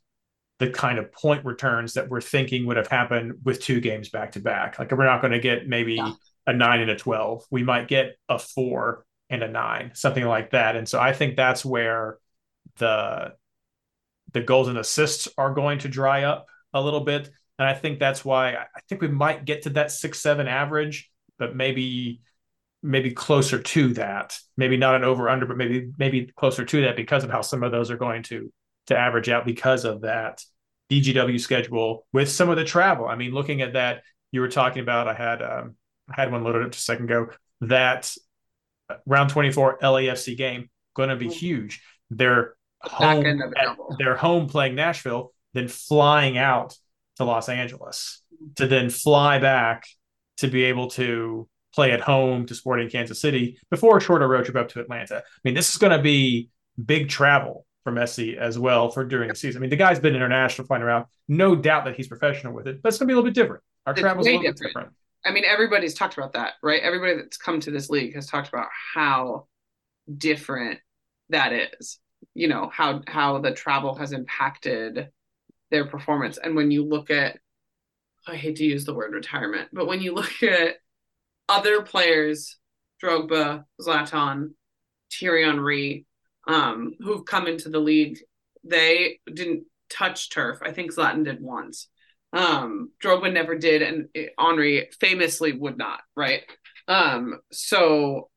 the 0.58 0.70
kind 0.70 0.98
of 0.98 1.12
point 1.12 1.44
returns 1.44 1.94
that 1.94 2.08
we're 2.08 2.20
thinking 2.20 2.66
would 2.66 2.76
have 2.76 2.86
happened 2.86 3.34
with 3.44 3.60
two 3.60 3.80
games 3.80 4.08
back 4.08 4.32
to 4.32 4.40
back. 4.40 4.78
Like 4.78 4.90
we're 4.90 5.04
not 5.04 5.20
going 5.20 5.32
to 5.32 5.38
get 5.38 5.68
maybe 5.68 5.94
yeah. 5.94 6.12
a 6.46 6.52
nine 6.52 6.80
and 6.80 6.90
a 6.90 6.96
12. 6.96 7.44
We 7.50 7.62
might 7.62 7.88
get 7.88 8.16
a 8.28 8.38
four 8.38 9.04
and 9.28 9.42
a 9.42 9.48
nine, 9.48 9.92
something 9.94 10.24
like 10.24 10.50
that. 10.52 10.76
And 10.76 10.88
so 10.88 10.98
I 10.98 11.12
think 11.12 11.36
that's 11.36 11.64
where 11.64 12.18
the 12.78 13.34
the 14.32 14.40
goals 14.40 14.68
and 14.68 14.78
assists 14.78 15.28
are 15.38 15.54
going 15.54 15.78
to 15.80 15.88
dry 15.88 16.24
up 16.24 16.46
a 16.74 16.80
little 16.80 17.00
bit. 17.00 17.30
And 17.58 17.68
I 17.68 17.74
think 17.74 17.98
that's 17.98 18.24
why 18.24 18.54
I 18.54 18.80
think 18.88 19.00
we 19.00 19.08
might 19.08 19.44
get 19.44 19.62
to 19.62 19.70
that 19.70 19.90
six, 19.90 20.20
seven 20.20 20.46
average, 20.48 21.10
but 21.38 21.54
maybe 21.54 22.20
maybe 22.82 23.10
closer 23.10 23.60
to 23.60 23.94
that. 23.94 24.38
Maybe 24.56 24.76
not 24.76 24.94
an 24.94 25.04
over 25.04 25.28
under, 25.28 25.46
but 25.46 25.56
maybe 25.56 25.90
maybe 25.98 26.30
closer 26.36 26.64
to 26.64 26.82
that 26.82 26.96
because 26.96 27.24
of 27.24 27.30
how 27.30 27.42
some 27.42 27.62
of 27.62 27.72
those 27.72 27.90
are 27.90 27.96
going 27.96 28.22
to 28.24 28.52
to 28.86 28.96
average 28.96 29.28
out 29.28 29.44
because 29.44 29.84
of 29.84 30.02
that 30.02 30.42
DGW 30.90 31.40
schedule 31.40 32.06
with 32.12 32.30
some 32.30 32.48
of 32.48 32.56
the 32.56 32.64
travel. 32.64 33.06
I 33.06 33.16
mean, 33.16 33.32
looking 33.32 33.60
at 33.60 33.72
that, 33.72 34.02
you 34.30 34.40
were 34.40 34.48
talking 34.48 34.82
about. 34.82 35.08
I 35.08 35.14
had 35.14 35.42
um, 35.42 35.76
I 36.08 36.20
had 36.20 36.32
one 36.32 36.44
loaded 36.44 36.62
up 36.62 36.72
just 36.72 36.82
a 36.82 36.92
second 36.92 37.06
ago. 37.06 37.28
That 37.62 38.12
round 39.04 39.30
twenty 39.30 39.50
four 39.50 39.78
LAFC 39.78 40.36
game 40.36 40.70
going 40.94 41.08
to 41.08 41.16
be 41.16 41.26
mm-hmm. 41.26 41.34
huge. 41.34 41.82
They're 42.10 42.54
home. 42.80 43.24
At, 43.26 43.76
they're 43.98 44.16
home 44.16 44.48
playing 44.48 44.74
Nashville, 44.74 45.32
then 45.54 45.68
flying 45.68 46.38
out 46.38 46.76
to 47.16 47.24
Los 47.24 47.48
Angeles 47.48 48.22
to 48.56 48.66
then 48.66 48.90
fly 48.90 49.38
back 49.38 49.84
to 50.38 50.48
be 50.48 50.64
able 50.64 50.88
to 50.88 51.48
play 51.74 51.92
at 51.92 52.00
home 52.00 52.46
to 52.46 52.54
Sporting 52.54 52.88
Kansas 52.88 53.20
City 53.20 53.58
before 53.70 53.98
a 53.98 54.00
shorter 54.00 54.28
road 54.28 54.44
trip 54.44 54.56
up 54.56 54.68
to 54.68 54.80
Atlanta. 54.80 55.18
I 55.18 55.40
mean, 55.44 55.54
this 55.54 55.70
is 55.70 55.76
going 55.76 55.96
to 55.96 56.02
be 56.02 56.50
big 56.82 57.08
travel 57.08 57.65
for 57.86 57.92
Messi 57.92 58.36
as 58.36 58.58
well 58.58 58.90
for 58.90 59.04
during 59.04 59.28
the 59.28 59.36
season. 59.36 59.60
I 59.60 59.62
mean, 59.62 59.70
the 59.70 59.76
guy's 59.76 60.00
been 60.00 60.16
international 60.16 60.66
flying 60.66 60.82
around. 60.82 61.06
No 61.28 61.54
doubt 61.54 61.84
that 61.84 61.94
he's 61.94 62.08
professional 62.08 62.52
with 62.52 62.66
it, 62.66 62.82
but 62.82 62.88
it's 62.88 62.98
going 62.98 63.06
to 63.06 63.12
be 63.12 63.12
a 63.12 63.16
little 63.16 63.30
bit 63.30 63.40
different. 63.40 63.62
Our 63.86 63.94
travel 63.94 64.22
is 64.22 64.26
a 64.26 64.30
little 64.30 64.42
different. 64.42 64.58
bit 64.58 64.66
different. 64.66 64.92
I 65.24 65.30
mean, 65.30 65.44
everybody's 65.44 65.94
talked 65.94 66.18
about 66.18 66.32
that, 66.32 66.54
right? 66.64 66.82
Everybody 66.82 67.14
that's 67.14 67.36
come 67.36 67.60
to 67.60 67.70
this 67.70 67.88
league 67.88 68.16
has 68.16 68.26
talked 68.26 68.48
about 68.48 68.66
how 68.94 69.46
different 70.18 70.80
that 71.28 71.52
is. 71.52 72.00
You 72.34 72.48
know 72.48 72.70
how 72.72 73.02
how 73.06 73.38
the 73.38 73.52
travel 73.52 73.94
has 73.94 74.10
impacted 74.10 75.10
their 75.70 75.84
performance, 75.84 76.38
and 76.38 76.56
when 76.56 76.72
you 76.72 76.84
look 76.84 77.10
at, 77.12 77.38
I 78.26 78.34
hate 78.34 78.56
to 78.56 78.64
use 78.64 78.84
the 78.84 78.94
word 78.94 79.12
retirement, 79.12 79.68
but 79.72 79.86
when 79.86 80.00
you 80.00 80.12
look 80.12 80.42
at 80.42 80.76
other 81.48 81.82
players, 81.82 82.56
Drogba, 83.00 83.64
Zlatan, 83.80 84.54
Thierry 85.12 85.44
Henry, 85.44 86.05
um, 86.46 86.92
who've 87.00 87.24
come 87.24 87.46
into 87.46 87.68
the 87.68 87.78
league, 87.78 88.18
they 88.64 89.20
didn't 89.32 89.64
touch 89.90 90.30
turf. 90.30 90.58
I 90.62 90.72
think 90.72 90.94
Zlatan 90.94 91.24
did 91.24 91.40
once. 91.40 91.88
Um, 92.32 92.90
Drogba 93.02 93.32
never 93.32 93.56
did, 93.56 93.82
and 93.82 94.08
Henry 94.38 94.88
famously 95.00 95.52
would 95.52 95.78
not, 95.78 96.00
right? 96.16 96.42
Um, 96.88 97.40
so 97.50 98.28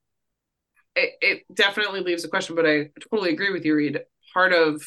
it, 0.95 1.11
it 1.21 1.43
definitely 1.53 2.01
leaves 2.01 2.23
a 2.23 2.29
question, 2.29 2.55
but 2.55 2.65
I 2.65 2.89
totally 3.11 3.31
agree 3.31 3.51
with 3.51 3.65
you, 3.65 3.75
Reid. 3.75 3.99
Part 4.33 4.53
of 4.53 4.83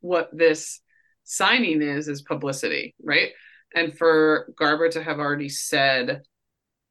what 0.00 0.30
this 0.32 0.80
signing 1.24 1.82
is 1.82 2.08
is 2.08 2.22
publicity, 2.22 2.94
right? 3.02 3.30
And 3.74 3.96
for 3.96 4.52
Garber 4.56 4.88
to 4.90 5.02
have 5.02 5.18
already 5.18 5.48
said 5.48 6.22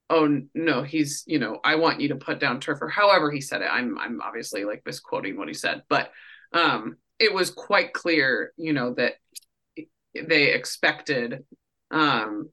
oh 0.10 0.41
no 0.54 0.84
he's 0.84 1.24
you 1.28 1.39
know 1.39 1.60
i 1.63 1.76
want 1.76 2.00
you 2.00 2.10
to 2.10 2.15
put 2.15 2.39
down 2.39 2.60
turf 2.60 2.80
or 2.82 2.89
however 2.89 3.30
he 3.32 3.41
said 3.41 3.62
it. 3.62 3.70
I'm 3.70 3.98
i'm 3.98 4.22
obviously 4.22 4.63
like 4.63 4.84
misquoting 4.86 5.38
what 5.38 5.48
he 5.48 5.54
said 5.54 5.84
but 5.89 6.12
um 6.54 6.98
it 7.20 7.34
was 7.34 7.50
quite 7.50 7.93
clear 7.93 8.54
you 8.58 8.74
know 8.74 8.93
that 8.93 9.13
they 10.15 10.54
expected 10.54 11.43
um 11.91 12.50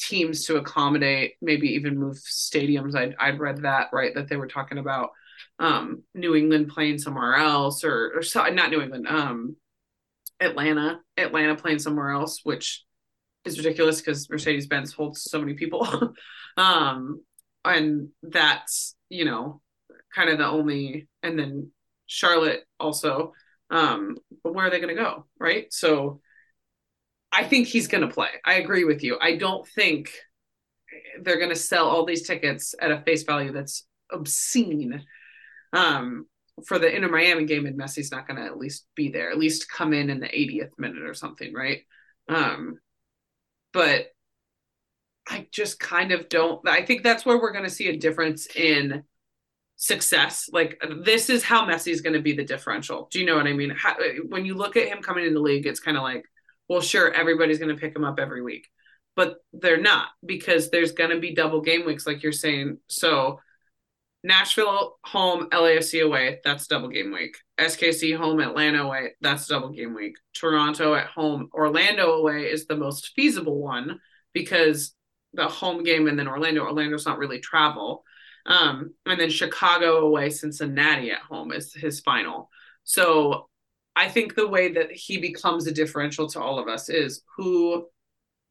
teams 0.00 0.46
to 0.46 0.56
accommodate 0.56 1.34
maybe 1.42 1.68
even 1.74 1.98
move 1.98 2.16
stadiums. 2.16 2.96
I'd, 2.96 3.14
I'd 3.20 3.38
read 3.38 3.62
that 3.62 3.88
right 3.92 4.14
that 4.14 4.28
they 4.28 4.36
were 4.36 4.48
talking 4.48 4.78
about 4.78 5.10
um 5.58 6.02
new 6.14 6.34
england 6.34 6.68
playing 6.68 6.98
somewhere 6.98 7.34
else 7.34 7.84
or 7.84 8.12
or 8.16 8.22
so, 8.22 8.44
not 8.46 8.70
new 8.70 8.80
england 8.80 9.06
um 9.06 9.56
atlanta 10.40 11.00
atlanta 11.16 11.54
playing 11.54 11.78
somewhere 11.78 12.10
else 12.10 12.40
which 12.44 12.84
is 13.44 13.58
ridiculous 13.58 14.00
because 14.00 14.28
Mercedes 14.28 14.66
Benz 14.66 14.92
holds 14.92 15.22
so 15.22 15.40
many 15.40 15.54
people. 15.54 15.86
um, 16.56 17.22
and 17.64 18.08
that's, 18.22 18.94
you 19.08 19.24
know, 19.24 19.60
kind 20.14 20.30
of 20.30 20.38
the 20.38 20.46
only, 20.46 21.08
and 21.22 21.38
then 21.38 21.70
Charlotte 22.06 22.64
also. 22.78 23.32
Um, 23.70 24.16
but 24.42 24.54
where 24.54 24.66
are 24.66 24.70
they 24.70 24.80
going 24.80 24.94
to 24.94 25.02
go? 25.02 25.26
Right. 25.38 25.72
So 25.72 26.20
I 27.32 27.44
think 27.44 27.68
he's 27.68 27.88
going 27.88 28.06
to 28.06 28.12
play. 28.12 28.28
I 28.44 28.54
agree 28.54 28.84
with 28.84 29.02
you. 29.02 29.16
I 29.20 29.36
don't 29.36 29.66
think 29.68 30.10
they're 31.22 31.38
going 31.38 31.50
to 31.50 31.56
sell 31.56 31.88
all 31.88 32.04
these 32.04 32.26
tickets 32.26 32.74
at 32.80 32.90
a 32.90 33.00
face 33.02 33.22
value 33.22 33.52
that's 33.52 33.86
obscene. 34.10 35.04
Um, 35.72 36.26
for 36.66 36.78
the 36.78 36.94
Inter 36.94 37.08
Miami 37.08 37.44
game, 37.44 37.66
and 37.66 37.78
Messi's 37.78 38.10
not 38.10 38.26
going 38.26 38.38
to 38.38 38.44
at 38.44 38.58
least 38.58 38.86
be 38.94 39.08
there, 39.08 39.30
at 39.30 39.38
least 39.38 39.70
come 39.70 39.92
in 39.92 40.10
in 40.10 40.20
the 40.20 40.26
80th 40.26 40.70
minute 40.78 41.04
or 41.04 41.14
something, 41.14 41.54
right? 41.54 41.80
Um, 42.28 42.78
but 43.72 44.06
I 45.28 45.46
just 45.52 45.78
kind 45.78 46.12
of 46.12 46.28
don't. 46.28 46.66
I 46.68 46.84
think 46.84 47.02
that's 47.02 47.24
where 47.24 47.40
we're 47.40 47.52
going 47.52 47.64
to 47.64 47.70
see 47.70 47.88
a 47.88 47.96
difference 47.96 48.46
in 48.54 49.04
success. 49.76 50.48
Like 50.52 50.82
this 51.04 51.30
is 51.30 51.42
how 51.44 51.66
Messi 51.66 51.92
is 51.92 52.00
going 52.00 52.14
to 52.14 52.22
be 52.22 52.32
the 52.34 52.44
differential. 52.44 53.08
Do 53.10 53.20
you 53.20 53.26
know 53.26 53.36
what 53.36 53.46
I 53.46 53.52
mean? 53.52 53.70
How, 53.70 53.94
when 54.28 54.44
you 54.44 54.54
look 54.54 54.76
at 54.76 54.88
him 54.88 55.02
coming 55.02 55.26
in 55.26 55.34
the 55.34 55.40
league, 55.40 55.66
it's 55.66 55.80
kind 55.80 55.96
of 55.96 56.02
like, 56.02 56.24
well, 56.68 56.80
sure, 56.80 57.12
everybody's 57.12 57.58
going 57.58 57.74
to 57.74 57.80
pick 57.80 57.94
him 57.94 58.04
up 58.04 58.18
every 58.20 58.42
week. 58.42 58.66
but 59.16 59.36
they're 59.52 59.80
not 59.80 60.08
because 60.24 60.70
there's 60.70 60.92
going 60.92 61.10
to 61.10 61.18
be 61.20 61.34
double 61.34 61.60
game 61.60 61.84
weeks, 61.84 62.06
like 62.06 62.22
you're 62.22 62.32
saying. 62.32 62.78
So 62.88 63.40
Nashville 64.22 64.98
home, 65.04 65.48
LAFC 65.50 66.04
away, 66.04 66.40
that's 66.44 66.66
double 66.66 66.88
game 66.88 67.12
week. 67.12 67.36
SKC 67.58 68.16
home, 68.16 68.40
Atlanta 68.40 68.82
away, 68.84 69.12
that's 69.20 69.46
double 69.46 69.70
game 69.70 69.94
week. 69.94 70.16
Toronto 70.34 70.94
at 70.94 71.06
home, 71.06 71.48
Orlando 71.54 72.12
away 72.12 72.44
is 72.44 72.66
the 72.66 72.76
most 72.76 73.12
feasible 73.16 73.58
one 73.60 73.98
because 74.34 74.94
the 75.32 75.48
home 75.48 75.84
game 75.84 76.06
and 76.06 76.18
then 76.18 76.28
Orlando, 76.28 76.62
Orlando's 76.62 77.06
not 77.06 77.18
really 77.18 77.40
travel. 77.40 78.04
Um, 78.46 78.94
and 79.06 79.18
then 79.18 79.30
Chicago 79.30 80.06
away, 80.06 80.30
Cincinnati 80.30 81.10
at 81.12 81.20
home 81.20 81.52
is 81.52 81.72
his 81.72 82.00
final. 82.00 82.50
So 82.84 83.48
I 83.96 84.08
think 84.08 84.34
the 84.34 84.48
way 84.48 84.72
that 84.72 84.92
he 84.92 85.18
becomes 85.18 85.66
a 85.66 85.72
differential 85.72 86.28
to 86.30 86.40
all 86.40 86.58
of 86.58 86.68
us 86.68 86.88
is 86.88 87.22
who 87.36 87.86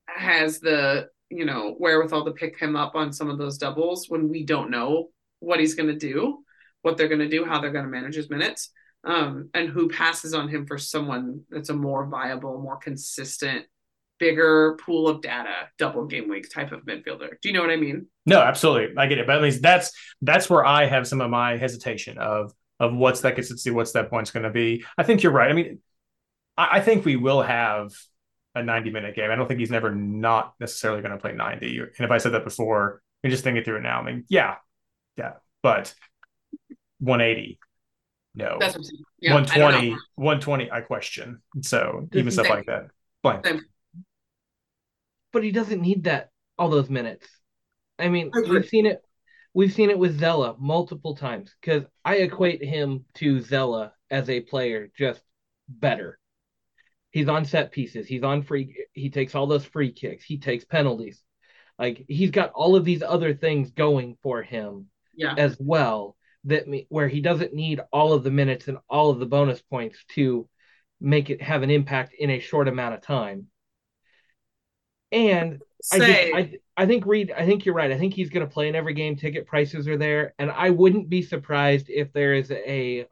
has 0.08 0.60
the 0.60 1.10
you 1.30 1.46
know 1.46 1.76
wherewithal 1.78 2.26
to 2.26 2.32
pick 2.32 2.58
him 2.58 2.76
up 2.76 2.96
on 2.96 3.14
some 3.14 3.30
of 3.30 3.38
those 3.38 3.58
doubles 3.58 4.08
when 4.10 4.30
we 4.30 4.44
don't 4.44 4.72
know 4.72 5.10
what 5.40 5.60
he's 5.60 5.76
going 5.76 5.90
to 5.90 5.98
do, 5.98 6.44
what 6.82 6.98
they're 6.98 7.08
going 7.08 7.20
to 7.20 7.30
do, 7.30 7.46
how 7.46 7.60
they're 7.60 7.72
going 7.72 7.86
to 7.86 7.92
manage 7.92 8.16
his 8.16 8.30
minutes, 8.30 8.72
um, 9.04 9.50
and 9.54 9.70
who 9.70 9.90
passes 9.90 10.34
on 10.34 10.50
him 10.50 10.66
for 10.66 10.78
someone 10.78 11.42
that's 11.50 11.70
a 11.70 11.74
more 11.74 12.06
viable, 12.06 12.62
more 12.62 12.78
consistent, 12.78 13.66
bigger 14.20 14.78
pool 14.82 15.08
of 15.08 15.22
data, 15.22 15.70
double 15.78 16.06
game 16.06 16.30
week 16.30 16.52
type 16.54 16.72
of 16.72 16.86
midfielder. 16.86 17.30
Do 17.42 17.50
you 17.50 17.54
know 17.54 17.62
what 17.62 17.70
I 17.70 17.78
mean? 17.78 18.08
No, 18.26 18.40
absolutely, 18.42 18.96
I 18.98 19.08
get 19.08 19.18
it. 19.18 19.28
But 19.28 19.38
at 19.38 19.42
least 19.42 19.62
that's 19.62 19.92
that's 20.22 20.50
where 20.50 20.66
I 20.66 20.86
have 20.86 21.08
some 21.08 21.22
of 21.22 21.30
my 21.30 21.58
hesitation 21.58 22.18
of 22.18 22.54
of 22.80 22.94
what's 22.94 23.22
that 23.22 23.36
consistency, 23.36 23.72
what's 23.72 23.92
that 23.94 24.10
point's 24.10 24.32
going 24.32 24.44
to 24.44 24.50
be. 24.50 24.86
I 24.98 25.04
think 25.04 25.22
you're 25.22 25.32
right. 25.34 25.50
I 25.50 25.54
mean, 25.54 25.80
I, 26.58 26.78
I 26.78 26.82
think 26.82 27.06
we 27.06 27.16
will 27.16 27.42
have 27.42 27.92
a 28.56 28.64
90 28.64 28.92
minute 28.92 29.16
game. 29.16 29.32
I 29.32 29.36
don't 29.36 29.48
think 29.48 29.60
he's 29.60 29.72
never 29.72 29.94
not 29.94 30.54
necessarily 30.60 31.02
going 31.02 31.12
to 31.12 31.18
play 31.18 31.34
90. 31.34 31.80
And 31.80 31.90
if 32.00 32.12
I 32.12 32.18
said 32.18 32.34
that 32.34 32.44
before, 32.44 33.02
you 33.24 33.30
just 33.30 33.44
thinking 33.44 33.64
through 33.64 33.78
it 33.78 33.82
now. 33.82 34.00
I 34.00 34.04
mean, 34.04 34.26
yeah, 34.30 34.56
yeah, 35.20 35.34
but 35.62 35.94
180, 37.00 37.60
no. 38.36 38.58
That's 38.60 38.78
what 38.78 38.86
yeah, 39.20 39.34
120, 39.34 39.92
I 39.92 39.98
120, 40.16 40.72
I 40.72 40.82
question. 40.82 41.42
So 41.62 42.08
even 42.14 42.32
stuff 42.32 42.50
like 42.50 42.66
that. 42.68 42.88
Blank. 43.22 43.46
But 45.34 45.44
he 45.44 45.52
doesn't 45.52 45.82
need 45.82 46.06
that 46.06 46.30
all 46.58 46.70
those 46.70 46.90
minutes. 46.90 47.28
I 48.00 48.08
mean, 48.08 48.32
we've 48.34 48.66
seen 48.66 48.86
it. 48.86 49.02
We've 49.54 49.74
seen 49.74 49.90
it 49.90 50.00
with 50.00 50.20
Zella 50.20 50.56
multiple 50.58 51.16
times 51.16 51.54
because 51.60 51.84
I 52.06 52.18
equate 52.18 52.64
him 52.64 53.04
to 53.16 53.42
Zella 53.42 53.94
as 54.10 54.30
a 54.30 54.42
player, 54.42 54.90
just 54.98 55.22
better. 55.68 56.18
He's 57.12 57.28
on 57.28 57.44
set 57.44 57.72
pieces. 57.72 58.08
He's 58.08 58.24
on 58.24 58.44
free. 58.44 58.86
He 58.94 59.10
takes 59.10 59.36
all 59.36 59.48
those 59.48 59.66
free 59.66 59.92
kicks. 59.92 60.24
He 60.24 60.38
takes 60.38 60.64
penalties. 60.64 61.22
Like 61.78 62.06
he's 62.08 62.32
got 62.32 62.52
all 62.52 62.76
of 62.76 62.86
these 62.86 63.04
other 63.04 63.34
things 63.34 63.72
going 63.72 64.18
for 64.24 64.44
him 64.44 64.88
yeah. 65.20 65.36
as 65.38 65.58
well 65.60 66.16
that 66.46 66.68
me, 66.68 66.88
where 66.90 67.08
he 67.08 67.22
doesn't 67.22 67.54
need 67.54 67.82
all 67.92 68.14
of 68.14 68.24
the 68.24 68.32
minutes 68.32 68.68
and 68.68 68.78
all 68.90 69.10
of 69.10 69.20
the 69.20 69.26
bonus 69.26 69.62
points 69.62 70.04
to 70.16 70.48
make 71.02 71.30
it 71.30 71.42
have 71.42 71.64
an 71.64 71.70
impact 71.70 72.14
in 72.18 72.30
a 72.30 72.40
short 72.40 72.68
amount 72.68 72.96
of 72.96 73.02
time. 73.02 73.48
And 75.12 75.62
Say. 75.82 76.32
I, 76.34 76.38
I 76.38 76.54
I 76.78 76.86
think 76.86 77.06
Reid, 77.06 77.32
I 77.32 77.46
think 77.46 77.66
you're 77.66 77.76
right. 77.76 77.92
I 77.92 77.98
think 77.98 78.14
he's 78.14 78.30
going 78.30 78.46
to 78.46 78.54
play 78.54 78.70
in 78.70 78.76
every 78.76 78.94
game. 78.94 79.16
Ticket 79.16 79.48
prices 79.48 79.88
are 79.88 79.98
there, 79.98 80.34
and 80.40 80.50
I 80.52 80.70
wouldn't 80.70 81.10
be 81.10 81.22
surprised 81.22 81.90
if 81.90 82.14
there 82.14 82.34
is 82.34 82.52
a 82.52 83.06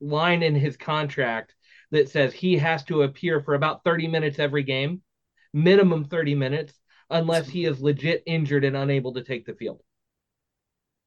line 0.00 0.42
in 0.42 0.54
his 0.54 0.76
contract 0.76 1.54
that 1.90 2.08
says 2.08 2.32
he 2.32 2.56
has 2.58 2.84
to 2.84 3.02
appear 3.02 3.40
for 3.40 3.54
about 3.54 3.82
30 3.84 4.08
minutes 4.08 4.38
every 4.38 4.62
game, 4.62 5.02
minimum 5.52 6.04
30 6.04 6.34
minutes, 6.34 6.74
unless 7.08 7.48
he 7.48 7.64
is 7.64 7.80
legit 7.80 8.22
injured 8.26 8.64
and 8.64 8.76
unable 8.76 9.14
to 9.14 9.22
take 9.22 9.46
the 9.46 9.54
field. 9.54 9.80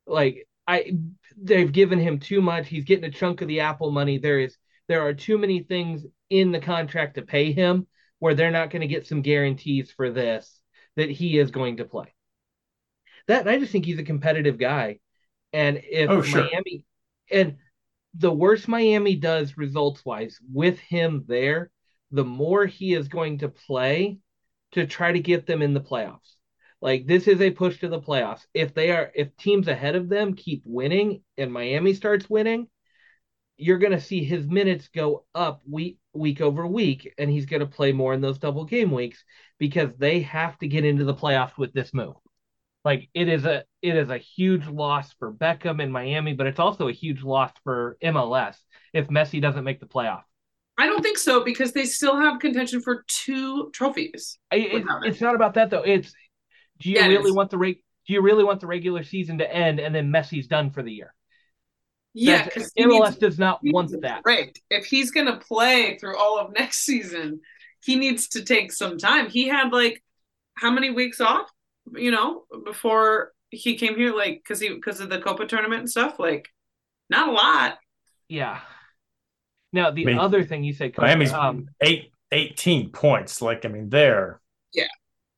Like 0.05 0.47
I 0.67 0.93
they've 1.37 1.71
given 1.71 1.99
him 1.99 2.19
too 2.19 2.41
much. 2.41 2.67
He's 2.67 2.83
getting 2.83 3.05
a 3.05 3.11
chunk 3.11 3.41
of 3.41 3.47
the 3.47 3.61
Apple 3.61 3.91
money. 3.91 4.17
There 4.17 4.39
is 4.39 4.57
there 4.87 5.05
are 5.05 5.13
too 5.13 5.37
many 5.37 5.63
things 5.63 6.05
in 6.29 6.51
the 6.51 6.59
contract 6.59 7.15
to 7.15 7.21
pay 7.21 7.51
him 7.51 7.87
where 8.19 8.35
they're 8.35 8.51
not 8.51 8.69
going 8.69 8.81
to 8.81 8.87
get 8.87 9.07
some 9.07 9.21
guarantees 9.21 9.91
for 9.91 10.09
this 10.11 10.59
that 10.95 11.09
he 11.09 11.39
is 11.39 11.51
going 11.51 11.77
to 11.77 11.85
play. 11.85 12.13
That 13.27 13.47
I 13.47 13.57
just 13.57 13.71
think 13.71 13.85
he's 13.85 13.99
a 13.99 14.03
competitive 14.03 14.57
guy. 14.57 14.99
And 15.53 15.81
if 15.83 16.09
oh, 16.09 16.21
sure. 16.21 16.43
Miami 16.43 16.85
and 17.31 17.57
the 18.13 18.31
worse 18.31 18.67
Miami 18.67 19.15
does 19.15 19.57
results 19.57 20.03
wise 20.05 20.39
with 20.51 20.79
him 20.79 21.23
there, 21.27 21.71
the 22.11 22.25
more 22.25 22.65
he 22.65 22.93
is 22.93 23.07
going 23.07 23.39
to 23.39 23.49
play 23.49 24.19
to 24.73 24.85
try 24.85 25.11
to 25.11 25.19
get 25.19 25.45
them 25.45 25.61
in 25.61 25.73
the 25.73 25.81
playoffs. 25.81 26.35
Like 26.81 27.05
this 27.05 27.27
is 27.27 27.41
a 27.41 27.51
push 27.51 27.79
to 27.79 27.89
the 27.89 28.01
playoffs. 28.01 28.45
If 28.53 28.73
they 28.73 28.91
are 28.91 29.11
if 29.13 29.35
teams 29.37 29.67
ahead 29.67 29.95
of 29.95 30.09
them 30.09 30.33
keep 30.33 30.63
winning 30.65 31.21
and 31.37 31.53
Miami 31.53 31.93
starts 31.93 32.29
winning, 32.29 32.67
you're 33.57 33.77
going 33.77 33.91
to 33.91 34.01
see 34.01 34.23
his 34.23 34.47
minutes 34.47 34.89
go 34.93 35.25
up 35.35 35.61
week 35.69 35.99
week 36.13 36.41
over 36.41 36.65
week 36.65 37.13
and 37.17 37.29
he's 37.29 37.45
going 37.45 37.59
to 37.59 37.65
play 37.65 37.91
more 37.91 38.13
in 38.13 38.21
those 38.21 38.39
double 38.39 38.65
game 38.65 38.91
weeks 38.91 39.23
because 39.59 39.95
they 39.95 40.21
have 40.21 40.57
to 40.57 40.67
get 40.67 40.83
into 40.83 41.05
the 41.05 41.13
playoffs 41.13 41.57
with 41.57 41.71
this 41.73 41.93
move. 41.93 42.15
Like 42.83 43.09
it 43.13 43.27
is 43.27 43.45
a 43.45 43.63
it 43.83 43.95
is 43.95 44.09
a 44.09 44.17
huge 44.17 44.65
loss 44.65 45.13
for 45.13 45.31
Beckham 45.31 45.81
in 45.81 45.91
Miami, 45.91 46.33
but 46.33 46.47
it's 46.47 46.59
also 46.59 46.87
a 46.87 46.93
huge 46.93 47.21
loss 47.21 47.51
for 47.63 47.97
MLS 48.03 48.55
if 48.91 49.07
Messi 49.09 49.39
doesn't 49.39 49.63
make 49.63 49.79
the 49.79 49.85
playoff. 49.85 50.23
I 50.79 50.87
don't 50.87 51.03
think 51.03 51.19
so 51.19 51.43
because 51.43 51.73
they 51.73 51.85
still 51.85 52.19
have 52.19 52.39
contention 52.39 52.81
for 52.81 53.05
two 53.07 53.69
trophies. 53.71 54.39
It, 54.51 54.83
it's 55.03 55.21
not 55.21 55.35
about 55.35 55.53
that 55.53 55.69
though. 55.69 55.83
It's 55.83 56.11
do 56.81 56.89
you 56.89 56.95
yeah, 56.95 57.07
really 57.07 57.31
want 57.31 57.49
the 57.49 57.57
reg- 57.57 57.83
do 58.07 58.13
you 58.13 58.21
really 58.21 58.43
want 58.43 58.59
the 58.59 58.67
regular 58.67 59.03
season 59.03 59.37
to 59.37 59.53
end 59.53 59.79
and 59.79 59.93
then 59.93 60.11
Messi's 60.11 60.47
done 60.47 60.71
for 60.71 60.81
the 60.81 60.91
year? 60.91 61.13
Yeah, 62.13 62.43
because 62.43 62.73
MLS 62.77 63.09
needs, 63.11 63.17
does 63.17 63.39
not 63.39 63.59
want 63.63 64.01
that. 64.01 64.21
Right. 64.25 64.57
If 64.69 64.85
he's 64.85 65.11
going 65.11 65.27
to 65.27 65.37
play 65.37 65.97
through 65.97 66.17
all 66.17 66.39
of 66.39 66.51
next 66.53 66.79
season, 66.79 67.39
he 67.83 67.95
needs 67.95 68.29
to 68.29 68.43
take 68.43 68.71
some 68.73 68.97
time. 68.97 69.29
He 69.29 69.47
had 69.47 69.71
like 69.71 70.03
how 70.55 70.71
many 70.71 70.89
weeks 70.89 71.21
off? 71.21 71.49
You 71.93 72.11
know, 72.11 72.43
before 72.65 73.31
he 73.49 73.77
came 73.77 73.95
here, 73.95 74.13
like 74.13 74.41
because 74.43 74.59
he 74.59 74.69
because 74.69 74.99
of 74.99 75.09
the 75.09 75.19
Copa 75.19 75.45
tournament 75.45 75.81
and 75.81 75.89
stuff. 75.89 76.19
Like, 76.19 76.47
not 77.09 77.29
a 77.29 77.31
lot. 77.31 77.77
Yeah. 78.27 78.59
Now 79.73 79.91
the 79.91 80.03
I 80.03 80.05
mean, 80.05 80.19
other 80.19 80.43
thing 80.43 80.63
you 80.63 80.73
said, 80.73 80.93
Miami's 80.97 81.31
um, 81.31 81.69
eight, 81.81 82.11
18 82.31 82.91
points. 82.91 83.41
Like 83.41 83.65
I 83.65 83.69
mean, 83.69 83.89
they're 83.89 84.41
yeah 84.73 84.87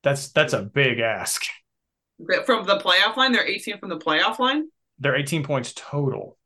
that's 0.04 0.30
that's 0.30 0.54
a 0.54 0.62
big 0.62 1.00
ask. 1.00 1.44
From 2.46 2.66
the 2.66 2.78
playoff 2.78 3.18
line, 3.18 3.32
they're 3.32 3.48
18 3.48 3.80
from 3.80 3.90
the 3.90 3.98
playoff 3.98 4.40
line. 4.40 4.68
They're 5.00 5.16
18 5.16 5.44
points 5.44 5.74
total. 5.76 6.38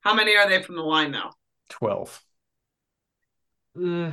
How 0.00 0.14
many 0.14 0.36
are 0.36 0.48
they 0.48 0.62
from 0.62 0.76
the 0.76 0.82
line 0.82 1.10
now? 1.10 1.32
12. 1.70 2.22
Uh, 3.76 4.12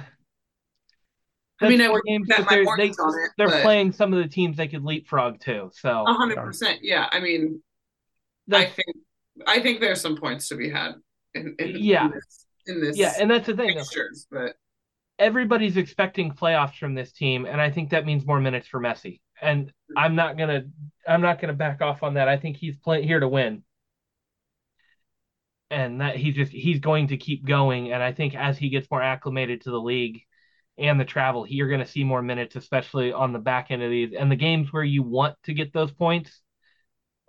I 1.61 1.69
mean, 1.69 1.81
I 1.81 1.89
would 1.89 2.03
games, 2.05 2.27
bet 2.27 2.45
my 2.45 2.57
they, 2.77 2.89
on 2.89 3.23
it. 3.23 3.31
They're 3.37 3.47
but... 3.47 3.61
playing 3.61 3.93
some 3.93 4.13
of 4.13 4.21
the 4.21 4.29
teams 4.29 4.57
they 4.57 4.67
could 4.67 4.83
leapfrog 4.83 5.39
to. 5.41 5.71
So 5.73 6.05
100%. 6.07 6.79
Yeah, 6.81 7.07
I 7.11 7.19
mean, 7.19 7.61
I 8.51 8.65
think 8.65 8.97
I 9.47 9.59
think 9.59 9.79
there's 9.79 10.01
some 10.01 10.17
points 10.17 10.47
to 10.49 10.55
be 10.55 10.69
had. 10.69 10.95
In, 11.33 11.55
in 11.59 11.75
yeah. 11.77 12.05
In 12.05 12.11
this, 12.11 12.45
in 12.67 12.81
this 12.81 12.97
yeah, 12.97 13.13
and 13.19 13.29
that's 13.29 13.47
the 13.47 13.55
thing. 13.55 13.77
Fixtures, 13.77 14.27
but 14.29 14.55
everybody's 15.19 15.77
expecting 15.77 16.31
playoffs 16.33 16.77
from 16.77 16.95
this 16.95 17.11
team, 17.11 17.45
and 17.45 17.61
I 17.61 17.71
think 17.71 17.89
that 17.89 18.05
means 18.05 18.25
more 18.25 18.39
minutes 18.39 18.67
for 18.67 18.79
Messi. 18.79 19.19
And 19.41 19.71
I'm 19.95 20.15
not 20.15 20.37
gonna 20.37 20.63
I'm 21.07 21.21
not 21.21 21.39
gonna 21.41 21.53
back 21.53 21.81
off 21.81 22.03
on 22.03 22.15
that. 22.15 22.27
I 22.27 22.37
think 22.37 22.57
he's 22.57 22.77
playing 22.77 23.07
here 23.07 23.19
to 23.19 23.27
win. 23.27 23.63
And 25.71 25.99
that 26.01 26.15
he's 26.15 26.35
just 26.35 26.51
he's 26.51 26.79
going 26.79 27.07
to 27.07 27.17
keep 27.17 27.45
going. 27.45 27.91
And 27.91 28.01
I 28.01 28.13
think 28.13 28.35
as 28.35 28.57
he 28.57 28.69
gets 28.69 28.89
more 28.91 29.01
acclimated 29.01 29.61
to 29.61 29.71
the 29.71 29.81
league 29.81 30.21
and 30.77 30.99
the 30.99 31.05
travel, 31.05 31.45
you're 31.47 31.69
gonna 31.69 31.85
see 31.85 32.03
more 32.03 32.21
minutes, 32.21 32.55
especially 32.55 33.11
on 33.13 33.33
the 33.33 33.39
back 33.39 33.71
end 33.71 33.81
of 33.83 33.89
these. 33.89 34.13
And 34.17 34.31
the 34.31 34.35
games 34.35 34.71
where 34.71 34.83
you 34.83 35.03
want 35.03 35.35
to 35.43 35.53
get 35.53 35.73
those 35.73 35.91
points 35.91 36.41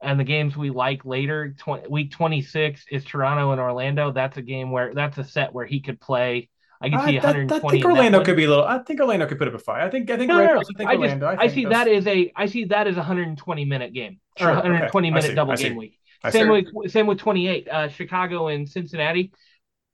and 0.02 0.20
the 0.20 0.24
games 0.24 0.56
we 0.56 0.70
like 0.70 1.04
later, 1.04 1.54
20, 1.58 1.88
week 1.88 2.12
26 2.12 2.84
is 2.90 3.04
Toronto 3.04 3.52
and 3.52 3.60
Orlando. 3.60 4.12
That's 4.12 4.36
a 4.36 4.42
game 4.42 4.70
where 4.70 4.94
that's 4.94 5.18
a 5.18 5.24
set 5.24 5.52
where 5.52 5.66
he 5.66 5.80
could 5.80 6.00
play 6.00 6.50
I 6.80 6.90
can 6.90 7.00
see 7.06 7.18
I, 7.18 7.24
120. 7.24 7.66
I 7.66 7.70
think 7.70 7.84
Orlando 7.84 8.24
could 8.24 8.36
be 8.36 8.44
a 8.44 8.48
little. 8.48 8.64
I 8.64 8.78
think 8.78 9.00
Orlando 9.00 9.26
could 9.26 9.38
put 9.38 9.48
up 9.48 9.54
a 9.54 9.58
fight. 9.58 9.82
I 9.82 9.90
think. 9.90 10.10
I 10.10 10.16
think. 10.16 10.28
No, 10.28 10.38
no, 10.38 10.54
no. 10.54 10.60
I, 10.60 10.64
think 10.64 10.90
I, 10.90 10.94
Orlando, 10.94 11.30
just, 11.30 11.40
I, 11.40 11.44
I 11.44 11.48
see 11.48 11.64
that 11.64 11.88
is 11.88 12.06
a. 12.06 12.32
I 12.36 12.46
see 12.46 12.64
that 12.64 12.86
as 12.86 12.96
a 12.96 12.98
120 12.98 13.64
minute 13.64 13.92
game 13.92 14.20
sure, 14.38 14.50
or 14.50 14.54
120 14.54 15.08
okay. 15.08 15.14
minute 15.14 15.34
double 15.34 15.56
game 15.56 15.76
week. 15.76 15.98
Same 16.30 16.48
with 16.48 16.66
same 16.90 17.06
with 17.06 17.18
28. 17.18 17.68
Uh, 17.68 17.88
Chicago 17.88 18.48
and 18.48 18.68
Cincinnati. 18.68 19.32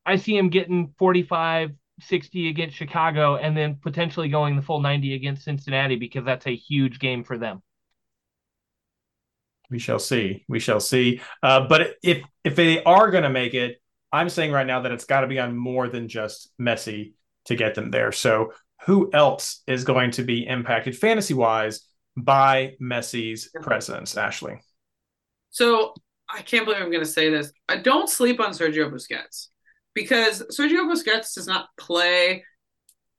I 0.04 0.16
see 0.16 0.36
him 0.36 0.48
getting 0.48 0.94
45, 0.98 1.70
60 2.00 2.48
against 2.48 2.76
Chicago, 2.76 3.36
and 3.36 3.56
then 3.56 3.76
potentially 3.80 4.28
going 4.28 4.56
the 4.56 4.62
full 4.62 4.80
90 4.80 5.14
against 5.14 5.44
Cincinnati 5.44 5.96
because 5.96 6.24
that's 6.24 6.46
a 6.46 6.56
huge 6.56 6.98
game 6.98 7.22
for 7.22 7.38
them. 7.38 7.62
We 9.70 9.78
shall 9.78 9.98
see. 9.98 10.44
We 10.48 10.58
shall 10.60 10.80
see. 10.80 11.20
Uh, 11.42 11.66
but 11.66 11.96
if 12.02 12.22
if 12.44 12.56
they 12.56 12.82
are 12.84 13.10
going 13.10 13.22
to 13.22 13.30
make 13.30 13.54
it, 13.54 13.81
I'm 14.12 14.28
saying 14.28 14.52
right 14.52 14.66
now 14.66 14.80
that 14.82 14.92
it's 14.92 15.04
got 15.04 15.20
to 15.22 15.26
be 15.26 15.38
on 15.38 15.56
more 15.56 15.88
than 15.88 16.08
just 16.08 16.52
Messi 16.60 17.14
to 17.46 17.56
get 17.56 17.74
them 17.74 17.90
there. 17.90 18.12
So 18.12 18.52
who 18.84 19.10
else 19.12 19.62
is 19.66 19.84
going 19.84 20.10
to 20.12 20.22
be 20.22 20.46
impacted 20.46 20.96
fantasy 20.96 21.34
wise 21.34 21.80
by 22.16 22.74
Messi's 22.80 23.50
presence, 23.62 24.16
Ashley? 24.16 24.60
So 25.50 25.94
I 26.28 26.42
can't 26.42 26.64
believe 26.64 26.82
I'm 26.82 26.90
going 26.90 27.04
to 27.04 27.10
say 27.10 27.30
this. 27.30 27.52
I 27.68 27.76
don't 27.76 28.08
sleep 28.08 28.40
on 28.40 28.52
Sergio 28.52 28.90
Busquets 28.90 29.48
because 29.94 30.42
Sergio 30.50 30.90
Busquets 30.90 31.34
does 31.34 31.46
not 31.46 31.68
play 31.78 32.44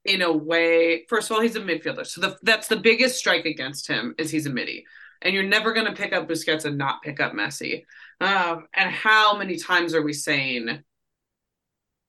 in 0.06 0.22
a 0.22 0.32
way. 0.32 1.06
First 1.08 1.30
of 1.30 1.36
all, 1.36 1.42
he's 1.42 1.56
a 1.56 1.62
midfielder, 1.62 2.06
so 2.06 2.22
the, 2.22 2.38
that's 2.44 2.68
the 2.68 2.76
biggest 2.76 3.18
strike 3.18 3.46
against 3.46 3.88
him 3.88 4.16
is 4.18 4.32
he's 4.32 4.48
a 4.48 4.50
midi, 4.50 4.86
and 5.22 5.34
you're 5.34 5.44
never 5.44 5.74
going 5.74 5.86
to 5.86 5.94
pick 5.94 6.12
up 6.12 6.28
Busquets 6.28 6.66
and 6.66 6.78
not 6.78 7.02
pick 7.02 7.20
up 7.20 7.34
Messi. 7.34 7.84
Um, 8.24 8.68
and 8.74 8.90
how 8.90 9.38
many 9.38 9.58
times 9.58 9.94
are 9.94 10.02
we 10.02 10.14
saying, 10.14 10.82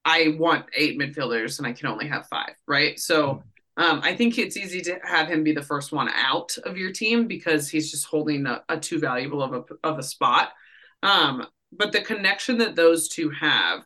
I 0.05 0.37
want 0.39 0.67
eight 0.77 0.97
midfielders 0.97 1.59
and 1.59 1.67
I 1.67 1.73
can 1.73 1.89
only 1.89 2.07
have 2.07 2.29
five, 2.29 2.55
right? 2.69 3.01
So 3.01 3.43
um, 3.77 4.01
I 4.05 4.15
think 4.15 4.39
it's 4.39 4.57
easy 4.57 4.81
to 4.83 5.01
have 5.03 5.27
him 5.27 5.43
be 5.43 5.51
the 5.51 5.61
first 5.61 5.91
one 5.91 6.09
out 6.09 6.57
of 6.65 6.79
your 6.79 6.93
team 6.93 7.27
because 7.27 7.69
he's 7.69 7.91
just 7.91 8.05
holding 8.07 8.47
a, 8.47 8.63
a 8.69 8.79
too 8.79 9.01
valuable 9.01 9.43
of 9.43 9.55
a 9.55 9.65
of 9.83 9.99
a 9.99 10.05
spot. 10.05 10.51
Um, 11.03 11.49
but 11.73 11.91
the 11.91 12.01
connection 12.01 12.59
that 12.59 12.77
those 12.77 13.09
two 13.09 13.31
have, 13.31 13.85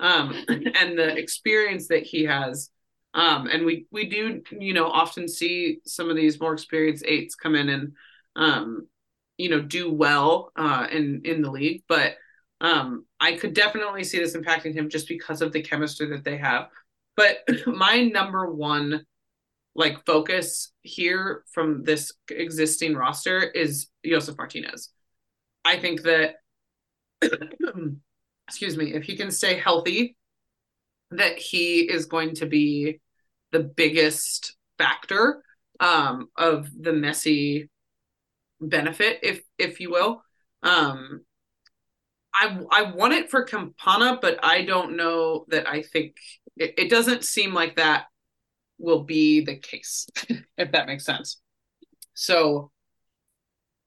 um, 0.00 0.34
and 0.48 0.98
the 0.98 1.16
experience 1.16 1.88
that 1.88 2.02
he 2.02 2.24
has, 2.24 2.68
um, 3.14 3.46
and 3.46 3.64
we 3.64 3.86
we 3.90 4.06
do 4.06 4.42
you 4.50 4.74
know 4.74 4.86
often 4.86 5.26
see 5.28 5.78
some 5.86 6.10
of 6.10 6.16
these 6.16 6.38
more 6.38 6.52
experienced 6.52 7.06
eights 7.08 7.36
come 7.36 7.54
in 7.54 7.70
and 7.70 7.92
um, 8.36 8.86
you 9.40 9.48
know 9.48 9.60
do 9.60 9.92
well 9.92 10.52
uh, 10.56 10.86
in 10.90 11.22
in 11.24 11.42
the 11.42 11.50
league, 11.50 11.82
but 11.88 12.14
um, 12.60 13.06
I 13.18 13.32
could 13.32 13.54
definitely 13.54 14.04
see 14.04 14.18
this 14.18 14.36
impacting 14.36 14.74
him 14.74 14.90
just 14.90 15.08
because 15.08 15.40
of 15.40 15.52
the 15.52 15.62
chemistry 15.62 16.08
that 16.10 16.24
they 16.24 16.36
have. 16.36 16.68
But 17.16 17.38
my 17.66 18.04
number 18.04 18.52
one 18.52 19.06
like 19.74 20.04
focus 20.04 20.72
here 20.82 21.44
from 21.52 21.84
this 21.84 22.12
existing 22.28 22.94
roster 22.94 23.40
is 23.40 23.88
Josef 24.04 24.36
Martinez. 24.36 24.90
I 25.64 25.78
think 25.78 26.02
that 26.02 26.34
excuse 28.48 28.76
me, 28.76 28.92
if 28.94 29.04
he 29.04 29.16
can 29.16 29.30
stay 29.30 29.54
healthy, 29.54 30.16
that 31.12 31.38
he 31.38 31.80
is 31.80 32.06
going 32.06 32.34
to 32.36 32.46
be 32.46 33.00
the 33.52 33.60
biggest 33.60 34.56
factor 34.76 35.42
um, 35.80 36.28
of 36.36 36.68
the 36.78 36.90
Messi 36.90 37.68
benefit, 38.60 39.20
if 39.22 39.42
if 39.58 39.80
you 39.80 39.90
will. 39.90 40.22
Um, 40.62 41.22
I 42.34 42.60
I 42.70 42.92
want 42.92 43.14
it 43.14 43.30
for 43.30 43.44
Campana, 43.44 44.18
but 44.20 44.38
I 44.44 44.64
don't 44.64 44.96
know 44.96 45.44
that 45.48 45.68
I 45.68 45.82
think 45.82 46.16
it, 46.56 46.74
it 46.78 46.90
doesn't 46.90 47.24
seem 47.24 47.54
like 47.54 47.76
that 47.76 48.04
will 48.78 49.04
be 49.04 49.44
the 49.44 49.56
case, 49.56 50.06
if 50.58 50.72
that 50.72 50.86
makes 50.86 51.04
sense. 51.04 51.40
So 52.14 52.70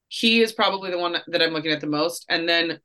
he 0.07 0.41
is 0.41 0.53
probably 0.53 0.91
the 0.91 0.97
one 0.99 1.17
that 1.27 1.41
I'm 1.41 1.53
looking 1.53 1.71
at 1.71 1.81
the 1.81 1.87
most. 1.87 2.25
And 2.29 2.47
then 2.47 2.79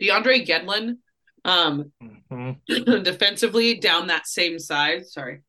DeAndre 0.00 0.46
Yedlin, 0.46 0.96
um, 1.44 1.92
mm-hmm. 2.02 3.02
defensively 3.02 3.78
down 3.78 4.08
that 4.08 4.26
same 4.26 4.58
side. 4.58 5.06
Sorry. 5.06 5.42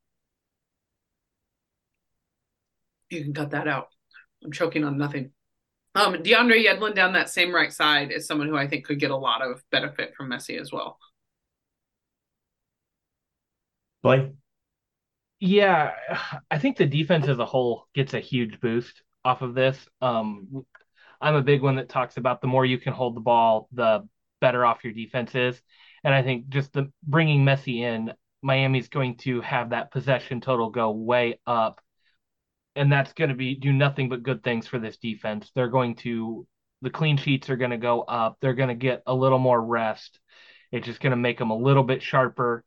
You 3.10 3.24
can 3.24 3.34
cut 3.34 3.52
that 3.52 3.68
out. 3.68 3.88
I'm 4.44 4.52
choking 4.52 4.84
on 4.84 4.98
nothing. 4.98 5.32
Um, 5.96 6.16
DeAndre 6.16 6.66
Yedlin 6.66 6.96
down 6.96 7.14
that 7.14 7.30
same 7.30 7.54
right 7.54 7.72
side 7.72 8.12
is 8.12 8.26
someone 8.26 8.48
who 8.48 8.58
I 8.58 8.68
think 8.68 8.86
could 8.86 9.00
get 9.00 9.12
a 9.12 9.18
lot 9.18 9.42
of 9.44 9.64
benefit 9.72 10.16
from 10.16 10.30
Messi 10.30 10.60
as 10.60 10.72
well. 10.72 10.98
Blake? 14.02 14.34
Yeah, 15.40 15.92
I 16.50 16.58
think 16.58 16.78
the 16.78 16.86
defense 16.86 17.28
as 17.28 17.40
a 17.40 17.46
whole 17.46 17.88
gets 17.94 18.14
a 18.14 18.20
huge 18.20 18.60
boost 18.60 19.04
off 19.26 19.42
of 19.42 19.54
this. 19.54 19.78
Um, 20.02 20.66
I'm 21.22 21.36
a 21.36 21.42
big 21.42 21.62
one 21.62 21.76
that 21.76 21.90
talks 21.90 22.18
about 22.18 22.42
the 22.42 22.48
more 22.48 22.66
you 22.66 22.78
can 22.78 22.94
hold 22.94 23.16
the 23.16 23.22
ball, 23.22 23.68
the 23.72 24.08
better 24.42 24.66
off 24.66 24.84
your 24.84 24.94
defense 24.94 25.36
is. 25.36 25.62
And 26.04 26.14
I 26.14 26.22
think 26.22 26.50
just 26.50 26.74
the 26.74 26.92
bringing 27.04 27.46
Messi 27.46 27.80
in, 27.80 28.14
Miami's 28.42 28.90
going 28.90 29.18
to 29.18 29.42
have 29.42 29.70
that 29.70 29.92
possession 29.92 30.42
total 30.42 30.70
go 30.70 30.92
way 30.92 31.40
up, 31.48 31.80
and 32.76 32.92
that's 32.92 33.14
going 33.14 33.30
to 33.30 33.36
be 33.36 33.56
do 33.56 33.72
nothing 33.72 34.10
but 34.10 34.24
good 34.24 34.44
things 34.44 34.68
for 34.68 34.80
this 34.80 34.98
defense. 34.98 35.52
They're 35.54 35.68
going 35.68 35.96
to 35.98 36.48
the 36.82 36.90
clean 36.90 37.18
sheets 37.18 37.50
are 37.50 37.56
going 37.56 37.72
to 37.72 37.78
go 37.78 38.02
up. 38.02 38.38
They're 38.42 38.54
going 38.54 38.70
to 38.70 38.76
get 38.76 39.04
a 39.06 39.14
little 39.14 39.40
more 39.40 39.62
rest. 39.62 40.20
It's 40.72 40.86
just 40.86 41.00
going 41.00 41.12
to 41.12 41.18
make 41.18 41.38
them 41.38 41.52
a 41.52 41.58
little 41.58 41.84
bit 41.84 42.02
sharper 42.02 42.64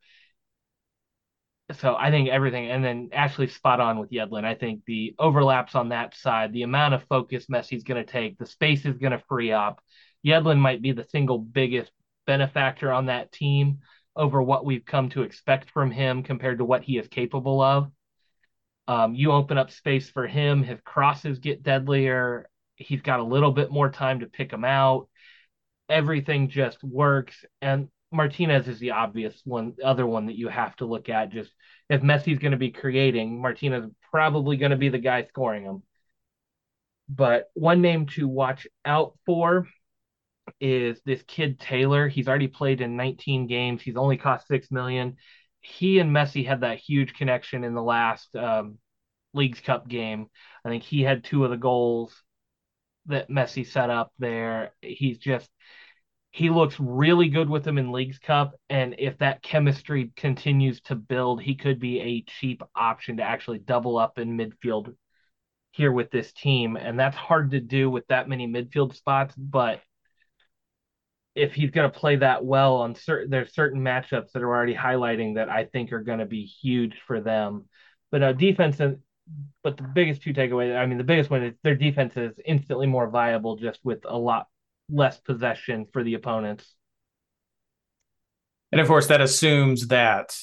so 1.73 1.95
I 1.95 2.11
think 2.11 2.29
everything, 2.29 2.71
and 2.71 2.83
then 2.83 3.09
Ashley's 3.11 3.53
spot 3.53 3.81
on 3.81 3.99
with 3.99 4.09
Yedlin. 4.09 4.45
I 4.45 4.55
think 4.55 4.83
the 4.85 5.13
overlaps 5.19 5.75
on 5.75 5.89
that 5.89 6.15
side, 6.15 6.53
the 6.53 6.63
amount 6.63 6.93
of 6.93 7.03
focus 7.03 7.47
Messi's 7.47 7.83
going 7.83 8.03
to 8.03 8.09
take, 8.09 8.37
the 8.37 8.45
space 8.45 8.85
is 8.85 8.97
going 8.97 9.11
to 9.11 9.23
free 9.27 9.51
up. 9.51 9.81
Yedlin 10.25 10.59
might 10.59 10.81
be 10.81 10.93
the 10.93 11.07
single 11.11 11.37
biggest 11.37 11.91
benefactor 12.25 12.91
on 12.91 13.07
that 13.07 13.33
team 13.33 13.79
over 14.15 14.41
what 14.41 14.65
we've 14.65 14.85
come 14.85 15.09
to 15.09 15.23
expect 15.23 15.69
from 15.71 15.91
him 15.91 16.23
compared 16.23 16.59
to 16.59 16.65
what 16.65 16.83
he 16.83 16.97
is 16.97 17.07
capable 17.09 17.61
of. 17.61 17.91
Um, 18.87 19.15
you 19.15 19.31
open 19.31 19.57
up 19.57 19.71
space 19.71 20.09
for 20.09 20.27
him, 20.27 20.63
his 20.63 20.79
crosses 20.85 21.39
get 21.39 21.63
deadlier. 21.63 22.49
He's 22.75 23.01
got 23.01 23.19
a 23.19 23.23
little 23.23 23.51
bit 23.51 23.71
more 23.71 23.89
time 23.89 24.19
to 24.21 24.27
pick 24.27 24.51
them 24.51 24.63
out. 24.63 25.09
Everything 25.89 26.49
just 26.49 26.83
works. 26.83 27.43
And 27.61 27.89
Martinez 28.11 28.67
is 28.67 28.79
the 28.79 28.91
obvious 28.91 29.41
one, 29.43 29.73
other 29.83 30.05
one 30.05 30.27
that 30.27 30.37
you 30.37 30.47
have 30.47 30.75
to 30.77 30.85
look 30.85 31.09
at. 31.09 31.31
Just 31.31 31.51
if 31.89 32.01
Messi's 32.01 32.39
going 32.39 32.51
to 32.51 32.57
be 32.57 32.71
creating, 32.71 33.41
Martinez 33.41 33.89
probably 34.11 34.57
going 34.57 34.71
to 34.71 34.77
be 34.77 34.89
the 34.89 34.99
guy 34.99 35.23
scoring 35.23 35.65
them. 35.65 35.83
But 37.09 37.49
one 37.53 37.81
name 37.81 38.05
to 38.07 38.27
watch 38.27 38.67
out 38.85 39.17
for 39.25 39.67
is 40.59 41.01
this 41.05 41.21
kid 41.23 41.59
Taylor. 41.59 42.07
He's 42.07 42.27
already 42.27 42.47
played 42.47 42.81
in 42.81 42.97
19 42.97 43.47
games. 43.47 43.81
He's 43.81 43.97
only 43.97 44.17
cost 44.17 44.47
six 44.47 44.71
million. 44.71 45.17
He 45.67 45.99
and 45.99 46.11
Messi 46.11 46.45
had 46.45 46.61
that 46.61 46.79
huge 46.79 47.13
connection 47.13 47.63
in 47.63 47.73
the 47.73 47.83
last 47.83 48.35
um, 48.35 48.77
Leagues 49.33 49.59
Cup 49.59 49.87
game. 49.87 50.27
I 50.65 50.69
think 50.69 50.83
he 50.83 51.03
had 51.03 51.23
two 51.23 51.43
of 51.43 51.49
the 51.49 51.57
goals 51.57 52.13
that 53.07 53.29
Messi 53.29 53.65
set 53.65 53.89
up 53.89 54.11
there. 54.17 54.71
He's 54.81 55.17
just 55.17 55.49
he 56.31 56.49
looks 56.49 56.79
really 56.79 57.29
good 57.29 57.49
with 57.49 57.63
them 57.63 57.77
in 57.77 57.91
Leagues 57.91 58.19
Cup, 58.19 58.53
and 58.69 58.95
if 58.99 59.17
that 59.17 59.41
chemistry 59.41 60.11
continues 60.15 60.81
to 60.81 60.95
build, 60.95 61.41
he 61.41 61.55
could 61.55 61.79
be 61.79 61.99
a 61.99 62.21
cheap 62.21 62.61
option 62.75 63.17
to 63.17 63.23
actually 63.23 63.59
double 63.59 63.97
up 63.97 64.19
in 64.19 64.37
midfield 64.37 64.93
here 65.71 65.91
with 65.91 66.11
this 66.11 66.31
team, 66.33 66.75
and 66.75 66.99
that's 66.99 67.15
hard 67.15 67.51
to 67.51 67.59
do 67.59 67.89
with 67.89 68.05
that 68.07 68.29
many 68.29 68.47
midfield 68.47 68.95
spots. 68.95 69.33
But 69.35 69.81
if 71.37 71.53
he's 71.53 71.71
going 71.71 71.89
to 71.89 71.99
play 71.99 72.15
that 72.17 72.43
well 72.43 72.77
on 72.77 72.95
certain, 72.95 73.29
there's 73.29 73.53
certain 73.53 73.81
matchups 73.81 74.31
that 74.31 74.41
are 74.41 74.49
already 74.49 74.75
highlighting 74.75 75.35
that 75.35 75.49
I 75.49 75.65
think 75.65 75.93
are 75.93 76.01
going 76.01 76.19
to 76.19 76.25
be 76.25 76.43
huge 76.43 76.95
for 77.05 77.21
them. 77.21 77.65
But 78.11 78.23
uh, 78.23 78.33
defense, 78.33 78.79
and 78.79 78.97
but 79.63 79.77
the 79.77 79.83
biggest 79.83 80.23
two 80.23 80.33
takeaways, 80.33 80.75
I 80.75 80.85
mean, 80.85 80.97
the 80.97 81.03
biggest 81.03 81.29
one 81.29 81.43
is 81.43 81.53
their 81.63 81.75
defense 81.75 82.17
is 82.17 82.33
instantly 82.45 82.87
more 82.87 83.09
viable 83.09 83.55
just 83.57 83.79
with 83.83 83.99
a 84.05 84.17
lot 84.17 84.47
less 84.89 85.19
possession 85.19 85.85
for 85.93 86.03
the 86.03 86.15
opponents. 86.15 86.73
And 88.71 88.81
of 88.81 88.87
course, 88.87 89.07
that 89.07 89.21
assumes 89.21 89.87
that 89.87 90.35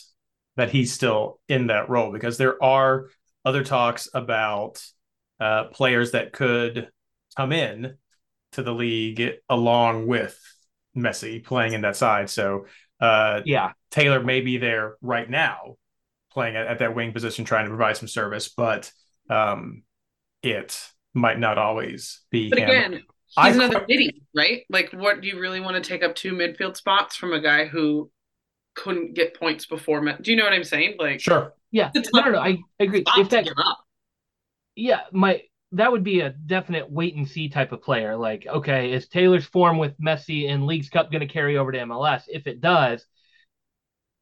that 0.57 0.71
he's 0.71 0.93
still 0.93 1.41
in 1.49 1.67
that 1.67 1.89
role 1.91 2.13
because 2.13 2.39
there 2.39 2.63
are 2.63 3.09
other 3.45 3.65
talks 3.65 4.09
about 4.15 4.81
uh, 5.41 5.65
players 5.65 6.13
that 6.13 6.33
could 6.33 6.89
come 7.37 7.51
in 7.51 7.97
to 8.53 8.63
the 8.63 8.73
league 8.73 9.33
along 9.49 10.07
with 10.07 10.39
Messi 10.97 11.43
playing 11.43 11.73
in 11.73 11.83
that 11.83 11.97
side. 11.97 12.31
So 12.31 12.67
uh, 13.01 13.43
yeah, 13.45 13.73
Taylor 13.91 14.23
may 14.23 14.41
be 14.41 14.59
there 14.59 14.97
right 15.01 15.29
now 15.29 15.77
playing 16.33 16.57
at, 16.57 16.67
at 16.67 16.79
that 16.81 16.95
wing 16.95 17.13
position, 17.13 17.45
trying 17.45 17.65
to 17.65 17.71
provide 17.71 17.97
some 17.97 18.09
service, 18.09 18.49
but 18.49 18.91
um, 19.31 19.83
it 20.43 20.79
might 21.15 21.39
not 21.39 21.59
always 21.59 22.23
be. 22.31 22.51
But 22.51 22.59
him. 22.59 22.69
again, 22.69 22.93
He's 22.93 23.03
I 23.37 23.49
another 23.51 23.85
midi, 23.89 24.23
right? 24.35 24.63
Like, 24.71 24.93
what 24.93 25.21
do 25.21 25.29
you 25.29 25.41
really 25.41 25.61
want 25.61 25.83
to 25.83 25.89
take 25.89 26.05
up 26.05 26.15
two 26.15 26.33
midfield 26.33 26.77
spots 26.77 27.17
from 27.17 27.33
a 27.33 27.41
guy 27.41 27.67
who 27.67 28.11
couldn't 28.75 29.15
get 29.15 29.39
points 29.39 29.67
before? 29.67 30.01
do 30.21 30.31
you 30.31 30.37
know 30.37 30.45
what 30.45 30.53
I'm 30.53 30.65
saying? 30.65 30.97
Like, 30.99 31.21
sure, 31.21 31.53
yeah, 31.71 31.91
no, 31.95 32.21
no, 32.21 32.31
no, 32.31 32.39
I 32.39 32.59
agree. 32.79 33.05
If 33.17 33.31
that, 33.31 33.49
yeah, 34.77 35.01
my 35.13 35.43
that 35.75 35.93
would 35.93 36.05
be 36.05 36.21
a 36.21 36.31
definite 36.31 36.91
wait 36.91 37.15
and 37.17 37.29
see 37.29 37.49
type 37.49 37.73
of 37.73 37.83
player. 37.83 38.17
Like, 38.17 38.47
okay, 38.47 38.93
is 38.93 39.09
Taylor's 39.09 39.45
form 39.45 39.79
with 39.79 39.99
Messi 39.99 40.49
in 40.49 40.67
Leagues 40.67 40.89
Cup 40.89 41.11
going 41.11 41.27
to 41.27 41.33
carry 41.33 41.57
over 41.57 41.73
to 41.73 41.79
MLS? 41.79 42.23
If 42.29 42.47
it 42.47 42.61
does, 42.61 43.05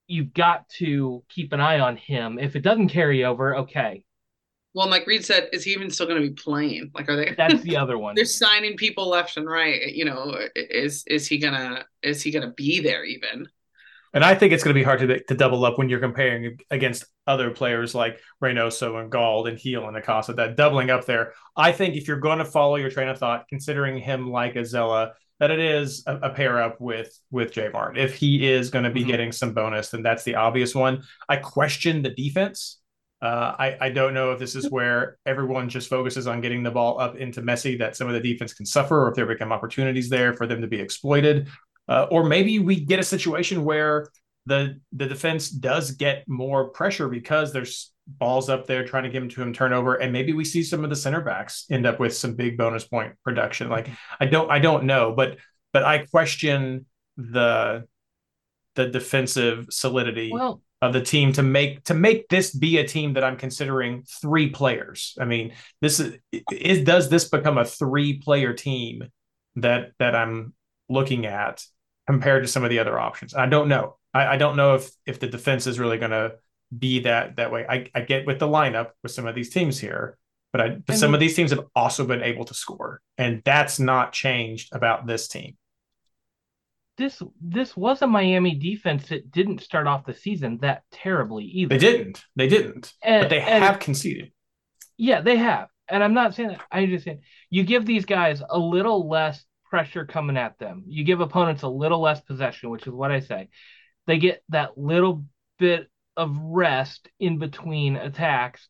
you've 0.07 0.35
got 0.35 0.69
to 0.79 1.23
keep 1.29 1.53
an 1.53 1.61
eye 1.61 1.81
on 1.81 1.97
him. 1.97 2.39
If 2.39 2.57
it 2.57 2.63
doesn't 2.63 2.89
carry 2.89 3.25
over, 3.25 3.57
okay, 3.59 4.05
well, 4.75 4.89
Mike 4.89 5.07
Reid 5.07 5.25
said, 5.25 5.51
is 5.53 5.65
he 5.65 5.73
even 5.73 5.91
still 5.91 6.07
going 6.07 6.23
to 6.23 6.27
be 6.27 6.35
playing? 6.35 6.91
Like, 6.95 7.09
are 7.09 7.17
they? 7.17 7.35
That's 7.37 7.63
the 7.63 7.77
other 7.83 7.99
one. 7.99 8.15
they're 8.15 8.25
signing 8.25 8.77
people 8.77 9.09
left 9.09 9.37
and 9.37 9.47
right. 9.47 9.93
You 9.93 10.07
know, 10.07 10.35
is 10.57 11.05
is 11.07 11.27
he 11.27 11.39
gonna 11.39 11.85
is 12.03 12.23
he 12.23 12.31
gonna 12.31 12.53
be 12.53 12.81
there 12.81 13.05
even? 13.05 13.49
And 14.15 14.25
I 14.25 14.35
think 14.35 14.53
it's 14.53 14.63
going 14.63 14.75
to 14.75 14.81
be 14.81 14.85
hard 14.85 15.01
to, 15.01 15.23
to 15.25 15.35
double 15.35 15.65
up 15.65 15.79
when 15.79 15.89
you're 15.89 16.01
comparing 16.01 16.59
against 16.71 17.05
other 17.27 17.51
players 17.51 17.95
like 17.95 18.21
Reynoso 18.43 19.01
and 19.01 19.11
Gauld 19.11 19.49
and 19.49 19.59
Gil 19.59 19.89
and 19.89 19.97
Acosta. 19.97 20.35
That 20.35 20.57
doubling 20.57 20.91
up 20.91 21.07
there, 21.07 21.33
I 21.57 21.73
think 21.73 21.97
if 21.97 22.07
you're 22.07 22.19
going 22.19 22.39
to 22.39 22.45
follow 22.45 22.77
your 22.77 22.91
train 22.91 23.09
of 23.09 23.19
thought, 23.19 23.49
considering 23.49 23.99
him 23.99 24.31
like 24.31 24.55
Azella, 24.55 25.13
that 25.41 25.51
it 25.51 25.59
is 25.59 26.05
a, 26.07 26.17
a 26.17 26.31
pair 26.31 26.63
up 26.63 26.81
with 26.81 27.19
with 27.31 27.53
J 27.53 27.69
Mart. 27.73 27.99
If 27.99 28.15
he 28.15 28.49
is 28.49 28.71
going 28.71 28.85
to 28.85 28.91
be 28.91 29.01
mm-hmm. 29.01 29.11
getting 29.11 29.33
some 29.33 29.55
bonus, 29.55 29.91
then 29.91 30.03
that's 30.03 30.25
the 30.25 30.37
obvious 30.37 30.75
one. 30.75 31.03
I 31.29 31.37
question 31.37 32.03
the 32.03 32.11
defense. 32.11 32.79
Uh, 33.21 33.55
I, 33.59 33.77
I 33.81 33.91
don't 33.91 34.15
know 34.15 34.33
if 34.33 34.41
this 34.41 34.57
is 34.57 34.69
where 34.71 35.17
everyone 35.25 35.69
just 35.69 35.89
focuses 35.89 36.27
on 36.27 36.41
getting 36.41 36.65
the 36.65 36.73
ball 36.73 37.01
up 37.01 37.17
into 37.17 37.41
Messi 37.41 37.79
that 37.79 37.97
some 37.97 38.09
of 38.09 38.15
the 38.15 38.21
defense 38.21 38.53
can 38.53 38.67
suffer, 38.67 39.05
or 39.05 39.11
if 39.11 39.15
there 39.15 39.27
become 39.27 39.53
opportunities 39.53 40.09
there 40.09 40.33
for 40.35 40.47
them 40.47 40.61
to 40.61 40.67
be 40.67 40.81
exploited. 40.81 41.49
Uh, 41.89 42.07
or 42.11 42.25
maybe 42.25 42.59
we 42.59 42.81
get 42.81 43.01
a 43.01 43.05
situation 43.05 43.65
where 43.65 44.09
the 44.47 44.81
the 44.93 45.07
defense 45.07 45.51
does 45.51 45.93
get 45.93 46.29
more 46.29 46.69
pressure 46.69 47.09
because 47.09 47.53
there's 47.53 47.93
balls 48.07 48.49
up 48.49 48.67
there 48.67 48.85
trying 48.85 49.05
to 49.05 49.09
give 49.09 49.23
him 49.23 49.29
to 49.31 49.43
him 49.43 49.53
turnover, 49.53 49.95
and 49.95 50.13
maybe 50.13 50.33
we 50.33 50.45
see 50.45 50.63
some 50.63 50.85
of 50.85 50.91
the 50.91 50.97
center 50.97 51.21
backs 51.21 51.67
end 51.71 51.87
up 51.87 52.01
with 52.01 52.17
some 52.17 52.35
big 52.35 52.57
bonus 52.57 52.85
point 52.85 53.15
production. 53.25 53.69
Like 53.69 53.89
I 54.21 54.27
don't 54.27 54.51
I 54.51 54.59
don't 54.59 54.85
know, 54.85 55.13
but 55.13 55.39
but 55.73 55.85
I 55.85 55.99
question 56.07 56.87
the 57.17 57.85
the 58.75 58.89
defensive 58.89 59.67
solidity 59.71 60.31
well, 60.33 60.63
of 60.81 60.93
the 60.93 61.03
team 61.03 61.33
to 61.35 61.43
make 61.43 61.85
to 61.85 61.95
make 61.95 62.29
this 62.29 62.55
be 62.55 62.79
a 62.79 62.87
team 62.87 63.15
that 63.15 63.25
I'm 63.25 63.37
considering 63.37 64.05
three 64.21 64.51
players. 64.51 65.17
I 65.21 65.25
mean, 65.25 65.55
this 65.81 66.01
is, 66.01 66.19
is 66.51 66.85
does 66.85 67.09
this 67.09 67.29
become 67.29 67.59
a 67.59 67.65
three 67.65 68.19
player 68.19 68.53
team 68.53 69.05
that 69.57 69.93
that 69.99 70.15
I'm 70.15 70.55
looking 70.93 71.27
at 71.27 71.65
compared 72.07 72.43
to 72.45 72.49
some 72.49 72.65
of 72.65 72.71
the 72.71 72.79
other 72.79 72.99
options. 72.99 73.35
I 73.35 73.47
don't 73.47 73.69
know. 73.69 73.97
I, 74.13 74.35
I 74.35 74.37
don't 74.37 74.57
know 74.57 74.75
if 74.75 74.91
if 75.07 75.21
the 75.21 75.29
defense 75.29 75.67
is 75.67 75.79
really 75.79 75.99
going 75.99 76.11
to 76.11 76.35
be 76.77 77.01
that 77.01 77.37
that 77.37 77.53
way. 77.53 77.67
I, 77.69 77.91
I 77.95 78.01
get 78.03 78.27
with 78.27 78.39
the 78.39 78.49
lineup 78.49 78.91
with 79.03 79.13
some 79.13 79.27
of 79.27 79.35
these 79.35 79.51
teams 79.51 79.79
here, 79.79 80.19
but 80.53 80.61
I 80.61 80.69
but 80.71 80.97
some 80.97 81.15
of 81.15 81.21
these 81.21 81.35
teams 81.35 81.51
have 81.51 81.65
also 81.75 82.07
been 82.07 82.23
able 82.23 82.45
to 82.47 82.55
score, 82.55 83.01
and 83.19 83.43
that's 83.45 83.79
not 83.79 84.13
changed 84.13 84.71
about 84.73 85.07
this 85.07 85.29
team. 85.29 85.57
This 86.99 87.23
this 87.41 87.77
was 87.77 88.03
a 88.03 88.07
Miami 88.07 88.55
defense 88.55 89.09
that 89.09 89.31
didn't 89.31 89.63
start 89.63 89.87
off 89.87 90.05
the 90.05 90.15
season 90.15 90.59
that 90.61 90.83
terribly 90.93 91.45
either. 91.45 91.79
They 91.79 91.79
didn't. 91.79 92.23
They 92.37 92.49
didn't. 92.49 92.93
And, 93.03 93.23
but 93.23 93.31
they 93.31 93.41
have 93.41 93.79
conceded. 93.79 94.33
Yeah, 94.97 95.23
they 95.23 95.37
have. 95.37 95.69
And 95.89 96.05
I'm 96.05 96.15
not 96.15 96.35
saying 96.35 96.51
that. 96.51 96.61
I'm 96.71 96.89
just 96.89 97.05
saying 97.05 97.21
you 97.51 97.65
give 97.65 97.87
these 97.87 98.05
guys 98.05 98.43
a 98.49 98.59
little 98.59 99.09
less 99.09 99.45
pressure 99.73 100.05
coming 100.05 100.37
at 100.37 100.59
them. 100.59 100.85
You 100.87 101.03
give 101.03 101.23
opponents 101.23 101.63
a 101.63 101.69
little 101.69 102.03
less 102.03 102.21
possession, 102.21 102.69
which 102.69 102.87
is 102.87 102.93
what 102.93 103.11
I 103.11 103.21
say. 103.21 103.49
They 104.07 104.19
get 104.19 104.43
that 104.51 104.77
little 104.77 105.25
bit 105.59 105.89
of 106.15 106.37
rest 106.37 107.09
in 107.19 107.39
between 107.39 107.97
attacks, 107.97 108.69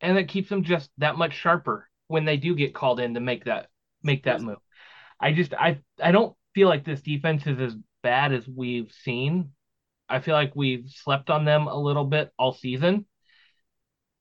and 0.00 0.16
that 0.16 0.28
keeps 0.28 0.48
them 0.48 0.62
just 0.62 0.88
that 0.98 1.18
much 1.18 1.34
sharper 1.34 1.88
when 2.06 2.24
they 2.24 2.36
do 2.36 2.54
get 2.54 2.76
called 2.76 3.00
in 3.00 3.14
to 3.14 3.20
make 3.20 3.46
that 3.46 3.66
make 4.04 4.22
that 4.22 4.40
move. 4.40 4.58
I 5.18 5.32
just 5.32 5.52
I 5.52 5.80
I 6.00 6.12
don't 6.12 6.36
feel 6.54 6.68
like 6.68 6.84
this 6.84 7.02
defense 7.02 7.44
is 7.44 7.58
as 7.58 7.74
bad 8.04 8.32
as 8.32 8.46
we've 8.46 8.92
seen. 9.02 9.50
I 10.08 10.20
feel 10.20 10.36
like 10.36 10.52
we've 10.54 10.88
slept 10.88 11.28
on 11.28 11.44
them 11.44 11.66
a 11.66 11.76
little 11.76 12.04
bit 12.04 12.30
all 12.38 12.52
season. 12.52 13.04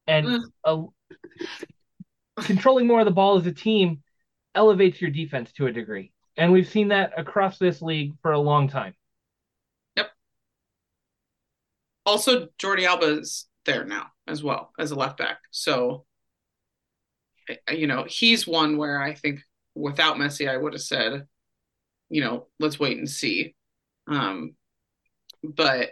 And 0.07 0.41
mm. 0.65 0.91
controlling 2.41 2.87
more 2.87 3.01
of 3.01 3.05
the 3.05 3.11
ball 3.11 3.37
as 3.37 3.45
a 3.45 3.51
team 3.51 4.01
elevates 4.55 4.99
your 4.99 5.11
defense 5.11 5.51
to 5.53 5.67
a 5.67 5.71
degree. 5.71 6.11
And 6.37 6.51
we've 6.51 6.67
seen 6.67 6.89
that 6.89 7.13
across 7.17 7.57
this 7.57 7.81
league 7.81 8.13
for 8.21 8.31
a 8.31 8.39
long 8.39 8.67
time. 8.67 8.93
Yep. 9.95 10.09
Also, 12.05 12.47
Jordi 12.59 12.85
Alba 12.85 13.19
is 13.19 13.47
there 13.65 13.85
now 13.85 14.07
as 14.27 14.43
well 14.43 14.71
as 14.77 14.91
a 14.91 14.95
left 14.95 15.17
back. 15.17 15.39
So, 15.51 16.05
you 17.71 17.87
know, 17.87 18.05
he's 18.07 18.45
one 18.45 18.77
where 18.77 19.01
I 19.01 19.13
think 19.13 19.41
without 19.75 20.17
Messi, 20.17 20.49
I 20.49 20.57
would 20.57 20.73
have 20.73 20.81
said, 20.81 21.27
you 22.09 22.21
know, 22.21 22.47
let's 22.59 22.79
wait 22.79 22.97
and 22.97 23.09
see. 23.09 23.55
Um, 24.07 24.55
but 25.43 25.91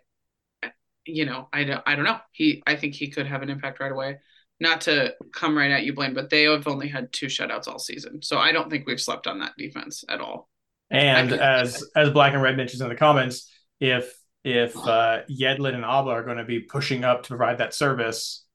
you 1.05 1.25
know, 1.25 1.49
I 1.51 1.63
don't, 1.65 1.83
I 1.85 1.95
don't 1.95 2.05
know. 2.05 2.19
He, 2.31 2.63
I 2.65 2.75
think 2.75 2.95
he 2.95 3.09
could 3.09 3.27
have 3.27 3.41
an 3.41 3.49
impact 3.49 3.79
right 3.79 3.91
away 3.91 4.19
not 4.59 4.81
to 4.81 5.13
come 5.33 5.57
right 5.57 5.71
at 5.71 5.83
you, 5.83 5.93
Blayne, 5.93 6.13
but 6.13 6.29
they 6.29 6.43
have 6.43 6.67
only 6.67 6.87
had 6.87 7.11
two 7.11 7.27
shutouts 7.27 7.67
all 7.67 7.79
season. 7.79 8.21
So 8.21 8.37
I 8.37 8.51
don't 8.51 8.69
think 8.69 8.87
we've 8.87 9.01
slept 9.01 9.27
on 9.27 9.39
that 9.39 9.53
defense 9.57 10.03
at 10.09 10.21
all. 10.21 10.49
And 10.89 11.33
as 11.33 11.83
as 11.95 12.11
Black 12.11 12.33
and 12.33 12.41
Red 12.41 12.55
mentions 12.55 12.81
in 12.81 12.89
the 12.89 12.95
comments, 12.95 13.51
if 13.79 14.13
if 14.43 14.75
uh, 14.77 15.21
Yedlin 15.29 15.73
and 15.73 15.85
Alba 15.85 16.11
are 16.11 16.23
going 16.23 16.37
to 16.37 16.43
be 16.43 16.59
pushing 16.59 17.03
up 17.03 17.23
to 17.23 17.29
provide 17.29 17.57
that 17.57 17.73
service, 17.73 18.45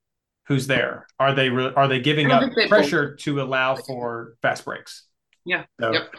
who's 0.46 0.66
there? 0.66 1.06
Are 1.18 1.34
they 1.34 1.48
re- 1.48 1.72
are 1.74 1.88
they 1.88 2.00
giving 2.00 2.30
up 2.30 2.50
they 2.54 2.68
pressure 2.68 3.10
both. 3.10 3.18
to 3.20 3.42
allow 3.42 3.76
for 3.76 4.34
fast 4.42 4.64
breaks? 4.64 5.04
Yeah. 5.44 5.64
So 5.80 5.92
yep. 5.92 6.12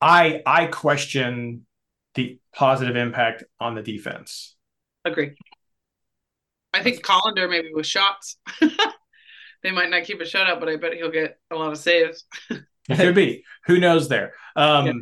I 0.00 0.42
I 0.46 0.66
question 0.66 1.66
the 2.14 2.38
positive 2.54 2.96
impact 2.96 3.44
on 3.60 3.74
the 3.74 3.82
defense. 3.82 4.54
Agree. 5.04 5.34
I 6.74 6.82
think 6.82 7.02
Callender 7.02 7.48
maybe 7.48 7.70
with 7.72 7.86
shots. 7.86 8.36
they 9.62 9.70
might 9.70 9.90
not 9.90 10.04
keep 10.04 10.20
a 10.20 10.24
shutout, 10.24 10.60
but 10.60 10.68
I 10.68 10.76
bet 10.76 10.94
he'll 10.94 11.10
get 11.10 11.38
a 11.50 11.56
lot 11.56 11.72
of 11.72 11.78
saves. 11.78 12.24
it 12.50 12.64
could 12.96 13.14
be. 13.14 13.44
Who 13.66 13.78
knows 13.78 14.08
there? 14.08 14.34
Um, 14.56 14.86
yeah. 14.86 14.92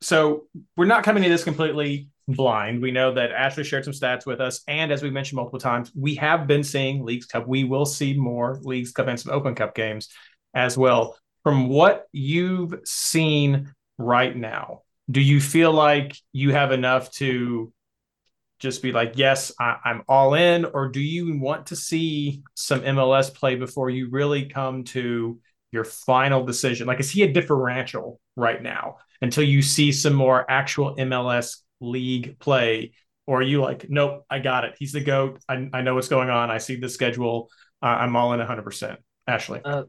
So 0.00 0.46
we're 0.76 0.86
not 0.86 1.04
coming 1.04 1.22
to 1.22 1.28
this 1.28 1.44
completely 1.44 2.08
blind. 2.28 2.82
We 2.82 2.92
know 2.92 3.12
that 3.14 3.32
Ashley 3.32 3.64
shared 3.64 3.84
some 3.84 3.92
stats 3.92 4.26
with 4.26 4.40
us. 4.40 4.62
And 4.68 4.92
as 4.92 5.02
we 5.02 5.10
mentioned 5.10 5.36
multiple 5.36 5.58
times, 5.58 5.90
we 5.96 6.14
have 6.16 6.46
been 6.46 6.62
seeing 6.62 7.04
Leagues 7.04 7.26
Cup. 7.26 7.48
We 7.48 7.64
will 7.64 7.86
see 7.86 8.14
more 8.14 8.60
Leagues 8.62 8.92
Cup 8.92 9.08
and 9.08 9.18
some 9.18 9.32
Open 9.32 9.54
Cup 9.54 9.74
games 9.74 10.08
as 10.54 10.78
well. 10.78 11.16
From 11.42 11.68
what 11.68 12.06
you've 12.12 12.74
seen 12.84 13.72
right 13.96 14.36
now, 14.36 14.82
do 15.10 15.20
you 15.20 15.40
feel 15.40 15.72
like 15.72 16.16
you 16.32 16.52
have 16.52 16.70
enough 16.70 17.10
to 17.12 17.72
just 18.58 18.82
be 18.82 18.92
like, 18.92 19.12
yes, 19.16 19.52
I, 19.60 19.76
am 19.84 20.02
all 20.08 20.34
in? 20.34 20.64
Or 20.64 20.88
do 20.88 21.00
you 21.00 21.38
want 21.38 21.66
to 21.66 21.76
see 21.76 22.42
some 22.54 22.80
MLS 22.80 23.32
play 23.32 23.54
before 23.54 23.90
you 23.90 24.08
really 24.10 24.46
come 24.46 24.84
to 24.84 25.38
your 25.70 25.84
final 25.84 26.44
decision? 26.44 26.86
Like, 26.86 27.00
is 27.00 27.10
he 27.10 27.22
a 27.22 27.32
differential 27.32 28.20
right 28.36 28.62
now 28.62 28.96
until 29.20 29.44
you 29.44 29.62
see 29.62 29.92
some 29.92 30.14
more 30.14 30.48
actual 30.50 30.96
MLS 30.96 31.58
league 31.80 32.38
play? 32.38 32.92
Or 33.26 33.40
are 33.40 33.42
you 33.42 33.60
like, 33.60 33.86
nope, 33.88 34.24
I 34.28 34.38
got 34.38 34.64
it. 34.64 34.74
He's 34.78 34.92
the 34.92 35.02
GOAT. 35.02 35.40
I, 35.48 35.68
I 35.72 35.82
know 35.82 35.94
what's 35.94 36.08
going 36.08 36.30
on. 36.30 36.50
I 36.50 36.58
see 36.58 36.76
the 36.76 36.88
schedule. 36.88 37.50
Uh, 37.82 37.86
I'm 37.86 38.16
all 38.16 38.32
in 38.32 38.40
100%. 38.40 38.96
Ashley. 39.28 39.60
Uh, 39.64 39.84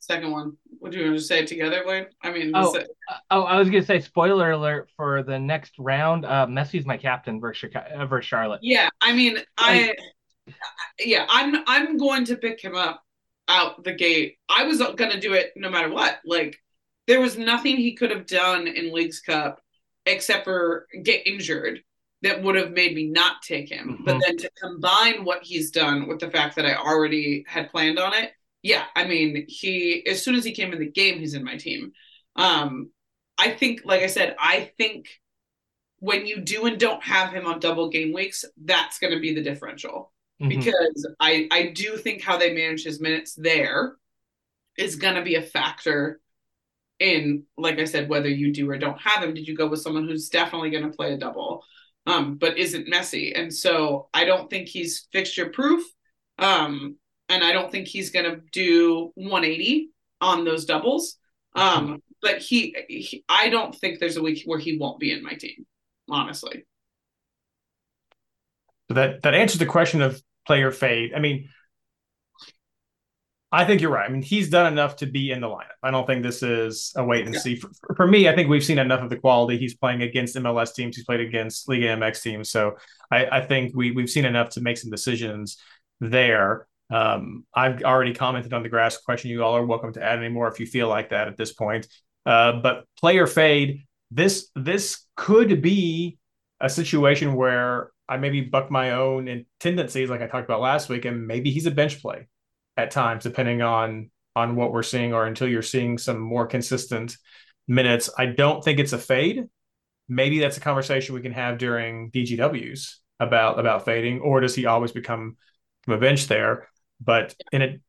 second 0.00 0.32
one. 0.32 0.56
Would 0.84 0.92
you 0.92 1.04
want 1.06 1.16
to 1.16 1.22
say 1.22 1.38
it 1.38 1.46
together, 1.46 1.82
Blayne? 1.82 2.08
I 2.22 2.30
mean, 2.30 2.52
oh, 2.54 2.78
oh, 3.30 3.44
I 3.44 3.58
was 3.58 3.70
gonna 3.70 3.82
say 3.82 4.00
spoiler 4.00 4.50
alert 4.50 4.90
for 4.98 5.22
the 5.22 5.38
next 5.38 5.72
round. 5.78 6.26
Uh, 6.26 6.46
Messi's 6.46 6.84
my 6.84 6.98
captain 6.98 7.40
versus 7.40 7.72
uh, 7.74 8.04
versus 8.04 8.28
Charlotte. 8.28 8.60
Yeah, 8.62 8.90
I 9.00 9.14
mean, 9.14 9.38
I, 9.56 9.94
yeah, 10.98 11.24
I'm 11.30 11.64
I'm 11.66 11.96
going 11.96 12.26
to 12.26 12.36
pick 12.36 12.60
him 12.60 12.76
up 12.76 13.02
out 13.48 13.82
the 13.82 13.94
gate. 13.94 14.36
I 14.50 14.64
was 14.64 14.82
gonna 14.94 15.18
do 15.18 15.32
it 15.32 15.52
no 15.56 15.70
matter 15.70 15.88
what. 15.88 16.18
Like, 16.26 16.58
there 17.06 17.22
was 17.22 17.38
nothing 17.38 17.78
he 17.78 17.94
could 17.94 18.10
have 18.10 18.26
done 18.26 18.66
in 18.66 18.92
Leagues 18.92 19.20
Cup 19.20 19.62
except 20.04 20.44
for 20.44 20.86
get 21.02 21.26
injured 21.26 21.80
that 22.20 22.42
would 22.42 22.56
have 22.56 22.72
made 22.72 22.94
me 22.94 23.06
not 23.06 23.40
take 23.40 23.70
him. 23.70 23.94
Mm-hmm. 23.94 24.04
But 24.04 24.20
then 24.20 24.36
to 24.36 24.50
combine 24.60 25.24
what 25.24 25.44
he's 25.44 25.70
done 25.70 26.08
with 26.08 26.18
the 26.18 26.30
fact 26.30 26.56
that 26.56 26.66
I 26.66 26.74
already 26.74 27.42
had 27.48 27.70
planned 27.70 27.98
on 27.98 28.12
it 28.12 28.32
yeah, 28.64 28.84
I 28.96 29.06
mean, 29.06 29.44
he 29.46 30.04
as 30.06 30.24
soon 30.24 30.34
as 30.36 30.44
he 30.44 30.52
came 30.52 30.72
in 30.72 30.78
the 30.80 30.90
game, 30.90 31.18
he's 31.18 31.34
in 31.34 31.44
my 31.44 31.58
team. 31.58 31.92
Um, 32.34 32.90
I 33.38 33.50
think, 33.50 33.82
like 33.84 34.00
I 34.00 34.06
said, 34.06 34.34
I 34.40 34.72
think 34.78 35.06
when 35.98 36.24
you 36.24 36.40
do 36.40 36.64
and 36.64 36.80
don't 36.80 37.02
have 37.02 37.30
him 37.30 37.46
on 37.46 37.60
double 37.60 37.90
game 37.90 38.14
weeks, 38.14 38.42
that's 38.64 38.98
going 38.98 39.12
to 39.12 39.20
be 39.20 39.34
the 39.34 39.42
differential 39.42 40.12
mm-hmm. 40.40 40.48
because 40.48 41.06
I 41.20 41.46
I 41.52 41.72
do 41.74 41.98
think 41.98 42.22
how 42.22 42.38
they 42.38 42.54
manage 42.54 42.84
his 42.84 43.02
minutes 43.02 43.34
there 43.34 43.96
is 44.78 44.96
going 44.96 45.16
to 45.16 45.22
be 45.22 45.34
a 45.34 45.42
factor 45.42 46.22
in, 46.98 47.42
like 47.58 47.78
I 47.78 47.84
said, 47.84 48.08
whether 48.08 48.30
you 48.30 48.50
do 48.50 48.70
or 48.70 48.78
don't 48.78 49.00
have 49.00 49.22
him. 49.22 49.34
Did 49.34 49.46
you 49.46 49.54
go 49.54 49.68
with 49.68 49.82
someone 49.82 50.08
who's 50.08 50.30
definitely 50.30 50.70
going 50.70 50.90
to 50.90 50.96
play 50.96 51.12
a 51.12 51.18
double, 51.18 51.62
um, 52.06 52.36
but 52.36 52.56
isn't 52.56 52.88
Messi? 52.88 53.38
And 53.38 53.52
so 53.52 54.08
I 54.14 54.24
don't 54.24 54.48
think 54.48 54.68
he's 54.68 55.06
fixture 55.12 55.50
proof. 55.50 55.84
Um, 56.38 56.96
and 57.28 57.42
I 57.42 57.52
don't 57.52 57.70
think 57.70 57.88
he's 57.88 58.10
going 58.10 58.30
to 58.30 58.40
do 58.52 59.12
180 59.14 59.90
on 60.20 60.44
those 60.44 60.64
doubles. 60.64 61.16
Um, 61.54 62.02
but 62.20 62.38
he, 62.38 62.76
he, 62.88 63.24
I 63.28 63.48
don't 63.48 63.74
think 63.74 63.98
there's 63.98 64.16
a 64.16 64.22
week 64.22 64.42
where 64.44 64.58
he 64.58 64.78
won't 64.78 64.98
be 64.98 65.12
in 65.12 65.22
my 65.22 65.34
team, 65.34 65.66
honestly. 66.08 66.64
So 68.88 68.94
that 68.94 69.22
that 69.22 69.34
answers 69.34 69.58
the 69.58 69.66
question 69.66 70.02
of 70.02 70.20
player 70.46 70.70
fade. 70.70 71.12
I 71.14 71.20
mean, 71.20 71.48
I 73.54 73.64
think 73.64 73.80
you're 73.80 73.90
right. 73.90 74.08
I 74.08 74.12
mean, 74.12 74.22
he's 74.22 74.50
done 74.50 74.70
enough 74.72 74.96
to 74.96 75.06
be 75.06 75.30
in 75.30 75.40
the 75.40 75.46
lineup. 75.46 75.78
I 75.80 75.92
don't 75.92 76.06
think 76.06 76.24
this 76.24 76.42
is 76.42 76.92
a 76.96 77.04
wait 77.04 77.24
and 77.24 77.34
yeah. 77.34 77.40
see. 77.40 77.56
For, 77.56 77.70
for, 77.94 78.06
me, 78.06 78.28
I 78.28 78.34
think 78.34 78.48
we've 78.48 78.64
seen 78.64 78.80
enough 78.80 79.00
of 79.00 79.10
the 79.10 79.16
quality. 79.16 79.58
He's 79.58 79.76
playing 79.76 80.02
against 80.02 80.34
MLS 80.36 80.74
teams. 80.74 80.96
He's 80.96 81.04
played 81.04 81.20
against 81.20 81.68
Liga 81.68 81.86
MX 81.86 82.22
teams. 82.22 82.50
So 82.50 82.76
I, 83.12 83.26
I 83.26 83.46
think 83.46 83.72
we 83.74 83.92
we've 83.92 84.10
seen 84.10 84.24
enough 84.24 84.48
to 84.50 84.60
make 84.60 84.76
some 84.76 84.90
decisions 84.90 85.56
there. 86.00 86.66
Um, 86.94 87.44
I've 87.52 87.82
already 87.82 88.14
commented 88.14 88.52
on 88.52 88.62
the 88.62 88.68
grass 88.68 88.98
question. 88.98 89.28
You 89.28 89.42
all 89.42 89.56
are 89.56 89.66
welcome 89.66 89.92
to 89.94 90.02
add 90.02 90.20
any 90.20 90.28
more 90.28 90.46
if 90.46 90.60
you 90.60 90.66
feel 90.66 90.86
like 90.86 91.10
that 91.10 91.26
at 91.26 91.36
this 91.36 91.52
point. 91.52 91.88
Uh, 92.24 92.60
but 92.60 92.84
player 92.96 93.26
fade. 93.26 93.82
This 94.12 94.48
this 94.54 95.04
could 95.16 95.60
be 95.60 96.18
a 96.60 96.68
situation 96.68 97.34
where 97.34 97.90
I 98.08 98.18
maybe 98.18 98.42
buck 98.42 98.70
my 98.70 98.92
own 98.92 99.44
tendencies, 99.58 100.08
like 100.08 100.22
I 100.22 100.28
talked 100.28 100.44
about 100.44 100.60
last 100.60 100.88
week, 100.88 101.04
and 101.04 101.26
maybe 101.26 101.50
he's 101.50 101.66
a 101.66 101.72
bench 101.72 102.00
play 102.00 102.28
at 102.76 102.92
times, 102.92 103.24
depending 103.24 103.60
on 103.60 104.10
on 104.36 104.54
what 104.54 104.72
we're 104.72 104.84
seeing, 104.84 105.12
or 105.12 105.26
until 105.26 105.48
you're 105.48 105.62
seeing 105.62 105.98
some 105.98 106.20
more 106.20 106.46
consistent 106.46 107.16
minutes. 107.66 108.08
I 108.16 108.26
don't 108.26 108.62
think 108.62 108.78
it's 108.78 108.92
a 108.92 108.98
fade. 108.98 109.42
Maybe 110.08 110.38
that's 110.38 110.58
a 110.58 110.60
conversation 110.60 111.16
we 111.16 111.22
can 111.22 111.32
have 111.32 111.58
during 111.58 112.12
DGWs 112.12 112.98
about 113.18 113.58
about 113.58 113.84
fading, 113.84 114.20
or 114.20 114.40
does 114.40 114.54
he 114.54 114.66
always 114.66 114.92
become 114.92 115.38
a 115.88 115.96
bench 115.96 116.28
there? 116.28 116.68
But 117.00 117.34
in 117.52 117.62
it, 117.62 117.80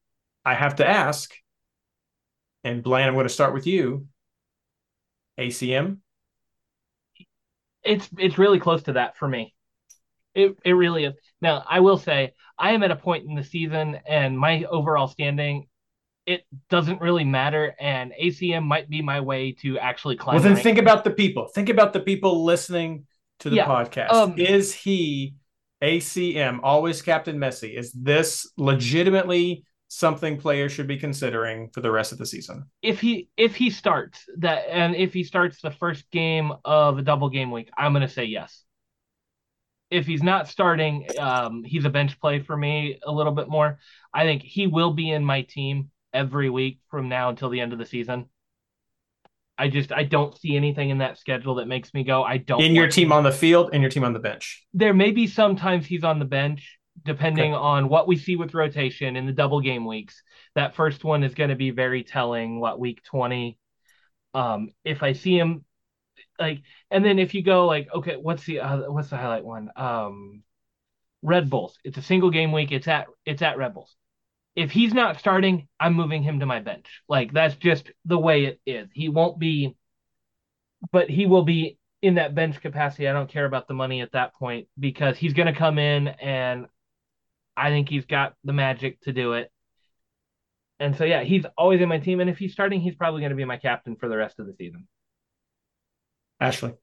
I 0.44 0.54
have 0.54 0.78
to 0.78 0.88
ask, 0.88 1.34
and 2.64 2.84
Blayne, 2.84 3.08
I'm 3.08 3.14
going 3.14 3.28
to 3.28 3.34
start 3.34 3.54
with 3.54 3.68
you. 3.68 4.08
ACM. 5.40 5.98
It's 7.84 8.10
it's 8.18 8.38
really 8.38 8.60
close 8.60 8.84
to 8.84 8.94
that 8.94 9.18
for 9.18 9.28
me. 9.28 9.54
It 10.34 10.58
it 10.64 10.74
really 10.74 11.06
is. 11.06 11.14
Now, 11.42 11.64
I 11.70 11.82
will 11.82 11.98
say 11.98 12.34
I 12.58 12.72
am 12.72 12.84
at 12.84 12.92
a 12.92 12.96
point 12.96 13.28
in 13.28 13.36
the 13.36 13.44
season 13.44 14.00
and 14.08 14.38
my 14.38 14.64
overall 14.64 15.08
standing 15.08 15.68
it 16.26 16.44
doesn't 16.70 17.02
really 17.02 17.24
matter 17.24 17.76
and 17.80 18.12
ACM 18.20 18.64
might 18.64 18.90
be 18.90 19.02
my 19.02 19.22
way 19.22 19.52
to 19.52 19.78
actually 19.78 20.16
climb. 20.16 20.36
Well, 20.36 20.44
then 20.44 20.56
think 20.56 20.80
about 20.80 21.04
the 21.04 21.12
people. 21.12 21.48
Think 21.54 21.70
about 21.70 21.94
the 21.94 22.00
people 22.00 22.44
listening 22.44 23.06
to 23.40 23.50
the 23.50 23.58
yeah, 23.58 23.68
podcast. 23.68 24.12
Um, 24.12 24.36
is 24.38 24.74
he 24.74 25.36
ACM 25.86 26.60
always 26.64 27.02
Captain 27.02 27.38
Messi? 27.38 27.78
Is 27.78 27.92
this 27.92 28.52
legitimately 28.58 29.64
something 29.88 30.38
players 30.38 30.72
should 30.72 30.88
be 30.88 30.98
considering 30.98 31.70
for 31.70 31.82
the 31.82 31.92
rest 31.92 32.12
of 32.12 32.18
the 32.18 32.26
season? 32.26 32.66
If 32.82 33.00
he 33.00 33.30
if 33.38 33.56
he 33.56 33.70
starts 33.70 34.26
that 34.38 34.66
and 34.70 34.96
if 34.96 35.14
he 35.14 35.24
starts 35.24 35.62
the 35.62 35.72
first 35.72 36.10
game 36.12 36.52
of 36.66 36.98
a 36.98 37.02
double 37.02 37.30
game 37.30 37.52
week, 37.52 37.70
I'm 37.78 37.94
going 37.94 38.02
to 38.02 38.14
say 38.14 38.26
yes 38.26 38.66
if 39.92 40.06
he's 40.06 40.24
not 40.24 40.48
starting, 40.48 41.08
um, 41.20 41.64
he's 41.64 41.86
a 41.86 41.90
bench 41.90 42.20
play 42.20 42.40
for 42.40 42.58
me 42.58 43.00
a 43.06 43.12
little 43.12 43.32
bit 43.32 43.48
more. 43.48 43.80
I 44.14 44.24
think 44.24 44.42
he 44.42 44.68
will 44.68 44.92
be 44.92 45.12
in 45.12 45.24
my 45.24 45.44
team 45.44 45.92
every 46.14 46.50
week 46.50 46.80
from 46.90 47.08
now 47.08 47.30
until 47.30 47.50
the 47.50 47.62
end 47.62 47.74
of 47.74 47.80
the 47.80 47.86
season. 47.86 48.26
I 49.58 49.70
just 49.70 49.92
I 49.92 50.04
don't 50.04 50.38
see 50.38 50.56
anything 50.56 50.90
in 50.90 50.98
that 51.00 51.18
schedule 51.18 51.56
that 51.56 51.68
makes 51.68 51.94
me 51.94 52.04
go. 52.04 52.24
I 52.24 52.38
don't. 52.38 52.62
In 52.62 52.76
your 52.76 52.88
team 52.88 53.12
on 53.12 53.24
the 53.24 53.32
field 53.32 53.70
and 53.74 53.82
your 53.82 53.90
team 53.90 54.04
on 54.04 54.14
the 54.14 54.20
bench. 54.20 54.66
There 54.74 54.94
may 54.94 55.12
be 55.12 55.28
sometimes 55.28 55.86
he's 55.86 56.04
on 56.04 56.20
the 56.20 56.26
bench, 56.26 56.78
depending 57.04 57.54
okay. 57.54 57.62
on 57.62 57.88
what 57.88 58.08
we 58.08 58.18
see 58.18 58.36
with 58.36 58.54
rotation 58.54 59.16
in 59.16 59.26
the 59.26 59.32
double 59.32 59.62
game 59.62 59.86
weeks. 59.86 60.22
That 60.56 60.76
first 60.76 61.04
one 61.04 61.24
is 61.24 61.36
going 61.36 61.52
to 61.52 61.56
be 61.56 61.72
very 61.72 62.04
telling. 62.04 62.60
What 62.60 62.80
week 62.80 63.04
twenty? 63.04 63.58
Um, 64.34 64.72
if 64.84 65.04
I 65.04 65.14
see 65.14 65.38
him 65.38 65.64
like 66.40 66.62
and 66.92 67.04
then 67.04 67.20
if 67.20 67.34
you 67.34 67.44
go 67.44 67.66
like 67.66 67.88
okay 67.94 68.16
what's 68.16 68.46
the 68.46 68.60
uh, 68.60 68.92
what's 68.92 69.10
the 69.10 69.18
highlight 69.18 69.46
one 69.46 69.70
um 69.76 70.44
red 71.22 71.50
bulls 71.50 71.78
it's 71.84 71.98
a 71.98 72.02
single 72.02 72.30
game 72.30 72.52
week 72.52 72.72
it's 72.72 72.88
at 72.88 73.08
it's 73.26 73.42
at 73.42 73.58
red 73.58 73.74
bulls 73.74 73.96
if 74.56 74.72
he's 74.72 74.94
not 74.94 75.20
starting 75.20 75.68
i'm 75.80 75.94
moving 75.94 76.24
him 76.24 76.40
to 76.40 76.46
my 76.46 76.60
bench. 76.60 77.02
Like 77.08 77.34
that's 77.34 77.56
just 77.56 77.92
the 78.06 78.18
way 78.18 78.46
it 78.46 78.60
is. 78.66 78.90
He 78.94 79.10
won't 79.10 79.40
be 79.40 79.76
but 80.92 81.10
he 81.10 81.26
will 81.26 81.44
be 81.44 81.78
in 82.02 82.16
that 82.16 82.36
bench 82.36 82.62
capacity. 82.62 83.08
I 83.08 83.14
don't 83.14 83.30
care 83.30 83.46
about 83.46 83.68
the 83.68 83.74
money 83.74 84.02
at 84.02 84.12
that 84.12 84.36
point 84.36 84.68
because 84.80 85.18
he's 85.18 85.34
going 85.34 85.52
to 85.52 85.58
come 85.58 85.80
in 85.80 86.10
and 86.10 86.68
i 87.58 87.70
think 87.70 87.90
he's 87.90 88.06
got 88.06 88.34
the 88.44 88.54
magic 88.54 89.00
to 89.02 89.14
do 89.14 89.34
it. 89.34 89.52
And 90.80 90.96
so 90.96 91.06
yeah 91.06 91.24
he's 91.24 91.46
always 91.58 91.82
in 91.82 91.90
my 91.90 92.00
team. 92.00 92.20
And 92.20 92.30
if 92.30 92.38
he's 92.38 92.54
starting 92.54 92.82
he's 92.82 92.96
probably 92.96 93.22
going 93.22 93.32
to 93.32 93.36
be 93.36 93.46
my 93.46 93.58
captain 93.58 93.96
for 93.96 94.10
the 94.10 94.18
rest 94.18 94.40
of 94.40 94.48
the 94.48 94.54
season. 94.54 94.88
Ashley. 96.40 96.74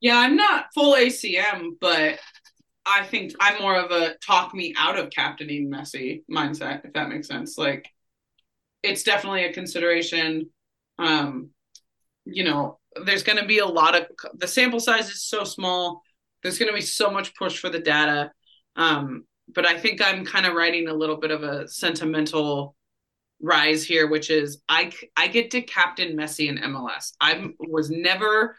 Yeah, 0.00 0.18
I'm 0.18 0.36
not 0.36 0.66
full 0.74 0.94
ACM, 0.94 1.72
but 1.80 2.18
I 2.86 3.04
think 3.04 3.32
I'm 3.40 3.60
more 3.60 3.74
of 3.74 3.90
a 3.90 4.14
talk 4.18 4.54
me 4.54 4.74
out 4.78 4.98
of 4.98 5.10
captaining 5.10 5.70
Messi 5.70 6.22
mindset, 6.30 6.84
if 6.84 6.92
that 6.92 7.08
makes 7.08 7.26
sense. 7.26 7.58
Like, 7.58 7.88
it's 8.82 9.02
definitely 9.02 9.44
a 9.44 9.52
consideration. 9.52 10.50
Um, 10.98 11.50
you 12.24 12.44
know, 12.44 12.78
there's 13.04 13.24
going 13.24 13.38
to 13.38 13.46
be 13.46 13.58
a 13.58 13.66
lot 13.66 13.96
of 13.96 14.06
the 14.34 14.46
sample 14.46 14.80
size 14.80 15.10
is 15.10 15.24
so 15.24 15.44
small. 15.44 16.02
There's 16.42 16.58
going 16.58 16.70
to 16.70 16.74
be 16.74 16.80
so 16.80 17.10
much 17.10 17.34
push 17.34 17.58
for 17.58 17.68
the 17.68 17.80
data. 17.80 18.30
Um, 18.76 19.24
but 19.52 19.66
I 19.66 19.78
think 19.78 20.00
I'm 20.00 20.24
kind 20.24 20.46
of 20.46 20.54
writing 20.54 20.88
a 20.88 20.94
little 20.94 21.16
bit 21.16 21.30
of 21.30 21.42
a 21.42 21.68
sentimental 21.68 22.76
rise 23.40 23.84
here, 23.84 24.08
which 24.08 24.30
is 24.30 24.62
I 24.68 24.92
I 25.16 25.28
get 25.28 25.50
to 25.52 25.62
captain 25.62 26.16
Messi 26.16 26.48
in 26.48 26.58
MLS. 26.58 27.12
I 27.20 27.50
was 27.58 27.90
never 27.90 28.56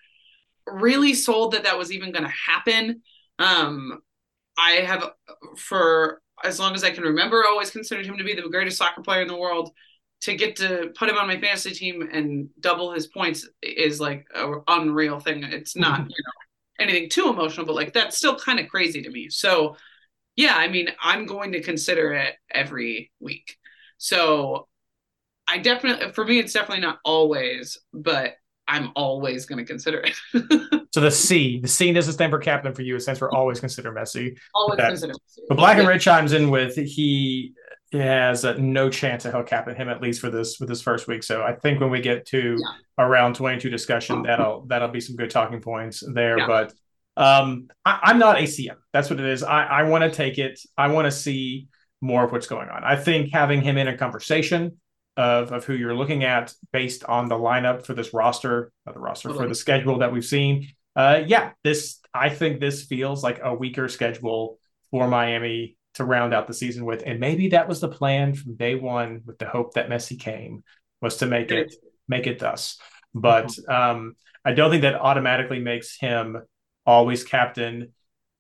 really 0.65 1.13
sold 1.13 1.53
that 1.53 1.63
that 1.63 1.77
was 1.77 1.91
even 1.91 2.11
going 2.11 2.25
to 2.25 2.29
happen. 2.29 3.01
Um, 3.39 3.99
I 4.57 4.71
have, 4.81 5.11
for 5.57 6.21
as 6.43 6.59
long 6.59 6.73
as 6.75 6.83
I 6.83 6.91
can 6.91 7.03
remember, 7.03 7.43
always 7.45 7.71
considered 7.71 8.05
him 8.05 8.17
to 8.17 8.23
be 8.23 8.33
the 8.33 8.47
greatest 8.49 8.77
soccer 8.77 9.01
player 9.01 9.21
in 9.21 9.27
the 9.27 9.37
world. 9.37 9.71
To 10.21 10.35
get 10.35 10.55
to 10.55 10.91
put 10.97 11.09
him 11.09 11.17
on 11.17 11.27
my 11.27 11.39
fantasy 11.39 11.71
team 11.71 12.09
and 12.11 12.49
double 12.59 12.91
his 12.91 13.05
points 13.05 13.47
is 13.61 14.01
like 14.01 14.25
an 14.33 14.61
unreal 14.67 15.19
thing. 15.19 15.43
It's 15.43 15.75
not, 15.75 15.99
mm-hmm. 15.99 16.09
you 16.09 16.15
know, 16.25 16.83
anything 16.83 17.09
too 17.09 17.29
emotional, 17.29 17.67
but 17.67 17.75
like 17.75 17.93
that's 17.93 18.17
still 18.17 18.35
kind 18.35 18.59
of 18.59 18.67
crazy 18.67 19.03
to 19.03 19.11
me. 19.11 19.29
So, 19.29 19.77
yeah, 20.35 20.55
I 20.55 20.69
mean, 20.69 20.89
I'm 20.99 21.27
going 21.27 21.51
to 21.51 21.61
consider 21.61 22.13
it 22.13 22.33
every 22.49 23.11
week. 23.19 23.57
So, 23.99 24.67
I 25.47 25.59
definitely, 25.59 26.11
for 26.13 26.25
me, 26.25 26.39
it's 26.39 26.53
definitely 26.53 26.81
not 26.81 26.99
always, 27.05 27.77
but 27.93 28.33
I'm 28.67 28.91
always 28.95 29.45
going 29.45 29.59
to 29.59 29.65
consider 29.65 30.03
it. 30.03 30.81
so 30.97 31.01
the 31.01 31.11
C, 31.11 31.59
the 31.59 31.67
C 31.67 31.93
doesn't 31.93 32.13
stand 32.13 32.31
for 32.31 32.39
captain 32.39 32.73
for 32.73 32.81
you. 32.81 32.95
It 32.95 33.01
stands 33.01 33.19
for 33.19 33.31
always 33.31 33.59
consider 33.59 33.91
Messi. 33.91 34.35
Always 34.55 34.77
but, 34.77 34.87
consider 34.87 35.13
Messi. 35.13 35.39
But 35.47 35.55
Black 35.55 35.77
and 35.77 35.87
Red 35.87 36.01
chimes 36.01 36.33
in 36.33 36.49
with 36.49 36.75
he 36.75 37.53
has 37.91 38.43
uh, 38.43 38.55
no 38.57 38.89
chance 38.89 39.21
that 39.21 39.31
he'll 39.31 39.43
captain 39.43 39.75
him 39.75 39.89
at 39.89 40.01
least 40.01 40.19
for 40.19 40.31
this 40.31 40.59
with 40.59 40.69
this 40.69 40.81
first 40.81 41.07
week. 41.07 41.21
So 41.21 41.43
I 41.43 41.53
think 41.53 41.79
when 41.79 41.91
we 41.91 42.01
get 42.01 42.25
to 42.29 42.57
yeah. 42.59 43.05
around 43.05 43.35
22 43.35 43.69
discussion, 43.69 44.23
that'll 44.23 44.65
that'll 44.65 44.87
be 44.87 44.99
some 44.99 45.15
good 45.15 45.29
talking 45.29 45.61
points 45.61 46.03
there. 46.15 46.39
Yeah. 46.39 46.47
But 46.47 46.73
um, 47.15 47.67
I, 47.85 48.09
am 48.09 48.17
not 48.17 48.37
ACM. 48.37 48.77
That's 48.91 49.11
what 49.11 49.19
it 49.19 49.27
is. 49.27 49.43
I, 49.43 49.65
I 49.65 49.83
want 49.83 50.03
to 50.03 50.09
take 50.09 50.39
it. 50.39 50.59
I 50.79 50.87
want 50.87 51.05
to 51.05 51.11
see 51.11 51.67
more 52.01 52.23
of 52.23 52.31
what's 52.31 52.47
going 52.47 52.69
on. 52.69 52.83
I 52.83 52.95
think 52.95 53.31
having 53.31 53.61
him 53.61 53.77
in 53.77 53.87
a 53.87 53.95
conversation 53.95 54.79
of, 55.15 55.51
of 55.51 55.65
who 55.65 55.73
you're 55.73 55.95
looking 55.95 56.23
at 56.23 56.53
based 56.73 57.03
on 57.03 57.29
the 57.29 57.35
lineup 57.35 57.85
for 57.85 57.93
this 57.93 58.15
roster, 58.15 58.71
the 58.85 58.99
roster 58.99 59.31
for 59.31 59.47
the 59.47 59.53
schedule 59.53 59.99
that 59.99 60.11
we've 60.11 60.25
seen. 60.25 60.69
Uh, 60.97 61.21
yeah, 61.27 61.51
this 61.63 61.99
I 62.11 62.29
think 62.29 62.59
this 62.59 62.83
feels 62.83 63.23
like 63.23 63.39
a 63.43 63.53
weaker 63.53 63.87
schedule 63.87 64.57
for 64.89 65.07
Miami 65.07 65.77
to 65.93 66.03
round 66.03 66.33
out 66.33 66.47
the 66.47 66.53
season 66.55 66.85
with, 66.85 67.03
and 67.05 67.19
maybe 67.19 67.49
that 67.49 67.67
was 67.67 67.79
the 67.79 67.87
plan 67.87 68.33
from 68.33 68.55
day 68.55 68.73
one, 68.73 69.21
with 69.25 69.37
the 69.37 69.45
hope 69.45 69.75
that 69.75 69.89
Messi 69.89 70.19
came 70.19 70.63
was 70.99 71.17
to 71.17 71.27
make 71.27 71.51
it 71.51 71.73
make 72.07 72.25
it 72.25 72.39
thus. 72.39 72.79
But 73.13 73.45
mm-hmm. 73.45 73.71
um, 73.71 74.15
I 74.43 74.53
don't 74.53 74.71
think 74.71 74.81
that 74.81 74.95
automatically 74.95 75.59
makes 75.59 75.99
him 75.99 76.41
always 76.83 77.23
captain. 77.23 77.93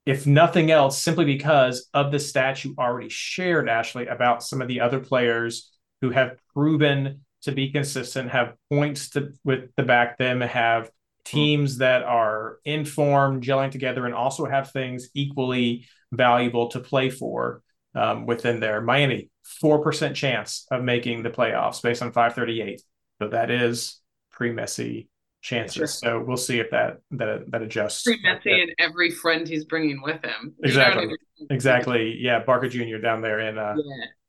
If 0.07 0.25
nothing 0.25 0.71
else, 0.71 0.99
simply 0.99 1.25
because 1.25 1.89
of 1.93 2.11
the 2.11 2.17
stats 2.17 2.63
you 2.63 2.73
already 2.79 3.09
shared, 3.09 3.69
Ashley, 3.69 4.07
about 4.07 4.41
some 4.41 4.61
of 4.61 4.67
the 4.67 4.79
other 4.79 4.99
players 4.99 5.71
who 6.01 6.09
have 6.09 6.37
proven 6.53 7.21
to 7.41 7.51
be 7.51 7.71
consistent, 7.71 8.31
have 8.31 8.55
points 8.71 9.11
to 9.11 9.33
with 9.43 9.69
the 9.75 9.83
back 9.83 10.17
them, 10.17 10.41
have 10.41 10.89
teams 11.27 11.77
that 11.77 12.03
are 12.03 12.59
in 12.65 12.85
form, 12.85 13.41
gelling 13.41 13.71
together, 13.71 14.05
and 14.05 14.15
also 14.15 14.45
have 14.45 14.71
things 14.71 15.09
equally 15.13 15.85
valuable 16.11 16.69
to 16.69 16.79
play 16.79 17.09
for 17.09 17.61
um, 17.95 18.25
within 18.25 18.59
there. 18.59 18.81
Miami, 18.81 19.29
four 19.43 19.81
percent 19.81 20.15
chance 20.15 20.65
of 20.71 20.83
making 20.83 21.23
the 21.23 21.29
playoffs 21.29 21.81
based 21.81 22.01
on 22.01 22.11
538. 22.11 22.81
So 23.19 23.29
that 23.29 23.49
is 23.49 23.99
pre-Messi 24.31 25.07
chances. 25.41 25.75
Sure. 25.75 25.87
So 25.87 26.23
we'll 26.25 26.37
see 26.37 26.59
if 26.59 26.71
that 26.71 26.97
that 27.11 27.51
that 27.51 27.61
adjusts. 27.61 28.03
Pre-Messi 28.03 28.61
and 28.61 28.71
every 28.79 29.11
friend 29.11 29.47
he's 29.47 29.65
bringing 29.65 30.01
with 30.01 30.23
him. 30.23 30.53
Exactly. 30.63 31.03
You 31.03 31.07
know 31.07 31.13
I 31.13 31.41
mean? 31.41 31.47
Exactly. 31.49 32.17
Yeah, 32.19 32.43
Barker 32.43 32.69
Jr. 32.69 32.97
down 32.97 33.21
there 33.21 33.39
in 33.39 33.57
uh, 33.57 33.75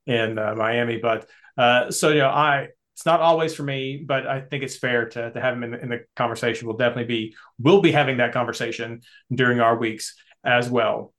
yeah. 0.06 0.22
in 0.22 0.38
uh, 0.38 0.54
Miami, 0.56 0.98
but 0.98 1.28
uh, 1.56 1.90
so 1.90 2.10
you 2.10 2.18
know, 2.18 2.28
I 2.28 2.68
it's 2.98 3.06
not 3.06 3.20
always 3.20 3.54
for 3.54 3.62
me, 3.62 4.04
but 4.04 4.26
I 4.26 4.40
think 4.40 4.64
it's 4.64 4.76
fair 4.76 5.08
to 5.10 5.30
to 5.30 5.40
have 5.40 5.54
him 5.54 5.62
in 5.62 5.70
the, 5.70 5.80
in 5.80 5.88
the 5.88 6.00
conversation. 6.16 6.66
We'll 6.66 6.76
definitely 6.76 7.04
be 7.04 7.36
we'll 7.56 7.80
be 7.80 7.92
having 7.92 8.16
that 8.16 8.32
conversation 8.32 9.02
during 9.32 9.60
our 9.60 9.78
weeks 9.78 10.16
as 10.42 10.68
well. 10.68 11.14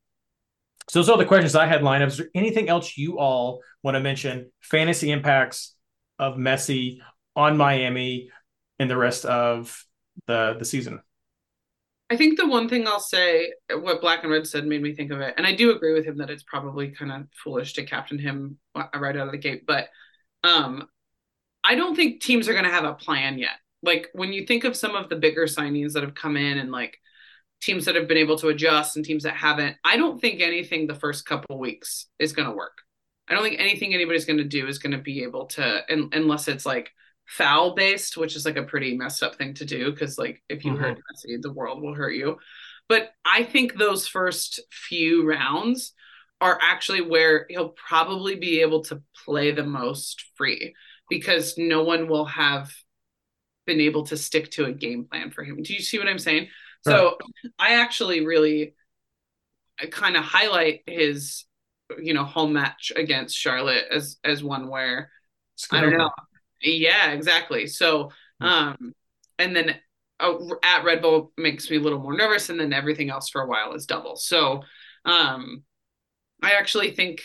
So 0.90 1.00
those 1.00 1.08
are 1.08 1.18
the 1.18 1.24
questions 1.24 1.56
I 1.56 1.68
had 1.68 1.82
lined 1.82 2.04
up. 2.04 2.10
Is 2.10 2.18
there 2.18 2.28
anything 2.36 2.68
else 2.68 2.98
you 2.98 3.18
all 3.18 3.62
want 3.82 3.96
to 3.96 4.02
mention? 4.02 4.52
Fantasy 4.60 5.10
impacts 5.10 5.74
of 6.18 6.36
Messi 6.36 6.98
on 7.34 7.56
Miami 7.56 8.30
and 8.78 8.90
the 8.90 8.98
rest 8.98 9.24
of 9.24 9.82
the 10.28 10.58
the 10.60 10.66
season. 10.66 11.00
I 12.10 12.18
think 12.18 12.38
the 12.38 12.48
one 12.48 12.68
thing 12.68 12.88
I'll 12.88 13.00
say, 13.00 13.54
what 13.72 14.02
Black 14.02 14.24
and 14.24 14.34
Red 14.34 14.48
said 14.48 14.66
made 14.66 14.82
me 14.82 14.94
think 14.94 15.12
of 15.14 15.22
it, 15.22 15.34
and 15.38 15.48
I 15.48 15.56
do 15.56 15.74
agree 15.74 15.94
with 15.94 16.04
him 16.04 16.18
that 16.18 16.30
it's 16.30 16.44
probably 16.44 16.90
kind 16.90 17.14
of 17.14 17.28
foolish 17.42 17.72
to 17.76 17.86
captain 17.86 18.20
him 18.20 18.58
right 18.76 19.16
out 19.16 19.28
of 19.28 19.32
the 19.32 19.38
gate. 19.38 19.66
But 19.66 19.88
um, 20.44 20.90
I 21.70 21.76
don't 21.76 21.96
think 21.96 22.20
teams 22.20 22.50
are 22.50 22.54
going 22.54 22.66
to 22.66 22.72
have 22.72 22.84
a 22.84 22.96
plan 22.96 23.38
yet. 23.38 23.52
Like 23.84 24.10
when 24.14 24.34
you 24.34 24.48
think 24.48 24.64
of 24.64 24.76
some 24.76 24.96
of 24.96 25.08
the 25.08 25.16
bigger 25.16 25.46
signings 25.46 25.94
that 25.94 26.02
have 26.02 26.16
come 26.16 26.36
in 26.36 26.58
and 26.58 26.72
like 26.72 26.98
teams 27.62 27.86
that 27.86 27.94
have 27.94 28.08
been 28.08 28.18
able 28.18 28.40
to 28.40 28.48
adjust 28.48 28.96
and 28.96 29.06
teams 29.06 29.22
that 29.22 29.36
haven't, 29.36 29.78
I 29.86 29.96
don't 29.96 30.20
think 30.20 30.42
anything 30.42 30.88
the 30.88 30.96
first 30.96 31.28
couple 31.28 31.60
weeks 31.60 32.08
is 32.18 32.34
going 32.34 32.50
to 32.50 32.56
work. 32.56 32.80
I 33.28 33.36
don't 33.36 33.44
think 33.44 33.60
anything 33.60 33.94
anybody's 33.94 34.26
going 34.26 34.40
to 34.40 34.46
do 34.46 34.66
is 34.66 34.80
going 34.80 34.94
to 34.94 34.98
be 34.98 35.22
able 35.22 35.46
to, 35.46 35.82
unless 35.90 36.48
it's 36.48 36.66
like 36.66 36.90
foul 37.28 37.76
based, 37.76 38.18
which 38.18 38.36
is 38.36 38.46
like 38.46 38.58
a 38.58 38.64
pretty 38.64 38.98
messed 38.98 39.22
up 39.22 39.36
thing 39.36 39.54
to 39.54 39.66
do 39.66 39.92
because 39.92 40.18
like 40.18 40.42
if 40.50 40.66
you 40.66 40.72
mm-hmm. 40.72 40.82
hurt 40.82 40.98
Messi, 40.98 41.40
the 41.40 41.54
world 41.54 41.84
will 41.84 41.94
hurt 41.94 42.16
you. 42.16 42.40
But 42.88 43.12
I 43.24 43.44
think 43.44 43.76
those 43.76 44.08
first 44.08 44.60
few 44.72 45.30
rounds 45.30 45.94
are 46.42 46.58
actually 46.60 47.02
where 47.02 47.46
he'll 47.48 47.70
probably 47.70 48.38
be 48.38 48.62
able 48.62 48.84
to 48.86 49.04
play 49.24 49.52
the 49.52 49.64
most 49.64 50.26
free 50.36 50.74
because 51.10 51.58
no 51.58 51.84
one 51.84 52.08
will 52.08 52.26
have 52.26 52.72
been 53.66 53.82
able 53.82 54.06
to 54.08 54.18
stick 54.18 54.52
to 54.52 54.66
a 54.66 54.72
game 54.72 55.06
plan 55.06 55.32
for 55.32 55.44
him. 55.44 55.62
Do 55.62 55.74
you 55.74 55.82
see 55.82 55.98
what 56.00 56.08
I'm 56.08 56.20
saying? 56.20 56.48
Right. 56.86 56.94
So 56.96 57.18
I 57.58 57.82
actually 57.82 58.26
really 58.26 58.74
kind 59.92 60.18
of 60.18 60.24
highlight 60.24 60.82
his 60.88 61.46
you 62.02 62.14
know 62.14 62.24
home 62.24 62.54
match 62.54 62.92
against 62.96 63.36
Charlotte 63.36 63.86
as 63.92 64.18
as 64.24 64.44
one 64.44 64.70
where 64.70 65.10
I 65.72 65.82
don't 65.82 65.98
know 65.98 66.12
yeah, 66.62 67.12
exactly. 67.12 67.68
So, 67.68 68.12
hmm. 68.40 68.46
um, 68.48 68.94
and 69.38 69.56
then 69.56 69.76
oh, 70.20 70.58
at 70.64 70.84
Red 70.84 71.02
Bull 71.02 71.32
makes 71.38 71.70
me 71.70 71.78
a 71.78 71.80
little 71.80 72.00
more 72.00 72.16
nervous, 72.16 72.50
and 72.50 72.60
then 72.60 72.74
everything 72.74 73.10
else 73.10 73.30
for 73.30 73.42
a 73.42 73.48
while 73.48 73.74
is 73.74 73.86
double. 73.86 74.16
So, 74.16 74.64
um, 75.06 75.64
I 76.42 76.54
actually 76.54 76.92
think 76.92 77.22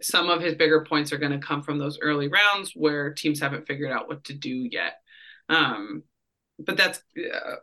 some 0.00 0.30
of 0.30 0.42
his 0.42 0.54
bigger 0.54 0.84
points 0.84 1.12
are 1.12 1.18
going 1.18 1.32
to 1.32 1.46
come 1.46 1.62
from 1.62 1.78
those 1.78 1.98
early 2.00 2.28
rounds 2.28 2.72
where 2.74 3.12
teams 3.12 3.40
haven't 3.40 3.66
figured 3.66 3.92
out 3.92 4.08
what 4.08 4.24
to 4.24 4.34
do 4.34 4.68
yet. 4.70 4.94
Um, 5.48 6.02
but 6.58 6.76
that's 6.76 7.00
uh, 7.18 7.56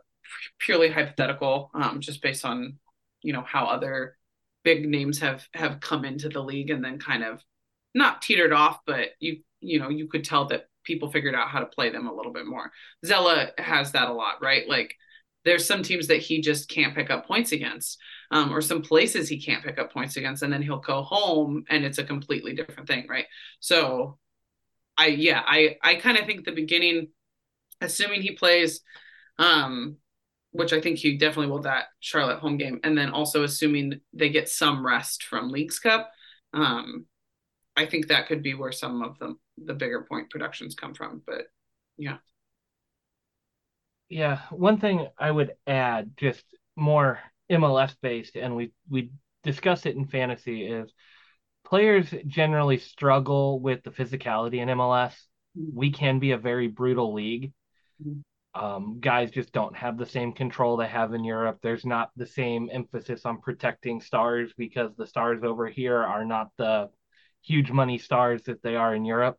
purely 0.58 0.90
hypothetical, 0.90 1.70
um, 1.74 2.00
just 2.00 2.22
based 2.22 2.44
on 2.44 2.78
you 3.22 3.32
know 3.32 3.42
how 3.42 3.66
other 3.66 4.16
big 4.64 4.88
names 4.88 5.18
have 5.20 5.46
have 5.54 5.80
come 5.80 6.04
into 6.04 6.28
the 6.28 6.42
league 6.42 6.70
and 6.70 6.84
then 6.84 6.98
kind 6.98 7.22
of 7.24 7.42
not 7.94 8.22
teetered 8.22 8.52
off, 8.52 8.80
but 8.86 9.10
you 9.20 9.38
you 9.60 9.78
know, 9.78 9.88
you 9.88 10.08
could 10.08 10.24
tell 10.24 10.46
that 10.46 10.66
people 10.84 11.10
figured 11.10 11.34
out 11.34 11.48
how 11.48 11.60
to 11.60 11.66
play 11.66 11.90
them 11.90 12.06
a 12.06 12.14
little 12.14 12.32
bit 12.32 12.46
more. 12.46 12.72
Zella 13.04 13.50
has 13.58 13.92
that 13.92 14.08
a 14.08 14.12
lot, 14.12 14.42
right? 14.42 14.68
Like 14.68 14.94
there's 15.44 15.66
some 15.66 15.82
teams 15.82 16.08
that 16.08 16.18
he 16.20 16.40
just 16.40 16.68
can't 16.68 16.94
pick 16.94 17.10
up 17.10 17.26
points 17.26 17.52
against, 17.52 17.98
um, 18.30 18.52
or 18.52 18.60
some 18.60 18.82
places 18.82 19.28
he 19.28 19.40
can't 19.40 19.64
pick 19.64 19.78
up 19.78 19.92
points 19.92 20.16
against, 20.16 20.42
and 20.42 20.52
then 20.52 20.62
he'll 20.62 20.78
go 20.78 21.02
home 21.02 21.64
and 21.68 21.84
it's 21.84 21.98
a 21.98 22.04
completely 22.04 22.54
different 22.54 22.88
thing, 22.88 23.06
right? 23.08 23.26
So, 23.60 24.18
I 24.98 25.06
yeah, 25.06 25.42
I 25.46 25.76
I 25.82 25.94
kind 25.96 26.18
of 26.18 26.26
think 26.26 26.44
the 26.44 26.52
beginning, 26.52 27.08
assuming 27.80 28.22
he 28.22 28.32
plays, 28.32 28.82
um, 29.38 29.96
which 30.52 30.72
I 30.72 30.80
think 30.80 30.98
he 30.98 31.16
definitely 31.16 31.50
will 31.50 31.62
that 31.62 31.86
Charlotte 32.00 32.40
home 32.40 32.58
game, 32.58 32.80
and 32.84 32.96
then 32.96 33.10
also 33.10 33.42
assuming 33.44 34.00
they 34.12 34.28
get 34.28 34.48
some 34.48 34.84
rest 34.84 35.24
from 35.24 35.50
Leagues 35.50 35.78
Cup, 35.78 36.10
um, 36.52 37.06
I 37.76 37.86
think 37.86 38.08
that 38.08 38.26
could 38.26 38.42
be 38.42 38.54
where 38.54 38.72
some 38.72 39.02
of 39.02 39.18
the 39.18 39.36
the 39.64 39.74
bigger 39.74 40.02
point 40.08 40.30
productions 40.30 40.74
come 40.74 40.94
from. 40.94 41.22
But 41.26 41.46
yeah. 41.96 42.18
Yeah, 44.10 44.40
one 44.50 44.80
thing 44.80 45.06
I 45.18 45.30
would 45.30 45.54
add, 45.66 46.16
just 46.16 46.44
more 46.76 47.20
MLS 47.50 47.94
based, 48.02 48.36
and 48.36 48.56
we 48.56 48.72
we 48.88 49.12
discuss 49.44 49.86
it 49.86 49.96
in 49.96 50.06
fantasy, 50.06 50.66
is 50.66 50.92
players 51.64 52.12
generally 52.26 52.78
struggle 52.78 53.60
with 53.60 53.84
the 53.84 53.90
physicality 53.90 54.56
in 54.56 54.68
MLS. 54.68 55.14
We 55.54 55.92
can 55.92 56.18
be 56.18 56.32
a 56.32 56.38
very 56.38 56.66
brutal 56.66 57.14
league. 57.14 57.52
Um, 58.52 58.98
guys 58.98 59.30
just 59.30 59.52
don't 59.52 59.76
have 59.76 59.96
the 59.96 60.06
same 60.06 60.32
control 60.32 60.76
they 60.76 60.88
have 60.88 61.14
in 61.14 61.24
Europe. 61.24 61.60
There's 61.62 61.86
not 61.86 62.10
the 62.16 62.26
same 62.26 62.68
emphasis 62.72 63.24
on 63.24 63.40
protecting 63.40 64.00
stars 64.00 64.52
because 64.58 64.90
the 64.96 65.06
stars 65.06 65.44
over 65.44 65.68
here 65.68 65.98
are 65.98 66.24
not 66.24 66.50
the 66.58 66.90
huge 67.42 67.70
money 67.70 67.98
stars 67.98 68.42
that 68.42 68.62
they 68.62 68.74
are 68.74 68.92
in 68.92 69.04
Europe. 69.04 69.38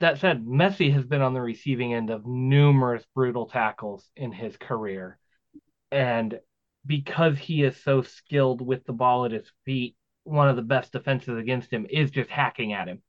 That 0.00 0.18
said, 0.18 0.44
Messi 0.44 0.92
has 0.92 1.04
been 1.04 1.22
on 1.22 1.34
the 1.34 1.40
receiving 1.40 1.92
end 1.92 2.10
of 2.10 2.26
numerous 2.26 3.04
brutal 3.14 3.46
tackles 3.46 4.08
in 4.16 4.30
his 4.30 4.56
career. 4.56 5.18
And 5.90 6.38
because 6.86 7.36
he 7.38 7.64
is 7.64 7.76
so 7.82 8.02
skilled 8.02 8.60
with 8.60 8.84
the 8.84 8.92
ball 8.92 9.24
at 9.24 9.32
his 9.32 9.50
feet, 9.64 9.96
one 10.24 10.48
of 10.48 10.56
the 10.56 10.62
best 10.62 10.92
defenses 10.92 11.36
against 11.36 11.72
him 11.72 11.86
is 11.90 12.10
just 12.10 12.30
hacking 12.30 12.72
at 12.72 12.86
him. 12.86 13.02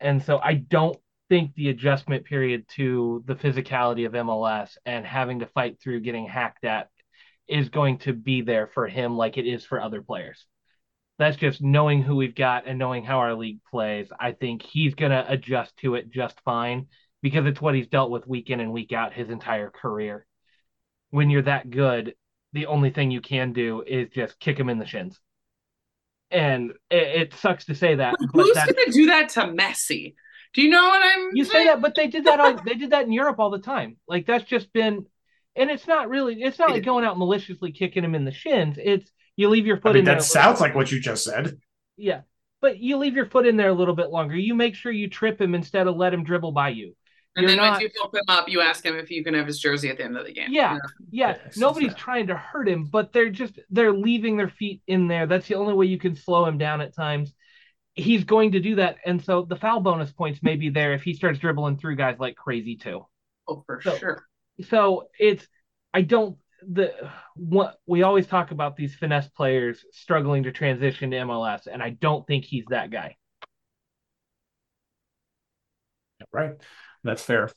And 0.00 0.22
so 0.22 0.38
I 0.38 0.54
don't 0.54 0.96
think 1.28 1.54
the 1.54 1.68
adjustment 1.68 2.24
period 2.24 2.66
to 2.76 3.22
the 3.26 3.34
physicality 3.34 4.06
of 4.06 4.12
MLS 4.12 4.76
and 4.86 5.04
having 5.04 5.40
to 5.40 5.46
fight 5.46 5.80
through 5.80 6.00
getting 6.00 6.26
hacked 6.26 6.64
at 6.64 6.88
is 7.48 7.68
going 7.68 7.98
to 7.98 8.12
be 8.12 8.40
there 8.40 8.66
for 8.66 8.86
him 8.86 9.16
like 9.16 9.36
it 9.36 9.46
is 9.46 9.64
for 9.64 9.80
other 9.80 10.00
players 10.00 10.46
that's 11.18 11.36
just 11.36 11.62
knowing 11.62 12.02
who 12.02 12.16
we've 12.16 12.34
got 12.34 12.66
and 12.66 12.78
knowing 12.78 13.04
how 13.04 13.18
our 13.18 13.34
league 13.34 13.60
plays. 13.70 14.08
I 14.18 14.32
think 14.32 14.62
he's 14.62 14.94
going 14.94 15.12
to 15.12 15.24
adjust 15.30 15.76
to 15.78 15.94
it 15.94 16.10
just 16.10 16.40
fine 16.44 16.86
because 17.22 17.46
it's 17.46 17.60
what 17.60 17.74
he's 17.74 17.86
dealt 17.86 18.10
with 18.10 18.26
week 18.26 18.50
in 18.50 18.60
and 18.60 18.72
week 18.72 18.92
out 18.92 19.12
his 19.12 19.30
entire 19.30 19.70
career. 19.70 20.26
When 21.10 21.30
you're 21.30 21.42
that 21.42 21.70
good, 21.70 22.14
the 22.52 22.66
only 22.66 22.90
thing 22.90 23.10
you 23.10 23.20
can 23.20 23.52
do 23.52 23.82
is 23.86 24.08
just 24.10 24.40
kick 24.40 24.58
him 24.58 24.68
in 24.68 24.78
the 24.78 24.86
shins. 24.86 25.18
And 26.30 26.72
it, 26.90 27.22
it 27.32 27.34
sucks 27.34 27.66
to 27.66 27.74
say 27.74 27.96
that. 27.96 28.16
Who's 28.32 28.54
going 28.54 28.68
to 28.68 28.90
do 28.92 29.06
that 29.06 29.28
to 29.30 29.42
Messi? 29.42 30.14
Do 30.54 30.62
you 30.62 30.70
know 30.70 30.82
what 30.82 31.02
I'm? 31.02 31.30
You 31.34 31.44
say 31.44 31.66
that, 31.66 31.80
but 31.80 31.94
they 31.94 32.08
did 32.08 32.24
that. 32.24 32.40
On, 32.40 32.60
they 32.64 32.74
did 32.74 32.90
that 32.90 33.06
in 33.06 33.12
Europe 33.12 33.38
all 33.38 33.50
the 33.50 33.58
time. 33.58 33.96
Like 34.06 34.26
that's 34.26 34.44
just 34.44 34.72
been, 34.72 35.06
and 35.56 35.70
it's 35.70 35.86
not 35.86 36.10
really. 36.10 36.42
It's 36.42 36.58
not 36.58 36.70
like 36.70 36.84
going 36.84 37.04
out 37.04 37.18
maliciously 37.18 37.72
kicking 37.72 38.04
him 38.04 38.14
in 38.14 38.24
the 38.24 38.32
shins. 38.32 38.76
It's 38.78 39.10
you 39.36 39.48
leave 39.48 39.66
your 39.66 39.78
foot 39.78 39.90
I 39.90 39.92
mean, 39.92 39.98
in 40.00 40.04
that 40.06 40.22
sounds 40.22 40.60
like 40.60 40.74
what 40.74 40.90
you 40.92 41.00
just 41.00 41.24
said. 41.24 41.58
Yeah. 41.96 42.22
But 42.60 42.78
you 42.78 42.96
leave 42.96 43.16
your 43.16 43.26
foot 43.26 43.46
in 43.46 43.56
there 43.56 43.70
a 43.70 43.74
little 43.74 43.96
bit 43.96 44.10
longer. 44.10 44.36
You 44.36 44.54
make 44.54 44.74
sure 44.74 44.92
you 44.92 45.08
trip 45.08 45.40
him 45.40 45.54
instead 45.54 45.86
of 45.86 45.96
let 45.96 46.14
him 46.14 46.22
dribble 46.22 46.52
by 46.52 46.68
you. 46.70 46.94
And 47.34 47.42
You're 47.42 47.50
then 47.52 47.56
not... 47.58 47.70
once 47.72 47.82
you 47.82 47.90
help 48.00 48.14
him 48.14 48.22
up, 48.28 48.48
you 48.48 48.60
ask 48.60 48.84
him 48.84 48.96
if 48.96 49.10
you 49.10 49.24
can 49.24 49.34
have 49.34 49.46
his 49.46 49.58
jersey 49.58 49.88
at 49.88 49.96
the 49.96 50.04
end 50.04 50.16
of 50.16 50.26
the 50.26 50.32
game. 50.32 50.48
Yeah, 50.50 50.78
yeah. 51.10 51.36
yeah 51.36 51.38
Nobody's 51.56 51.94
trying 51.94 52.26
to 52.26 52.36
hurt 52.36 52.68
him, 52.68 52.84
but 52.84 53.12
they're 53.12 53.30
just 53.30 53.58
they're 53.70 53.92
leaving 53.92 54.36
their 54.36 54.50
feet 54.50 54.82
in 54.86 55.08
there. 55.08 55.26
That's 55.26 55.48
the 55.48 55.54
only 55.54 55.72
way 55.72 55.86
you 55.86 55.98
can 55.98 56.14
slow 56.14 56.44
him 56.44 56.58
down 56.58 56.82
at 56.82 56.94
times. 56.94 57.32
He's 57.94 58.24
going 58.24 58.52
to 58.52 58.60
do 58.60 58.76
that, 58.76 58.96
and 59.04 59.22
so 59.22 59.46
the 59.48 59.56
foul 59.56 59.80
bonus 59.80 60.12
points 60.12 60.42
may 60.42 60.56
be 60.56 60.68
there 60.68 60.92
if 60.92 61.02
he 61.02 61.14
starts 61.14 61.38
dribbling 61.38 61.78
through 61.78 61.96
guys 61.96 62.16
like 62.18 62.36
crazy 62.36 62.76
too. 62.76 63.06
Oh, 63.48 63.62
for 63.66 63.80
so, 63.82 63.96
sure. 63.96 64.26
So 64.68 65.08
it's 65.18 65.46
I 65.92 66.02
don't 66.02 66.36
the 66.70 66.92
what 67.34 67.78
we 67.86 68.02
always 68.02 68.26
talk 68.26 68.50
about 68.50 68.76
these 68.76 68.94
finesse 68.94 69.28
players 69.28 69.84
struggling 69.92 70.44
to 70.44 70.52
transition 70.52 71.10
to 71.10 71.16
MLS, 71.18 71.66
and 71.66 71.82
I 71.82 71.90
don't 71.90 72.26
think 72.26 72.44
he's 72.44 72.64
that 72.70 72.90
guy. 72.90 73.16
Right, 76.32 76.54
that's 77.04 77.22
fair. 77.22 77.50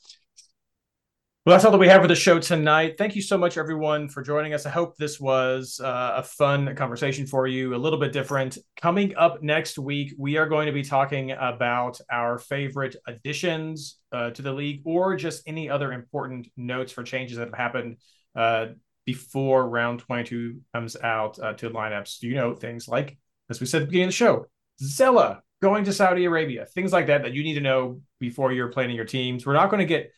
Well, 1.46 1.54
that's 1.54 1.64
all 1.64 1.70
that 1.70 1.78
we 1.78 1.86
have 1.86 2.02
for 2.02 2.08
the 2.08 2.16
show 2.16 2.40
tonight. 2.40 2.96
Thank 2.98 3.14
you 3.14 3.22
so 3.22 3.38
much, 3.38 3.56
everyone, 3.56 4.08
for 4.08 4.20
joining 4.20 4.52
us. 4.52 4.66
I 4.66 4.70
hope 4.70 4.96
this 4.96 5.20
was 5.20 5.80
uh, 5.80 6.14
a 6.16 6.22
fun 6.24 6.74
conversation 6.74 7.24
for 7.24 7.46
you, 7.46 7.72
a 7.72 7.78
little 7.78 8.00
bit 8.00 8.12
different. 8.12 8.58
Coming 8.76 9.14
up 9.14 9.44
next 9.44 9.78
week, 9.78 10.12
we 10.18 10.38
are 10.38 10.48
going 10.48 10.66
to 10.66 10.72
be 10.72 10.82
talking 10.82 11.30
about 11.30 12.00
our 12.10 12.38
favorite 12.40 12.96
additions 13.06 14.00
uh, 14.10 14.30
to 14.30 14.42
the 14.42 14.52
league 14.52 14.82
or 14.84 15.14
just 15.14 15.44
any 15.46 15.70
other 15.70 15.92
important 15.92 16.48
notes 16.56 16.90
for 16.90 17.04
changes 17.04 17.38
that 17.38 17.46
have 17.46 17.56
happened 17.56 17.98
uh, 18.34 18.66
before 19.06 19.68
round 19.68 20.00
22 20.00 20.60
comes 20.74 20.96
out 21.02 21.38
uh, 21.38 21.54
to 21.54 21.70
lineups. 21.70 22.18
Do 22.18 22.28
you 22.28 22.34
know, 22.34 22.54
things 22.54 22.88
like, 22.88 23.16
as 23.48 23.60
we 23.60 23.66
said 23.66 23.82
at 23.82 23.86
the 23.86 23.86
beginning 23.86 24.08
of 24.08 24.10
the 24.10 24.16
show, 24.16 24.46
Zella 24.80 25.42
going 25.62 25.84
to 25.84 25.92
Saudi 25.92 26.24
Arabia, 26.26 26.66
things 26.66 26.92
like 26.92 27.06
that 27.06 27.22
that 27.22 27.32
you 27.32 27.42
need 27.42 27.54
to 27.54 27.60
know 27.60 28.00
before 28.20 28.52
you're 28.52 28.68
planning 28.68 28.96
your 28.96 29.04
teams. 29.04 29.46
We're 29.46 29.54
not 29.54 29.70
going 29.70 29.80
to 29.80 29.86
get 29.86 30.12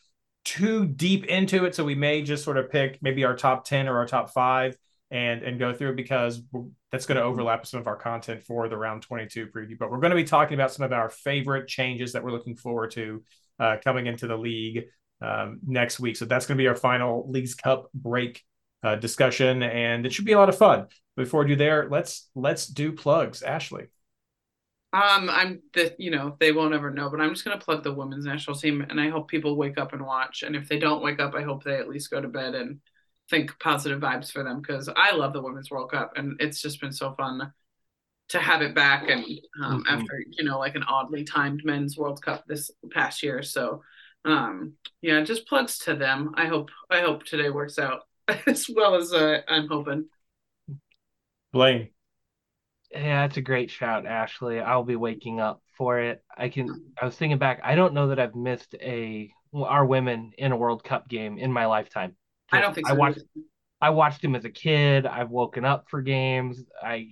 too 0.45 0.87
deep 0.87 1.27
into 1.27 1.65
it, 1.67 1.75
so 1.75 1.85
we 1.85 1.95
may 1.95 2.23
just 2.23 2.43
sort 2.43 2.57
of 2.57 2.71
pick 2.71 2.99
maybe 3.03 3.25
our 3.25 3.37
top 3.37 3.65
10 3.65 3.87
or 3.87 3.99
our 3.99 4.07
top 4.07 4.31
five 4.31 4.77
and 5.11 5.43
and 5.43 5.59
go 5.59 5.73
through 5.73 5.95
because 5.95 6.43
that's 6.93 7.07
going 7.07 7.17
to 7.17 7.23
overlap 7.23 7.67
some 7.67 7.81
of 7.81 7.87
our 7.87 7.97
content 7.97 8.43
for 8.43 8.69
the 8.69 8.77
round 8.77 9.03
22 9.03 9.47
preview. 9.49 9.79
But 9.79 9.91
we're 9.91 10.01
going 10.01 10.11
to 10.11 10.17
be 10.17 10.25
talking 10.25 10.55
about 10.55 10.73
some 10.73 10.85
of 10.85 10.93
our 10.93 11.11
favorite 11.11 11.69
changes 11.69 12.13
that 12.13 12.25
we're 12.25 12.33
looking 12.33 12.57
forward 12.57 12.91
to 12.93 13.23
uh, 13.59 13.77
coming 13.83 14.07
into 14.07 14.27
the 14.27 14.37
league 14.37 14.85
um, 15.21 15.61
next 15.67 16.01
week. 16.01 16.17
So 16.17 16.25
that's 16.25 16.47
going 16.47 16.57
to 16.57 16.63
be 16.63 16.69
our 16.69 16.77
final 16.77 17.29
Leagues 17.31 17.55
Cup 17.55 17.91
break 17.95 18.45
uh, 18.83 18.97
discussion, 18.97 19.63
and 19.63 20.07
it 20.07 20.13
should 20.13 20.25
be 20.25 20.33
a 20.33 20.39
lot 20.39 20.49
of 20.49 20.59
fun. 20.59 20.87
Before 21.17 21.43
we 21.43 21.49
do 21.49 21.57
there, 21.57 21.89
let's 21.91 22.31
let's 22.35 22.67
do 22.67 22.93
plugs. 22.93 23.43
Ashley. 23.43 23.87
Um, 24.93 25.29
I'm 25.29 25.61
the 25.75 25.95
you 25.99 26.11
know 26.11 26.37
they 26.39 26.53
won't 26.53 26.75
ever 26.75 26.91
know, 26.91 27.11
but 27.11 27.21
I'm 27.21 27.31
just 27.31 27.45
gonna 27.45 27.59
plug 27.59 27.83
the 27.83 27.93
women's 27.93 28.25
national 28.25 28.57
team, 28.57 28.87
and 28.89 29.01
I 29.01 29.09
hope 29.11 29.29
people 29.29 29.57
wake 29.57 29.79
up 29.79 29.93
and 29.93 30.07
watch. 30.07 30.43
And 30.43 30.57
if 30.57 30.69
they 30.69 30.79
don't 30.79 31.03
wake 31.03 31.21
up, 31.21 31.35
I 31.35 31.43
hope 31.43 31.65
they 31.65 31.77
at 31.77 31.89
least 31.89 32.11
go 32.11 32.21
to 32.21 32.29
bed 32.29 32.55
and 32.55 32.81
think 33.29 33.59
positive 33.59 34.01
vibes 34.01 34.33
for 34.33 34.43
them 34.43 34.61
because 34.61 34.89
I 34.89 35.15
love 35.15 35.33
the 35.33 35.43
women's 35.43 35.71
World 35.71 35.91
Cup, 35.91 36.13
and 36.17 36.41
it's 36.41 36.63
just 36.63 36.81
been 36.81 36.93
so 36.93 37.15
fun 37.15 37.53
to 38.29 38.39
have 38.39 38.63
it 38.63 38.75
back 38.75 39.09
and 39.09 39.25
um, 39.63 39.83
mm-hmm. 39.83 39.89
after 39.89 40.23
you 40.31 40.45
know 40.45 40.59
like 40.59 40.75
an 40.75 40.83
oddly 40.85 41.25
timed 41.25 41.63
men's 41.65 41.97
world 41.97 42.21
cup 42.23 42.45
this 42.47 42.71
past 42.91 43.23
year 43.23 43.43
so 43.43 43.83
um 44.25 44.75
yeah 45.01 45.23
just 45.23 45.47
plugs 45.47 45.79
to 45.79 45.95
them 45.95 46.33
i 46.37 46.47
hope 46.47 46.71
i 46.91 47.01
hope 47.01 47.25
today 47.25 47.51
works 47.51 47.79
out 47.79 48.03
as 48.47 48.69
well 48.69 48.95
as 48.95 49.13
uh, 49.13 49.41
i'm 49.49 49.69
hoping 49.69 50.07
blayne 51.53 51.89
yeah 52.91 53.27
that's 53.27 53.37
a 53.37 53.43
great 53.43 53.71
shout 53.71 54.07
ashley 54.07 54.61
i'll 54.61 54.85
be 54.85 54.97
waking 54.97 55.41
up 55.41 55.63
for 55.77 55.99
it 56.01 56.23
i 56.37 56.49
can 56.49 56.69
i 57.01 57.05
was 57.05 57.15
thinking 57.17 57.39
back 57.39 57.61
i 57.63 57.75
don't 57.75 57.95
know 57.95 58.09
that 58.09 58.19
i've 58.19 58.35
missed 58.35 58.75
a 58.75 59.31
our 59.55 59.85
women 59.85 60.33
in 60.37 60.53
a 60.53 60.57
world 60.57 60.85
cup 60.85 61.09
game 61.09 61.39
in 61.39 61.53
my 61.53 61.67
lifetime 61.67 62.15
i 62.53 62.61
don't 62.61 62.75
think 62.75 62.87
so 62.87 62.93
i 62.93 62.97
watched 62.97 63.23
i 63.81 63.91
watched 63.91 64.23
him 64.23 64.35
as 64.35 64.45
a 64.45 64.51
kid 64.51 65.07
i've 65.07 65.31
woken 65.31 65.65
up 65.65 65.87
for 65.89 66.03
games 66.03 66.63
i 66.83 67.07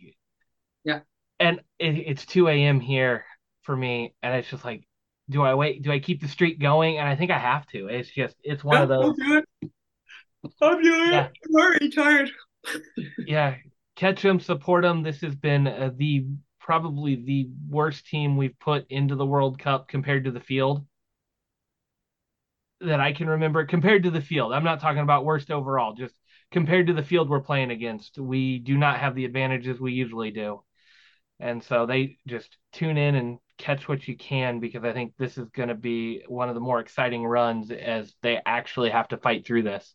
yeah. 0.87 1.01
And 1.39 1.61
it, 1.79 1.99
it's 1.99 2.25
2 2.25 2.49
a.m. 2.49 2.81
here 2.81 3.25
for 3.65 3.77
me. 3.77 4.15
And 4.23 4.35
it's 4.35 4.49
just 4.49 4.65
like, 4.65 4.85
do 5.29 5.43
I 5.43 5.55
wait? 5.55 5.83
Do 5.83 5.93
I 5.93 5.99
keep 5.99 6.23
the 6.23 6.29
streak 6.29 6.61
going? 6.61 6.99
And 6.99 7.07
I 7.07 7.17
think 7.17 7.31
I 7.31 7.39
have 7.39 7.67
to. 7.69 7.89
It's 7.89 8.09
just, 8.09 8.37
it's 8.43 8.65
one 8.65 8.77
yeah, 8.77 8.83
of 8.85 8.89
those. 8.89 9.05
I'll 9.05 9.13
do 9.15 9.37
it. 9.37 9.71
I'm 10.63 10.83
doing 10.83 11.13
yeah. 11.13 11.29
I'm 11.29 11.55
already 11.55 11.91
tired. 11.91 12.31
yeah. 13.27 13.57
Catch 13.97 14.23
them, 14.23 14.41
support 14.41 14.83
them. 14.83 15.03
This 15.03 15.21
has 15.23 15.35
been 15.35 15.67
uh, 15.67 15.91
the 15.97 16.27
probably 16.61 17.15
the 17.17 17.49
worst 17.69 18.07
team 18.07 18.37
we've 18.37 18.59
put 18.59 18.87
into 18.91 19.15
the 19.15 19.27
World 19.27 19.59
Cup 19.59 19.89
compared 19.89 20.25
to 20.25 20.31
the 20.31 20.41
field 20.41 20.85
that 22.81 23.01
I 23.01 23.13
can 23.13 23.29
remember 23.29 23.65
compared 23.65 24.03
to 24.05 24.11
the 24.11 24.21
field. 24.21 24.53
I'm 24.53 24.65
not 24.65 24.81
talking 24.81 25.03
about 25.03 25.25
worst 25.25 25.51
overall, 25.51 25.95
just 25.95 26.15
compared 26.51 26.89
to 26.89 26.93
the 26.93 27.03
field 27.03 27.29
we're 27.29 27.41
playing 27.41 27.71
against. 27.71 28.19
We 28.19 28.59
do 28.59 28.77
not 28.77 28.99
have 28.99 29.15
the 29.15 29.25
advantages 29.25 29.81
we 29.81 29.93
usually 29.93 30.31
do. 30.31 30.63
And 31.39 31.63
so 31.63 31.87
they 31.87 32.19
just 32.27 32.57
tune 32.73 32.97
in 32.97 33.15
and 33.15 33.39
catch 33.59 33.89
what 33.89 34.07
you 34.07 34.17
can 34.17 34.61
because 34.61 34.85
I 34.85 34.93
think 34.93 35.15
this 35.19 35.37
is 35.39 35.49
going 35.51 35.69
to 35.69 35.75
be 35.75 36.23
one 36.29 36.49
of 36.49 36.55
the 36.55 36.61
more 36.61 36.81
exciting 36.81 37.25
runs 37.25 37.71
as 37.71 38.15
they 38.23 38.41
actually 38.45 38.91
have 38.91 39.09
to 39.09 39.19
fight 39.19 39.47
through 39.47 39.63
this. 39.63 39.95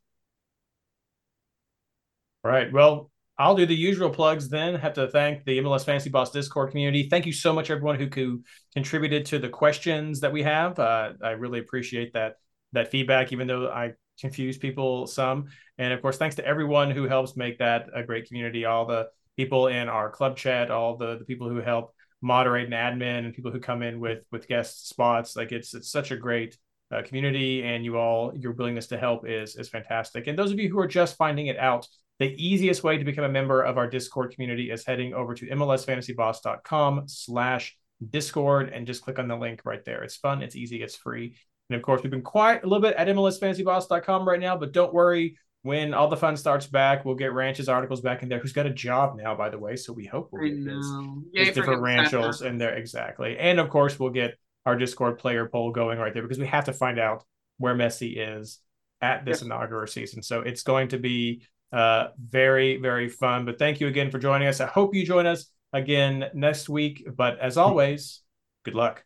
All 2.44 2.52
right. 2.52 2.72
Well, 2.72 3.12
I'll 3.38 3.56
do 3.56 3.66
the 3.66 3.76
usual 3.76 4.10
plugs 4.10 4.50
then. 4.50 4.76
Have 4.76 4.94
to 4.94 5.08
thank 5.08 5.46
the 5.46 5.60
MLS 5.60 5.86
Fantasy 5.86 6.10
Boss 6.10 6.32
Discord 6.32 6.72
community. 6.72 7.08
Thank 7.10 7.26
you 7.26 7.34
so 7.34 7.54
much, 7.54 7.70
everyone 7.70 8.00
who, 8.00 8.44
contributed 8.74 9.26
to 9.28 9.40
the 9.40 9.50
questions 9.50 10.20
that 10.20 10.32
we 10.32 10.44
have. 10.44 10.78
Uh, 10.78 11.14
I 11.24 11.32
really 11.32 11.60
appreciate 11.60 12.14
that 12.14 12.36
that 12.74 12.90
feedback, 12.90 13.34
even 13.34 13.48
though 13.48 13.68
I 13.68 13.94
confuse 14.20 14.58
people 14.58 15.08
some. 15.08 15.48
And 15.78 15.92
of 15.92 16.02
course, 16.02 16.18
thanks 16.18 16.36
to 16.36 16.46
everyone 16.46 16.92
who 16.92 17.08
helps 17.08 17.36
make 17.36 17.58
that 17.58 17.88
a 17.94 18.04
great 18.04 18.28
community. 18.28 18.66
All 18.66 18.86
the 18.86 19.10
people 19.36 19.68
in 19.68 19.90
our 19.90 20.10
club 20.10 20.38
chat, 20.38 20.72
all 20.72 20.96
the, 20.96 21.18
the 21.18 21.26
people 21.26 21.50
who 21.50 21.62
help 21.62 21.94
moderate 22.22 22.72
and 22.72 22.74
admin, 22.74 23.26
and 23.26 23.34
people 23.34 23.52
who 23.52 23.60
come 23.60 23.82
in 23.82 24.00
with 24.00 24.24
with 24.32 24.48
guest 24.48 24.88
spots. 24.88 25.36
Like 25.36 25.52
it's 25.52 25.74
it's 25.74 25.92
such 25.92 26.12
a 26.12 26.18
great 26.18 26.58
uh, 26.92 27.02
community, 27.04 27.64
and 27.64 27.84
you 27.84 27.98
all 27.98 28.34
your 28.36 28.52
willingness 28.54 28.88
to 28.88 28.98
help 28.98 29.28
is 29.28 29.56
is 29.56 29.70
fantastic. 29.70 30.28
And 30.28 30.38
those 30.38 30.52
of 30.52 30.60
you 30.60 30.70
who 30.70 30.80
are 30.80 30.88
just 30.88 31.18
finding 31.18 31.48
it 31.48 31.58
out, 31.58 31.88
the 32.22 32.36
easiest 32.38 32.84
way 32.84 33.00
to 33.00 33.04
become 33.04 33.24
a 33.24 33.30
member 33.30 33.64
of 33.64 33.80
our 33.80 33.90
Discord 33.90 34.32
community 34.32 34.70
is 34.70 34.86
heading 34.86 35.16
over 35.16 35.34
to 35.34 35.48
mlsfantasyboss.com 35.48 37.06
slash 37.08 37.76
discord 38.12 38.70
and 38.70 38.86
just 38.86 39.02
click 39.02 39.18
on 39.18 39.28
the 39.28 39.36
link 39.36 39.62
right 39.66 39.84
there. 39.86 40.04
It's 40.04 40.18
fun, 40.18 40.44
it's 40.44 40.56
easy, 40.56 40.84
it's 40.84 40.96
free. 40.96 41.36
And 41.70 41.76
of 41.76 41.82
course, 41.82 42.04
we've 42.04 42.12
been 42.12 42.22
quiet 42.22 42.64
a 42.64 42.68
little 42.68 42.82
bit 42.82 42.96
at 42.96 43.08
mlsfantasyboss.com 43.08 44.28
right 44.28 44.40
now, 44.40 44.56
but 44.56 44.72
don't 44.72 44.94
worry 44.94 45.36
when 45.64 45.96
all 45.96 46.10
the 46.10 46.18
fun 46.18 46.38
starts 46.38 46.68
back, 46.68 47.06
we'll 47.06 47.16
get 47.16 47.34
Ranch's 47.34 47.68
articles 47.68 48.02
back 48.02 48.22
in 48.22 48.30
there. 48.30 48.38
Who's 48.38 48.54
got 48.54 48.68
a 48.68 48.72
job 48.72 49.18
now, 49.18 49.34
by 49.34 49.50
the 49.50 49.58
way? 49.58 49.76
So 49.76 49.92
we 49.92 50.06
hope 50.06 50.30
we'll 50.32 50.48
get 50.48 50.72
his, 50.72 50.88
his 51.34 51.56
different 51.56 51.82
Ranchos 51.82 52.44
in 52.44 52.60
there 52.60 52.76
exactly. 52.76 53.36
And 53.40 53.60
of 53.60 53.70
course, 53.70 54.00
we'll 54.00 54.12
get 54.12 54.38
our 54.68 54.76
Discord 54.76 55.18
player 55.18 55.48
poll 55.48 55.72
going 55.72 55.98
right 55.98 56.14
there 56.14 56.22
because 56.22 56.38
we 56.38 56.46
have 56.46 56.66
to 56.66 56.74
find 56.74 57.00
out 57.00 57.24
where 57.58 57.74
Messi 57.74 58.14
is 58.16 58.60
at 59.02 59.26
this 59.26 59.42
yep. 59.42 59.48
inaugural 59.48 59.88
season. 59.88 60.22
So 60.22 60.42
it's 60.42 60.62
going 60.62 60.90
to 60.90 61.00
be 61.00 61.44
uh, 61.72 62.10
very, 62.20 62.78
very 62.78 63.10
fun. 63.10 63.46
But 63.46 63.60
thank 63.60 63.80
you 63.80 63.88
again 63.88 64.12
for 64.12 64.20
joining 64.20 64.48
us. 64.48 64.60
I 64.60 64.68
hope 64.68 64.96
you 64.96 65.06
join 65.06 65.26
us 65.26 65.46
again 65.74 66.30
next 66.34 66.70
week. 66.70 67.08
But 67.16 67.40
as 67.40 67.58
always, 67.58 68.22
good 68.64 68.76
luck. 68.76 69.04